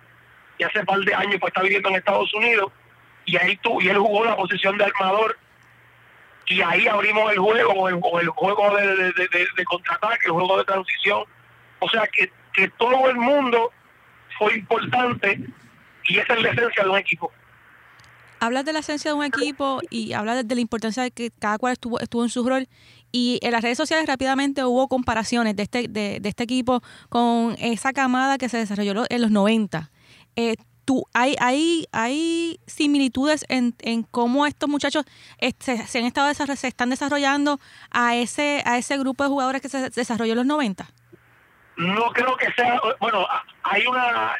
y 0.57 0.64
hace 0.64 0.82
par 0.86 0.99
de 1.01 1.14
años 1.14 1.36
pues 1.38 1.51
está 1.51 1.61
viviendo 1.61 1.91
en 1.91 1.97
Estados 1.97 2.32
Unidos 2.32 2.72
y 3.26 3.36
ahí 3.36 3.59
tú, 3.59 3.78
y 3.82 3.88
él 3.88 3.99
jugó 3.99 4.24
la 4.24 4.36
posición 4.36 4.78
de 4.78 4.84
armador 4.84 5.36
y 6.47 6.62
ahí 6.62 6.88
abrimos 6.88 7.30
el 7.30 7.38
juego 7.38 7.72
o 7.72 7.88
el, 8.20 8.28
juego 8.30 8.74
de, 8.74 8.86
de, 8.86 9.12
de, 9.12 9.49
de, 9.55 9.64
contraataque, 9.64 10.26
el 10.26 10.32
juego 10.32 10.57
de 10.57 10.64
transición. 10.64 11.24
O 11.78 11.88
sea 11.91 12.07
que, 12.07 12.32
que 12.55 12.68
todo 12.70 13.11
el 13.11 13.16
mundo 13.16 13.70
fue 14.38 14.55
importante 14.57 15.41
y 16.09 16.18
esa 16.18 16.34
es 16.34 16.43
la 16.43 16.51
esencia 16.53 16.84
de 16.84 16.91
un 16.91 16.97
equipo 16.97 17.30
hablas 18.41 18.64
de 18.64 18.72
la 18.72 18.78
esencia 18.78 19.12
de 19.12 19.16
un 19.16 19.24
equipo 19.24 19.80
y 19.91 20.14
hablas 20.14 20.49
de 20.49 20.55
la 20.55 20.61
importancia 20.61 21.03
de 21.03 21.11
que 21.11 21.30
cada 21.30 21.59
cual 21.59 21.74
estuvo, 21.74 22.01
estuvo 22.01 22.24
en 22.24 22.30
su 22.30 22.49
rol. 22.49 22.68
Y 23.13 23.39
en 23.43 23.53
las 23.53 23.63
redes 23.63 23.77
sociales 23.77 24.07
rápidamente 24.07 24.65
hubo 24.65 24.89
comparaciones 24.89 25.57
de 25.57 25.65
este, 25.65 25.89
de, 25.89 26.21
de 26.21 26.29
este 26.29 26.45
equipo 26.45 26.83
con 27.09 27.57
esa 27.59 27.93
camada 27.93 28.39
que 28.39 28.49
se 28.49 28.59
desarrolló 28.59 29.05
en 29.09 29.23
los 29.23 29.31
90. 29.31 29.91
Eh, 30.37 30.57
tú, 30.85 31.07
hay, 31.13 31.37
hay, 31.41 31.87
hay 31.93 32.59
similitudes 32.67 33.45
en, 33.49 33.75
en 33.81 34.03
cómo 34.03 34.47
estos 34.47 34.69
muchachos 34.69 35.05
se, 35.59 35.77
se, 35.87 35.99
han 35.99 36.05
estado 36.05 36.33
se 36.35 36.69
están 36.69 36.91
desarrollando 36.91 37.61
a 37.91 38.17
ese, 38.17 38.63
a 38.65 38.79
ese 38.79 38.99
grupo 38.99 39.25
de 39.25 39.31
jugadores 39.31 39.63
que 39.63 39.69
se 39.69 39.91
desarrolló 39.91 40.33
en 40.33 40.39
los 40.39 40.47
90. 40.47 40.89
No 41.77 42.11
creo 42.11 42.37
que 42.37 42.53
sea, 42.53 42.81
bueno, 43.01 43.27
hay 43.63 43.87
una, 43.87 44.37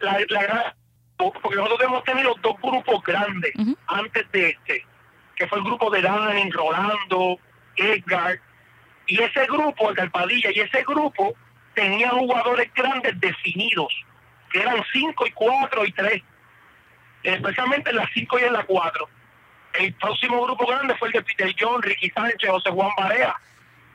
la, 0.00 0.18
la, 0.30 0.76
porque 1.18 1.56
nosotros 1.56 1.80
hemos 1.82 2.04
tenido 2.04 2.34
dos 2.42 2.54
grupos 2.62 3.02
grandes 3.02 3.52
uh 3.56 3.62
-huh. 3.62 3.76
antes 3.88 4.30
de 4.32 4.50
este, 4.50 4.86
que 5.36 5.46
fue 5.48 5.58
el 5.58 5.64
grupo 5.64 5.90
de 5.90 6.00
Dani, 6.00 6.50
Rolando, 6.50 7.38
Edgar, 7.78 8.40
y 9.06 9.22
ese 9.22 9.46
grupo, 9.46 9.90
el 9.90 9.96
Carpadilla, 9.96 10.50
y 10.52 10.60
ese 10.60 10.82
grupo 10.84 11.34
tenía 11.74 12.10
jugadores 12.10 12.70
grandes 12.74 13.18
definidos, 13.20 13.92
que 14.50 14.60
eran 14.60 14.84
5 14.92 15.26
y 15.26 15.30
4 15.30 15.84
y 15.86 15.92
3, 15.92 16.22
especialmente 17.22 17.90
en 17.90 17.96
las 17.96 18.10
5 18.12 18.38
y 18.38 18.42
en 18.42 18.52
la 18.52 18.64
4. 18.64 19.08
El 19.74 19.94
próximo 19.94 20.42
grupo 20.44 20.66
grande 20.66 20.94
fue 20.96 21.08
el 21.08 21.12
de 21.14 21.22
Peter 21.22 21.54
John, 21.58 21.82
Ricky 21.82 22.10
Sánchez, 22.10 22.50
José 22.50 22.70
Juan 22.70 22.90
Barea, 22.98 23.34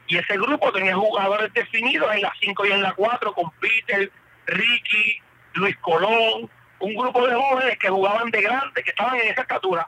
y 0.08 0.18
ese 0.18 0.38
grupo 0.38 0.72
tenía 0.72 0.96
jugadores 0.96 1.54
definidos 1.54 2.14
en 2.14 2.22
las 2.22 2.34
5 2.40 2.66
y 2.66 2.72
en 2.72 2.82
la 2.82 2.94
4, 2.94 3.34
con 3.34 3.52
Peter, 3.60 4.12
Ricky, 4.46 5.22
Luis 5.54 5.78
Colón, 5.78 6.50
un 6.80 6.96
grupo 6.96 7.26
de 7.26 7.36
jóvenes 7.36 7.78
que 7.80 7.90
jugaban 7.90 8.30
de 8.32 8.42
grande, 8.42 8.84
que 8.84 8.90
estaban 8.90 9.16
en 9.16 9.30
esa 9.30 9.42
estatura. 9.42 9.88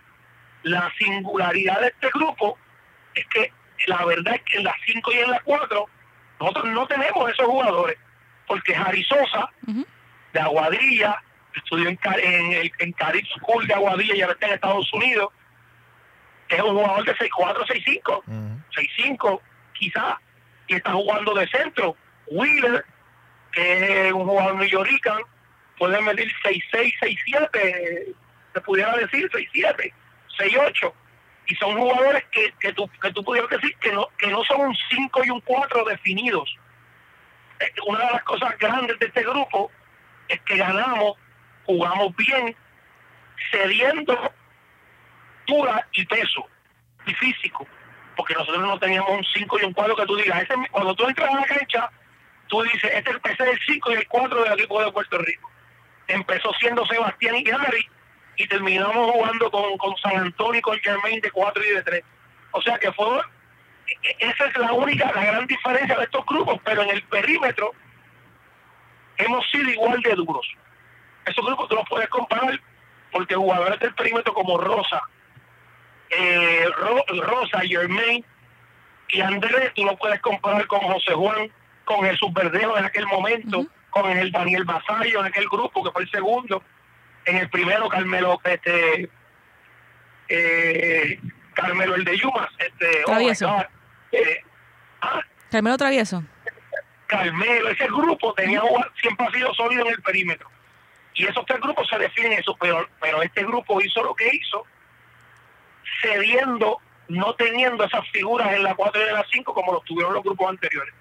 La 0.63 0.91
singularidad 0.97 1.81
de 1.81 1.87
este 1.87 2.09
grupo 2.09 2.57
es 3.13 3.25
que 3.27 3.51
la 3.87 4.05
verdad 4.05 4.35
es 4.35 4.41
que 4.43 4.57
en 4.57 4.63
las 4.63 4.75
5 4.85 5.11
y 5.11 5.17
en 5.17 5.31
las 5.31 5.43
4 5.43 5.85
nosotros 6.39 6.65
no 6.65 6.87
tenemos 6.87 7.29
esos 7.29 7.45
jugadores, 7.45 7.97
porque 8.47 8.75
Jari 8.75 9.03
Sosa, 9.03 9.49
uh 9.67 9.71
-huh. 9.71 9.85
de 10.33 10.39
Aguadilla, 10.39 11.21
estudió 11.55 11.89
en, 11.89 11.99
en, 12.21 12.51
el, 12.53 12.71
en 12.79 12.91
Carib 12.93 13.25
School 13.37 13.65
de 13.67 13.73
Aguadilla 13.73 14.15
y 14.15 14.21
ahora 14.21 14.33
está 14.33 14.47
en 14.47 14.53
Estados 14.53 14.93
Unidos, 14.93 15.29
es 16.49 16.61
un 16.61 16.75
jugador 16.75 17.05
de 17.05 17.15
6'4, 17.15 17.65
6'5, 17.65 18.23
uh 18.27 18.33
-huh. 18.33 18.63
6'5 18.71 19.41
quizás, 19.73 20.15
y 20.67 20.75
está 20.75 20.91
jugando 20.91 21.33
de 21.33 21.47
centro. 21.47 21.95
Wheeler, 22.27 22.85
que 23.51 24.07
es 24.07 24.13
un 24.13 24.25
jugador 24.25 24.55
new 24.55 24.67
yorican, 24.67 25.21
puede 25.77 26.01
medir 26.01 26.31
6'6, 26.43 26.93
6'7, 26.99 28.15
se 28.53 28.61
pudiera 28.61 28.95
decir 28.97 29.29
6'7, 29.31 29.93
6'8. 30.37 30.93
Y 31.47 31.55
son 31.55 31.77
jugadores 31.77 32.23
que, 32.31 32.53
que, 32.59 32.73
tú, 32.73 32.89
que 33.01 33.11
tú 33.11 33.23
pudieras 33.23 33.49
decir 33.49 33.75
que 33.77 33.91
no, 33.91 34.07
que 34.17 34.27
no 34.27 34.43
son 34.43 34.61
un 34.61 34.77
5 34.89 35.21
y 35.25 35.29
un 35.29 35.41
4 35.41 35.85
definidos. 35.85 36.57
Una 37.85 38.05
de 38.05 38.11
las 38.11 38.23
cosas 38.23 38.57
grandes 38.57 38.97
de 38.99 39.05
este 39.05 39.21
grupo 39.21 39.71
es 40.27 40.41
que 40.41 40.57
ganamos, 40.57 41.17
jugamos 41.65 42.15
bien, 42.15 42.55
cediendo 43.51 44.33
altura 45.41 45.87
y 45.93 46.05
peso 46.05 46.47
y 47.05 47.13
físico. 47.13 47.67
Porque 48.15 48.33
nosotros 48.33 48.63
no 48.63 48.79
teníamos 48.79 49.11
un 49.11 49.23
5 49.23 49.59
y 49.61 49.65
un 49.65 49.73
4 49.73 49.95
que 49.95 50.05
tú 50.05 50.15
digas, 50.15 50.43
ese, 50.43 50.55
cuando 50.71 50.95
tú 50.95 51.07
entras 51.07 51.29
a 51.29 51.39
la 51.39 51.45
cancha, 51.45 51.89
tú 52.47 52.61
dices, 52.63 52.91
este, 52.93 53.11
este 53.11 53.43
es 53.43 53.49
el 53.51 53.59
5 53.67 53.91
y 53.91 53.95
el 53.95 54.07
4 54.07 54.43
del 54.43 54.53
equipo 54.53 54.83
de 54.83 54.91
Puerto 54.91 55.17
Rico 55.19 55.51
empezó 56.07 56.51
siendo 56.59 56.85
Sebastián 56.85 57.35
y 57.35 57.43
Gary 57.43 57.89
y 58.37 58.47
terminamos 58.47 59.11
jugando 59.11 59.51
con, 59.51 59.77
con 59.77 59.95
San 59.97 60.17
Antonio 60.17 60.59
y 60.59 60.61
con 60.61 60.79
Germain 60.79 61.19
de 61.21 61.31
4 61.31 61.63
y 61.63 61.69
de 61.69 61.83
3. 61.83 62.03
O 62.51 62.61
sea 62.61 62.77
que 62.77 62.91
fue 62.91 63.21
esa 64.19 64.45
es 64.45 64.57
la 64.57 64.73
única, 64.73 65.11
la 65.13 65.25
gran 65.25 65.45
diferencia 65.45 65.95
de 65.95 66.03
estos 66.05 66.25
grupos, 66.25 66.59
pero 66.63 66.81
en 66.81 66.89
el 66.89 67.03
perímetro 67.03 67.71
hemos 69.17 69.49
sido 69.51 69.69
igual 69.69 70.01
de 70.01 70.15
duros. 70.15 70.47
Esos 71.25 71.45
grupos 71.45 71.69
tú 71.69 71.75
los 71.75 71.87
puedes 71.87 72.09
comparar 72.09 72.59
porque 73.11 73.35
jugadores 73.35 73.79
del 73.79 73.93
perímetro 73.93 74.33
como 74.33 74.57
Rosa, 74.57 75.01
eh, 76.09 76.67
Ro, 76.77 77.03
Rosa, 77.23 77.61
Germain 77.61 78.25
y 79.09 79.21
Andrés, 79.21 79.71
tú 79.75 79.85
lo 79.85 79.95
puedes 79.97 80.19
comparar 80.21 80.65
con 80.67 80.79
José 80.79 81.13
Juan, 81.13 81.51
con 81.85 82.03
Jesús 82.03 82.33
Verdejo 82.33 82.77
en 82.77 82.85
aquel 82.85 83.05
momento. 83.05 83.59
Uh 83.59 83.63
-huh 83.63 83.69
con 83.95 84.11
el 84.11 84.29
Daniel 84.29 84.65
Basayo 84.65 85.21
en 85.21 85.27
aquel 85.27 85.47
grupo 85.47 85.81
que 85.81 85.91
fue 85.91 86.03
el 86.03 86.11
segundo 86.11 86.61
en 87.25 87.37
el 87.37 87.49
primero 87.49 87.89
Carmelo 87.89 88.39
este 88.43 89.09
eh, 90.27 91.19
Carmelo 91.53 91.95
el 91.95 92.05
de 92.05 92.17
Yumas 92.17 92.49
este 92.57 93.03
Travieso 93.05 93.49
oh 93.49 93.63
eh, 94.11 94.41
¿ah? 95.01 95.21
Carmelo 95.49 95.77
Travieso 95.77 96.23
Carmelo 97.07 97.69
ese 97.69 97.87
grupo 97.87 98.33
tenía 98.33 98.61
siempre 99.01 99.27
ha 99.27 99.31
sido 99.31 99.53
sólido 99.53 99.85
en 99.85 99.93
el 99.93 100.01
perímetro 100.01 100.49
y 101.13 101.25
esos 101.25 101.45
tres 101.45 101.59
grupos 101.59 101.87
se 101.89 101.97
definen 101.97 102.33
eso 102.33 102.55
pero 102.59 102.87
pero 102.99 103.21
este 103.21 103.43
grupo 103.43 103.81
hizo 103.81 104.03
lo 104.03 104.15
que 104.15 104.29
hizo 104.33 104.65
cediendo 106.01 106.79
no 107.07 107.35
teniendo 107.35 107.83
esas 107.83 108.07
figuras 108.09 108.51
en 108.53 108.63
la 108.63 108.75
4 108.75 108.99
y 108.99 109.09
en 109.09 109.13
la 109.13 109.25
5 109.31 109.53
como 109.53 109.73
los 109.73 109.83
tuvieron 109.83 110.13
los 110.13 110.23
grupos 110.23 110.49
anteriores 110.49 110.93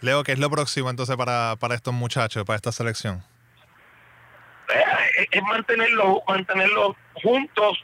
Leo, 0.00 0.24
¿qué 0.24 0.32
es 0.32 0.38
lo 0.38 0.48
próximo 0.48 0.88
entonces 0.88 1.14
para, 1.16 1.56
para 1.56 1.74
estos 1.74 1.92
muchachos, 1.92 2.44
para 2.44 2.56
esta 2.56 2.72
selección? 2.72 3.22
Eh, 4.74 5.28
es 5.30 5.42
mantenerlo, 5.42 6.22
mantenerlo 6.26 6.96
juntos. 7.14 7.78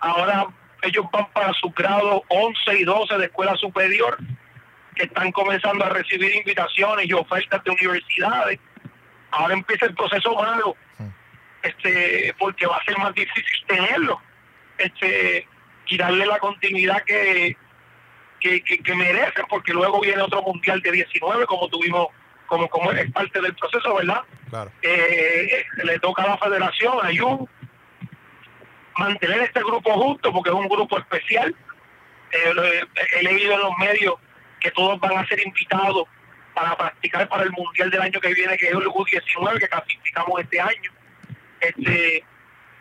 Ahora 0.00 0.46
ellos 0.82 1.06
van 1.12 1.26
para 1.32 1.52
su 1.54 1.70
grado 1.70 2.24
11 2.28 2.78
y 2.78 2.84
12 2.84 3.18
de 3.18 3.24
escuela 3.26 3.56
superior, 3.56 4.18
que 4.94 5.04
están 5.04 5.32
comenzando 5.32 5.84
a 5.84 5.90
recibir 5.90 6.34
invitaciones 6.34 7.06
y 7.08 7.12
ofertas 7.12 7.62
de 7.64 7.70
universidades. 7.70 8.58
Ahora 9.30 9.54
empieza 9.54 9.86
el 9.86 9.94
proceso 9.94 10.34
malo, 10.34 10.76
este, 11.62 12.34
porque 12.38 12.66
va 12.66 12.76
a 12.76 12.84
ser 12.84 12.98
más 12.98 13.14
difícil 13.14 13.66
tenerlo, 13.66 14.20
este, 14.76 15.46
y 15.86 15.96
darle 15.96 16.26
la 16.26 16.38
continuidad 16.38 17.02
que, 17.04 17.56
que, 18.40 18.62
que, 18.62 18.78
que, 18.78 18.94
merecen, 18.94 19.44
porque 19.48 19.72
luego 19.72 20.00
viene 20.00 20.22
otro 20.22 20.42
mundial 20.42 20.80
de 20.82 20.92
19, 20.92 21.46
como 21.46 21.68
tuvimos, 21.68 22.08
como, 22.52 22.68
como 22.68 22.92
es 22.92 23.10
parte 23.12 23.40
del 23.40 23.54
proceso, 23.54 23.94
¿verdad? 23.94 24.20
Claro. 24.50 24.70
Eh, 24.82 25.64
le 25.84 25.98
toca 26.00 26.22
a 26.22 26.28
la 26.28 26.36
federación, 26.36 26.92
a 27.02 29.00
mantener 29.00 29.40
este 29.40 29.60
grupo 29.60 29.90
junto, 29.94 30.30
porque 30.30 30.50
es 30.50 30.54
un 30.54 30.68
grupo 30.68 30.98
especial. 30.98 31.54
Eh, 32.30 32.84
he 33.16 33.22
leído 33.22 33.54
en 33.54 33.60
los 33.60 33.72
medios 33.78 34.16
que 34.60 34.70
todos 34.72 35.00
van 35.00 35.16
a 35.16 35.26
ser 35.26 35.40
invitados 35.40 36.06
para 36.52 36.76
practicar 36.76 37.26
para 37.26 37.44
el 37.44 37.52
mundial 37.52 37.90
del 37.90 38.02
año 38.02 38.20
que 38.20 38.34
viene, 38.34 38.58
que 38.58 38.66
es 38.66 38.72
el 38.72 38.84
U19, 38.84 39.58
que 39.58 39.68
clasificamos 39.68 40.40
este 40.42 40.60
año. 40.60 40.92
Este, 41.58 42.22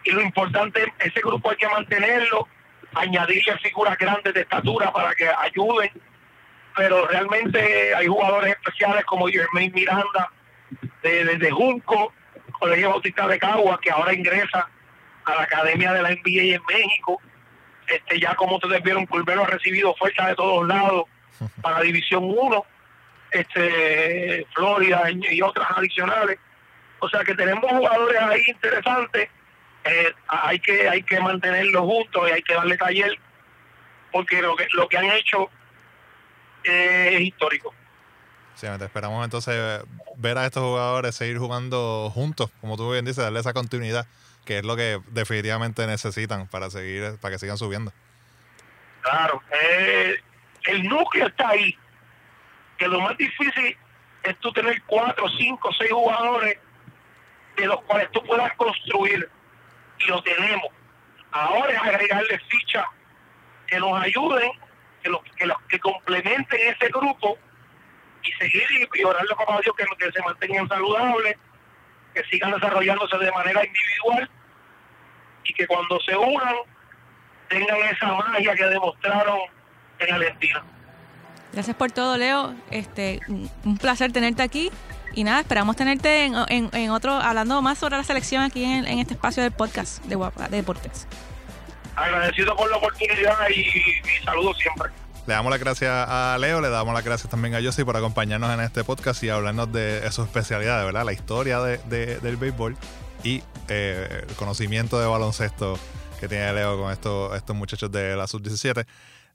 y 0.04 0.12
lo 0.12 0.22
importante, 0.22 0.84
ese 1.00 1.22
grupo 1.22 1.50
hay 1.50 1.56
que 1.56 1.70
mantenerlo, 1.70 2.46
añadirle 2.94 3.58
figuras 3.60 3.98
grandes 3.98 4.34
de 4.34 4.42
estatura 4.42 4.92
para 4.92 5.14
que 5.14 5.30
ayuden, 5.30 5.92
pero 6.76 7.08
realmente 7.08 7.94
hay 7.96 8.08
jugadores 8.08 8.52
especiales 8.52 9.06
como 9.06 9.28
Jermaine 9.28 9.74
Miranda, 9.74 10.32
de, 11.04 11.38
de, 11.38 11.52
Junco, 11.52 12.14
Colegio 12.60 12.90
Bautista 12.90 13.28
de 13.28 13.40
Cagua, 13.40 13.80
que 13.82 13.92
ahora 13.92 14.14
ingresa 14.14 14.70
a 15.26 15.36
la 15.36 15.44
Academia 15.44 15.94
de 15.94 16.02
la 16.02 16.10
NBA 16.10 16.56
en 16.56 16.62
México. 16.68 17.22
Este, 17.88 18.20
ya 18.20 18.36
como 18.36 18.56
ustedes 18.56 18.82
vieron, 18.84 19.06
Pulvero 19.08 19.44
ha 19.44 19.48
recibido 19.48 19.92
ofertas 19.92 20.28
de 20.28 20.36
todos 20.36 20.68
lados 20.68 21.06
para 21.62 21.82
División 21.82 22.24
1, 22.26 22.66
este, 23.32 24.46
Florida 24.54 25.10
y 25.12 25.42
otras 25.42 25.68
adicionales. 25.76 26.40
O 27.00 27.10
sea 27.10 27.24
que 27.24 27.34
tenemos 27.34 27.70
jugadores 27.70 28.22
ahí 28.22 28.44
interesantes. 28.48 29.30
Eh, 29.84 30.14
hay 30.28 30.60
que 30.60 30.88
hay 30.88 31.02
que 31.02 31.20
mantenerlos 31.20 31.82
juntos 31.82 32.30
y 32.30 32.34
hay 32.34 32.44
que 32.44 32.54
darle 32.54 32.78
taller 32.78 33.18
porque 34.12 34.40
lo 34.40 34.56
que 34.56 34.68
lo 34.74 34.88
que 34.88 34.98
han 34.98 35.06
hecho 35.06 35.50
es 36.64 37.22
histórico. 37.22 37.74
Sí, 38.56 38.68
esperamos 38.68 39.24
entonces 39.24 39.84
ver 40.18 40.38
a 40.38 40.46
estos 40.46 40.64
jugadores 40.64 41.16
seguir 41.16 41.40
jugando 41.40 42.12
juntos, 42.14 42.52
como 42.62 42.78
tú 42.78 42.92
bien 42.92 43.06
dices, 43.06 43.24
darle 43.24 43.40
esa 43.40 43.54
continuidad, 43.54 44.06
que 44.46 44.60
es 44.60 44.66
lo 44.66 44.76
que 44.76 45.00
definitivamente 45.08 45.88
necesitan 45.88 46.48
para 46.48 46.70
seguir, 46.70 47.18
para 47.20 47.34
que 47.34 47.40
sigan 47.40 47.58
subiendo. 47.58 47.92
Claro, 49.02 49.42
eh, 49.52 50.16
el 50.66 50.84
núcleo 50.84 51.28
está 51.28 51.50
ahí, 51.50 51.76
que 52.78 52.88
lo 52.88 53.00
más 53.02 53.18
difícil 53.18 53.76
es 54.24 54.38
tú 54.40 54.52
tener 54.52 54.82
cuatro, 54.84 55.26
cinco, 55.40 55.72
seis 55.78 55.92
jugadores 55.92 56.60
de 57.58 57.66
los 57.66 57.82
cuales 57.82 58.12
tú 58.12 58.22
puedas 58.24 58.54
construir, 58.58 59.28
y 60.00 60.06
lo 60.06 60.22
tenemos. 60.22 60.68
Ahora 61.32 61.74
es 61.74 61.80
agregarle 61.80 62.40
fichas 62.50 62.86
que 63.68 63.80
nos 63.80 64.00
ayuden, 64.02 64.52
que, 65.02 65.10
los, 65.10 65.58
que, 65.68 65.80
complementen 65.80 66.60
ese 66.62 66.88
grupo 66.88 67.38
y 68.24 68.32
seguir 68.34 68.90
y 68.94 69.04
orarle 69.04 69.30
a 69.32 69.62
Dios 69.62 69.76
que, 69.76 70.12
se 70.12 70.22
mantengan 70.22 70.68
saludables, 70.68 71.38
que 72.14 72.24
sigan 72.26 72.52
desarrollándose 72.52 73.18
de 73.18 73.32
manera 73.32 73.62
individual 73.66 74.30
y 75.44 75.54
que 75.54 75.68
cuando 75.68 76.00
se 76.02 76.16
unan 76.16 76.56
tengan 77.50 77.78
esa 77.92 78.08
magia 78.08 78.56
que 78.56 78.66
demostraron 78.66 79.40
en 80.00 80.14
Argentina. 80.14 80.64
Gracias 81.54 81.76
por 81.76 81.92
todo, 81.92 82.18
Leo. 82.18 82.56
Este, 82.70 83.20
un 83.28 83.78
placer 83.78 84.12
tenerte 84.14 84.42
aquí. 84.42 84.72
Y 85.14 85.24
nada, 85.24 85.42
esperamos 85.42 85.76
tenerte 85.76 86.26
en, 86.26 86.70
en, 86.72 86.90
otro, 86.92 87.14
hablando 87.14 87.62
más 87.62 87.78
sobre 87.78 87.98
la 87.98 88.04
selección 88.04 88.44
aquí 88.44 88.64
en, 88.64 88.86
este 89.00 89.14
espacio 89.14 89.44
del 89.44 89.52
podcast 89.52 90.04
de 90.06 90.16
Guapa, 90.16 90.48
de 90.48 90.58
Deportes. 90.58 91.08
Agradecido 92.02 92.56
por 92.56 92.70
la 92.70 92.78
oportunidad 92.78 93.50
y, 93.50 93.62
y 93.62 94.24
saludos 94.26 94.58
siempre. 94.58 94.90
Le 95.28 95.36
damos 95.36 95.52
las 95.52 95.60
gracias 95.60 95.92
a 95.92 96.36
Leo, 96.40 96.62
le 96.62 96.70
damos 96.70 96.96
las 96.96 97.06
gracias 97.06 97.30
también 97.30 97.54
a 97.54 97.62
Josie 97.62 97.86
por 97.86 97.96
acompañarnos 97.96 98.52
en 98.52 98.60
este 98.60 98.84
podcast 98.84 99.24
y 99.24 99.30
hablarnos 99.30 99.72
de 99.72 100.12
su 100.12 100.24
especialidad, 100.24 100.84
¿verdad? 100.84 101.06
La 101.06 101.14
historia 101.14 101.60
de, 101.60 101.78
del 102.20 102.38
béisbol 102.38 102.76
y 103.24 103.44
eh, 103.68 104.26
el 104.28 104.36
conocimiento 104.36 105.00
de 105.00 105.06
baloncesto 105.06 105.78
que 106.20 106.28
tiene 106.28 106.52
Leo 106.54 106.80
con 106.80 106.92
estos, 106.92 107.36
estos 107.36 107.56
muchachos 107.56 107.92
de 107.92 108.16
la 108.16 108.26
sub-17. 108.26 108.86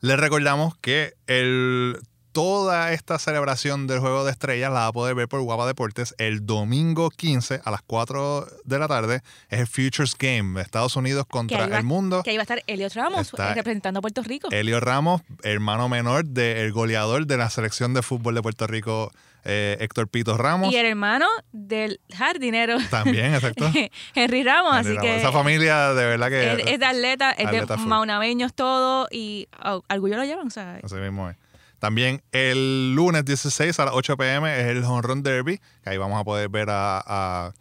Les 0.01 0.19
recordamos 0.19 0.77
que 0.79 1.15
el 1.29 2.01
toda 2.37 2.93
esta 2.93 3.19
celebración 3.19 3.87
del 3.87 4.01
Juego 4.01 4.27
de 4.27 4.31
Estrellas 4.31 4.71
la 4.71 4.81
va 4.81 4.87
a 4.89 4.93
poder 4.93 5.15
ver 5.15 5.27
por 5.27 5.41
Guapa 5.41 5.67
Deportes 5.67 6.15
el 6.19 6.45
domingo 6.45 7.09
15 7.09 7.63
a 7.65 7.71
las 7.71 7.81
4 7.81 8.47
de 8.63 8.79
la 8.79 8.87
tarde. 8.87 9.23
Es 9.49 9.61
el 9.61 9.67
Futures 9.67 10.15
Game 10.19 10.59
de 10.59 10.61
Estados 10.61 10.97
Unidos 10.97 11.25
contra 11.25 11.65
el 11.65 11.83
mundo. 11.83 12.23
Que 12.23 12.33
ahí 12.33 12.37
va 12.37 12.43
a 12.43 12.45
estar 12.45 12.63
Elio 12.67 12.91
Ramos 12.95 13.33
eh, 13.33 13.55
representando 13.55 14.01
a 14.01 14.03
Puerto 14.03 14.23
Rico. 14.23 14.49
Elio 14.51 14.81
Ramos, 14.81 15.23
hermano 15.45 15.89
menor 15.89 16.27
del 16.27 16.73
goleador 16.73 17.27
de 17.27 17.39
la 17.39 17.49
selección 17.49 17.95
de 17.95 18.03
fútbol 18.03 18.35
de 18.35 18.43
Puerto 18.43 18.67
Rico, 18.67 19.11
eh, 19.45 19.79
Héctor 19.81 20.07
Pito 20.09 20.37
Ramos. 20.37 20.71
Y 20.75 20.77
el 20.77 20.85
hermano 20.85 21.27
del 21.53 22.01
jardinero. 22.15 22.77
También, 22.91 23.33
exacto. 23.33 23.73
Henry 24.15 24.43
Ramos, 24.43 24.75
así 24.75 24.95
que. 24.99 25.17
Esa 25.17 25.33
familia 25.33 25.95
de 25.95 26.05
verdad 26.05 26.29
que. 26.29 26.71
Es, 26.75 26.81
de 26.81 26.85
atleta, 26.85 27.31
es 27.31 27.51
de 27.51 27.77
maunaveños 27.79 28.53
todo 28.53 29.09
y 29.11 29.49
orgullo 29.89 30.19
lo 30.19 30.25
llevan, 30.25 30.49
o 30.49 30.51
sea. 30.51 30.81
Así 30.83 30.97
mismo 30.97 31.31
es. 31.31 31.37
También 31.79 32.23
el 32.33 32.95
lunes 32.95 33.25
16 33.25 33.79
a 33.81 33.85
las 33.87 33.95
8 33.95 34.17
pm 34.17 34.61
es 34.61 34.67
el 34.67 34.85
Home 34.85 35.03
Run 35.03 35.23
Derby, 35.23 35.61
que 35.83 35.91
ahí 35.91 35.99
vamos 35.99 36.21
a 36.21 36.25
poder 36.25 36.49
ver 36.49 36.69
a, 36.71 37.53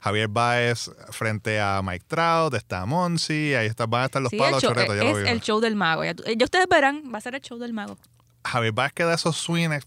Javier 0.00 0.28
Baez 0.28 0.90
frente 1.10 1.60
a 1.60 1.80
Mike 1.80 2.04
Trout, 2.08 2.54
está 2.54 2.84
Monsi, 2.86 3.54
ahí 3.54 3.68
está, 3.68 3.86
van 3.86 4.02
a 4.02 4.04
estar 4.06 4.20
los 4.20 4.32
palos 4.32 4.60
choretos, 4.60 4.96
ya 4.96 5.08
es 5.08 5.28
el 5.28 5.40
show 5.40 5.60
del 5.60 5.76
mago. 5.76 6.04
Ya, 6.04 6.12
ustedes 6.42 6.66
verán, 6.68 7.04
va 7.14 7.18
a 7.18 7.20
ser 7.20 7.36
el 7.36 7.40
show 7.40 7.56
del 7.58 7.72
mago. 7.72 7.96
Javier 8.44 8.72
Baez 8.72 8.92
queda 8.92 9.14
esos 9.14 9.36
swings 9.36 9.86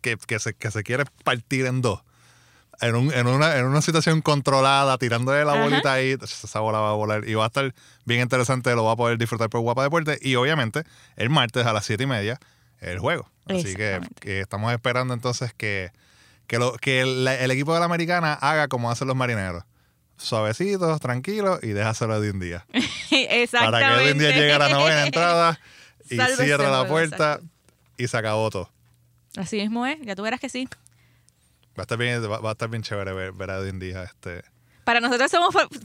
que, 0.00 0.16
que, 0.16 0.38
se, 0.38 0.54
que 0.54 0.70
se 0.70 0.84
quiere 0.84 1.04
partir 1.24 1.66
en 1.66 1.82
dos. 1.82 2.00
En, 2.80 2.94
un, 2.94 3.12
en, 3.12 3.26
una, 3.26 3.56
en 3.56 3.64
una 3.66 3.82
situación 3.82 4.20
controlada, 4.20 4.98
tirándole 4.98 5.44
la 5.44 5.54
bolita 5.54 5.92
ahí, 5.92 6.16
esa 6.20 6.60
bola 6.60 6.78
va 6.78 6.90
a 6.90 6.94
volar 6.94 7.28
y 7.28 7.34
va 7.34 7.44
a 7.44 7.46
estar 7.46 7.74
bien 8.04 8.20
interesante, 8.20 8.74
lo 8.74 8.84
va 8.84 8.92
a 8.92 8.96
poder 8.96 9.18
disfrutar 9.18 9.48
por 9.48 9.60
Guapa 9.60 9.82
Deporte. 9.82 10.18
Y 10.20 10.34
obviamente, 10.36 10.84
el 11.16 11.30
martes 11.30 11.66
a 11.66 11.72
las 11.72 11.84
7 11.86 12.02
y 12.02 12.06
media 12.06 12.38
el 12.90 12.98
juego. 12.98 13.28
Así 13.46 13.74
que, 13.74 14.00
estamos 14.22 14.72
esperando 14.72 15.14
entonces 15.14 15.52
que, 15.54 15.92
que, 16.46 16.58
lo, 16.58 16.72
que 16.74 17.00
el, 17.02 17.50
equipo 17.50 17.74
de 17.74 17.80
la 17.80 17.86
americana 17.86 18.34
haga 18.34 18.68
como 18.68 18.90
hacen 18.90 19.08
los 19.08 19.16
marineros. 19.16 19.64
Suavecitos, 20.16 21.00
tranquilos 21.00 21.58
y 21.62 21.68
déjaselo 21.68 22.20
de 22.20 22.30
un 22.30 22.40
día. 22.40 22.66
Exactamente. 23.10 23.84
Para 23.84 23.98
que 23.98 24.04
de 24.04 24.12
un 24.12 24.18
día 24.18 24.30
llegue 24.30 24.52
a 24.52 24.58
la 24.58 24.68
novena 24.68 25.06
entrada 25.06 25.60
y 26.10 26.16
cierre 26.36 26.70
la 26.70 26.86
puerta 26.86 27.40
y 27.96 28.06
se 28.06 28.16
acabó 28.16 28.48
todo. 28.50 28.70
Así 29.36 29.56
mismo 29.56 29.84
es, 29.86 29.98
ya 30.02 30.14
tú 30.14 30.22
verás 30.22 30.40
que 30.40 30.48
sí. 30.48 30.68
Va 31.76 31.82
a 31.82 31.82
estar 31.82 31.98
bien, 31.98 32.22
va, 32.22 32.48
a 32.48 32.52
estar 32.52 32.68
bien 32.68 32.82
chévere 32.82 33.12
ver, 33.12 33.32
ver 33.32 33.50
a 33.50 33.58
Edwin 33.58 33.80
Díaz 33.80 34.10
este, 34.10 34.44
para 34.84 35.00
nosotros 35.00 35.30
somos, 35.30 35.54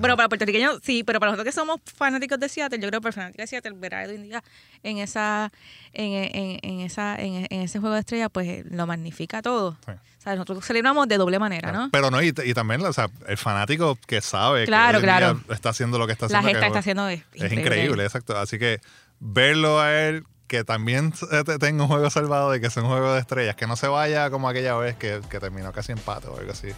bueno, 0.00 0.16
para 0.16 0.28
puertorriqueños 0.28 0.80
sí, 0.82 1.04
pero 1.04 1.20
para 1.20 1.32
nosotros 1.32 1.52
que 1.52 1.58
somos 1.58 1.80
fanáticos 1.84 2.40
de 2.40 2.48
Seattle, 2.48 2.78
yo 2.78 2.88
creo 2.88 3.00
que 3.00 3.04
para 3.04 3.12
fanáticos 3.12 3.42
de 3.42 3.46
Seattle 3.46 3.72
ver 3.76 3.94
a 3.94 4.04
Edwin 4.04 4.22
Díaz 4.22 4.42
en 4.82 4.98
esa, 4.98 5.52
en, 5.92 6.58
en, 6.62 6.80
esa, 6.80 7.16
en, 7.16 7.46
ese 7.50 7.78
juego 7.78 7.94
de 7.94 8.00
estrellas, 8.00 8.30
pues 8.32 8.64
lo 8.70 8.86
magnifica 8.86 9.42
todo. 9.42 9.76
O 9.86 10.20
sea, 10.20 10.34
nosotros 10.34 10.64
celebramos 10.64 11.06
de 11.08 11.16
doble 11.16 11.38
manera, 11.38 11.72
¿no? 11.72 11.90
Pero 11.92 12.10
no, 12.10 12.22
y, 12.22 12.32
también, 12.32 12.84
o 12.84 12.92
sea, 12.92 13.08
el 13.26 13.36
fanático 13.36 13.98
que 14.06 14.20
sabe 14.20 14.66
claro, 14.66 14.98
que 14.98 15.04
claro. 15.04 15.40
está 15.50 15.70
haciendo 15.70 15.98
lo 15.98 16.06
que 16.06 16.12
está 16.12 16.26
haciendo. 16.26 16.46
La 16.46 16.52
gesta 16.52 16.66
está 16.66 16.78
haciendo 16.78 17.08
es, 17.08 17.22
increíble. 17.34 18.04
exacto. 18.04 18.36
Así 18.36 18.58
que 18.58 18.80
verlo 19.20 19.80
a 19.80 19.92
él 20.00 20.24
que 20.46 20.64
también 20.64 21.12
tenga 21.60 21.82
un 21.82 21.88
juego 21.88 22.08
salvado 22.08 22.54
y 22.56 22.60
que 22.60 22.70
sea 22.70 22.82
un 22.82 22.88
juego 22.88 23.12
de 23.12 23.20
estrellas, 23.20 23.54
que 23.54 23.66
no 23.66 23.76
se 23.76 23.86
vaya 23.86 24.30
como 24.30 24.48
aquella 24.48 24.74
vez 24.76 24.96
que, 24.96 25.20
que 25.28 25.38
terminó 25.40 25.72
casi 25.72 25.92
empate 25.92 26.28
o 26.28 26.38
algo 26.38 26.52
así. 26.52 26.68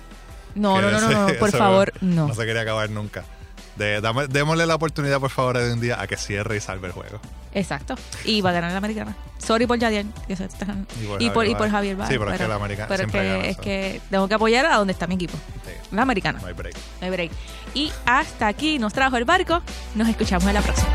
No, 0.54 0.80
no, 0.80 0.90
no, 0.90 1.00
no, 1.28 1.34
por 1.38 1.50
favor, 1.50 1.92
no. 2.00 2.28
No 2.28 2.34
se 2.34 2.44
quería 2.46 2.62
acabar 2.62 2.90
nunca. 2.90 3.24
De, 3.76 4.02
démosle 4.28 4.66
la 4.66 4.74
oportunidad, 4.74 5.20
por 5.20 5.30
favor, 5.30 5.56
de 5.56 5.72
un 5.72 5.80
día 5.80 6.00
a 6.00 6.06
que 6.06 6.16
cierre 6.16 6.56
y 6.56 6.60
salve 6.60 6.88
el 6.88 6.92
juego. 6.92 7.20
Exacto. 7.52 7.94
Y 8.24 8.40
va 8.42 8.50
a 8.50 8.52
ganar 8.52 8.72
la 8.72 8.78
americana. 8.78 9.16
Sorry 9.38 9.66
por 9.66 9.78
Yadier. 9.78 10.06
Y 11.18 11.30
por, 11.30 11.46
y 11.46 11.54
por, 11.54 11.70
Javier 11.70 11.96
Sí, 12.06 12.18
pero, 12.18 12.32
es 12.32 12.38
que 12.38 12.48
la 12.48 12.54
americana 12.56 12.88
pero 12.88 13.08
que, 13.08 13.50
es 13.50 13.56
que 13.56 14.00
tengo 14.10 14.28
que 14.28 14.34
apoyar 14.34 14.66
a 14.66 14.76
donde 14.76 14.92
está 14.92 15.06
mi 15.06 15.14
equipo. 15.14 15.38
La 15.92 16.02
americana. 16.02 16.40
No 16.40 16.46
hay 16.46 16.52
break. 16.52 16.76
No 17.00 17.06
hay 17.06 17.10
break. 17.10 17.32
Y 17.74 17.90
hasta 18.06 18.46
aquí 18.48 18.78
nos 18.78 18.92
trajo 18.92 19.16
el 19.16 19.24
barco. 19.24 19.62
Nos 19.94 20.08
escuchamos 20.08 20.46
en 20.46 20.54
la 20.54 20.62
próxima. 20.62 20.90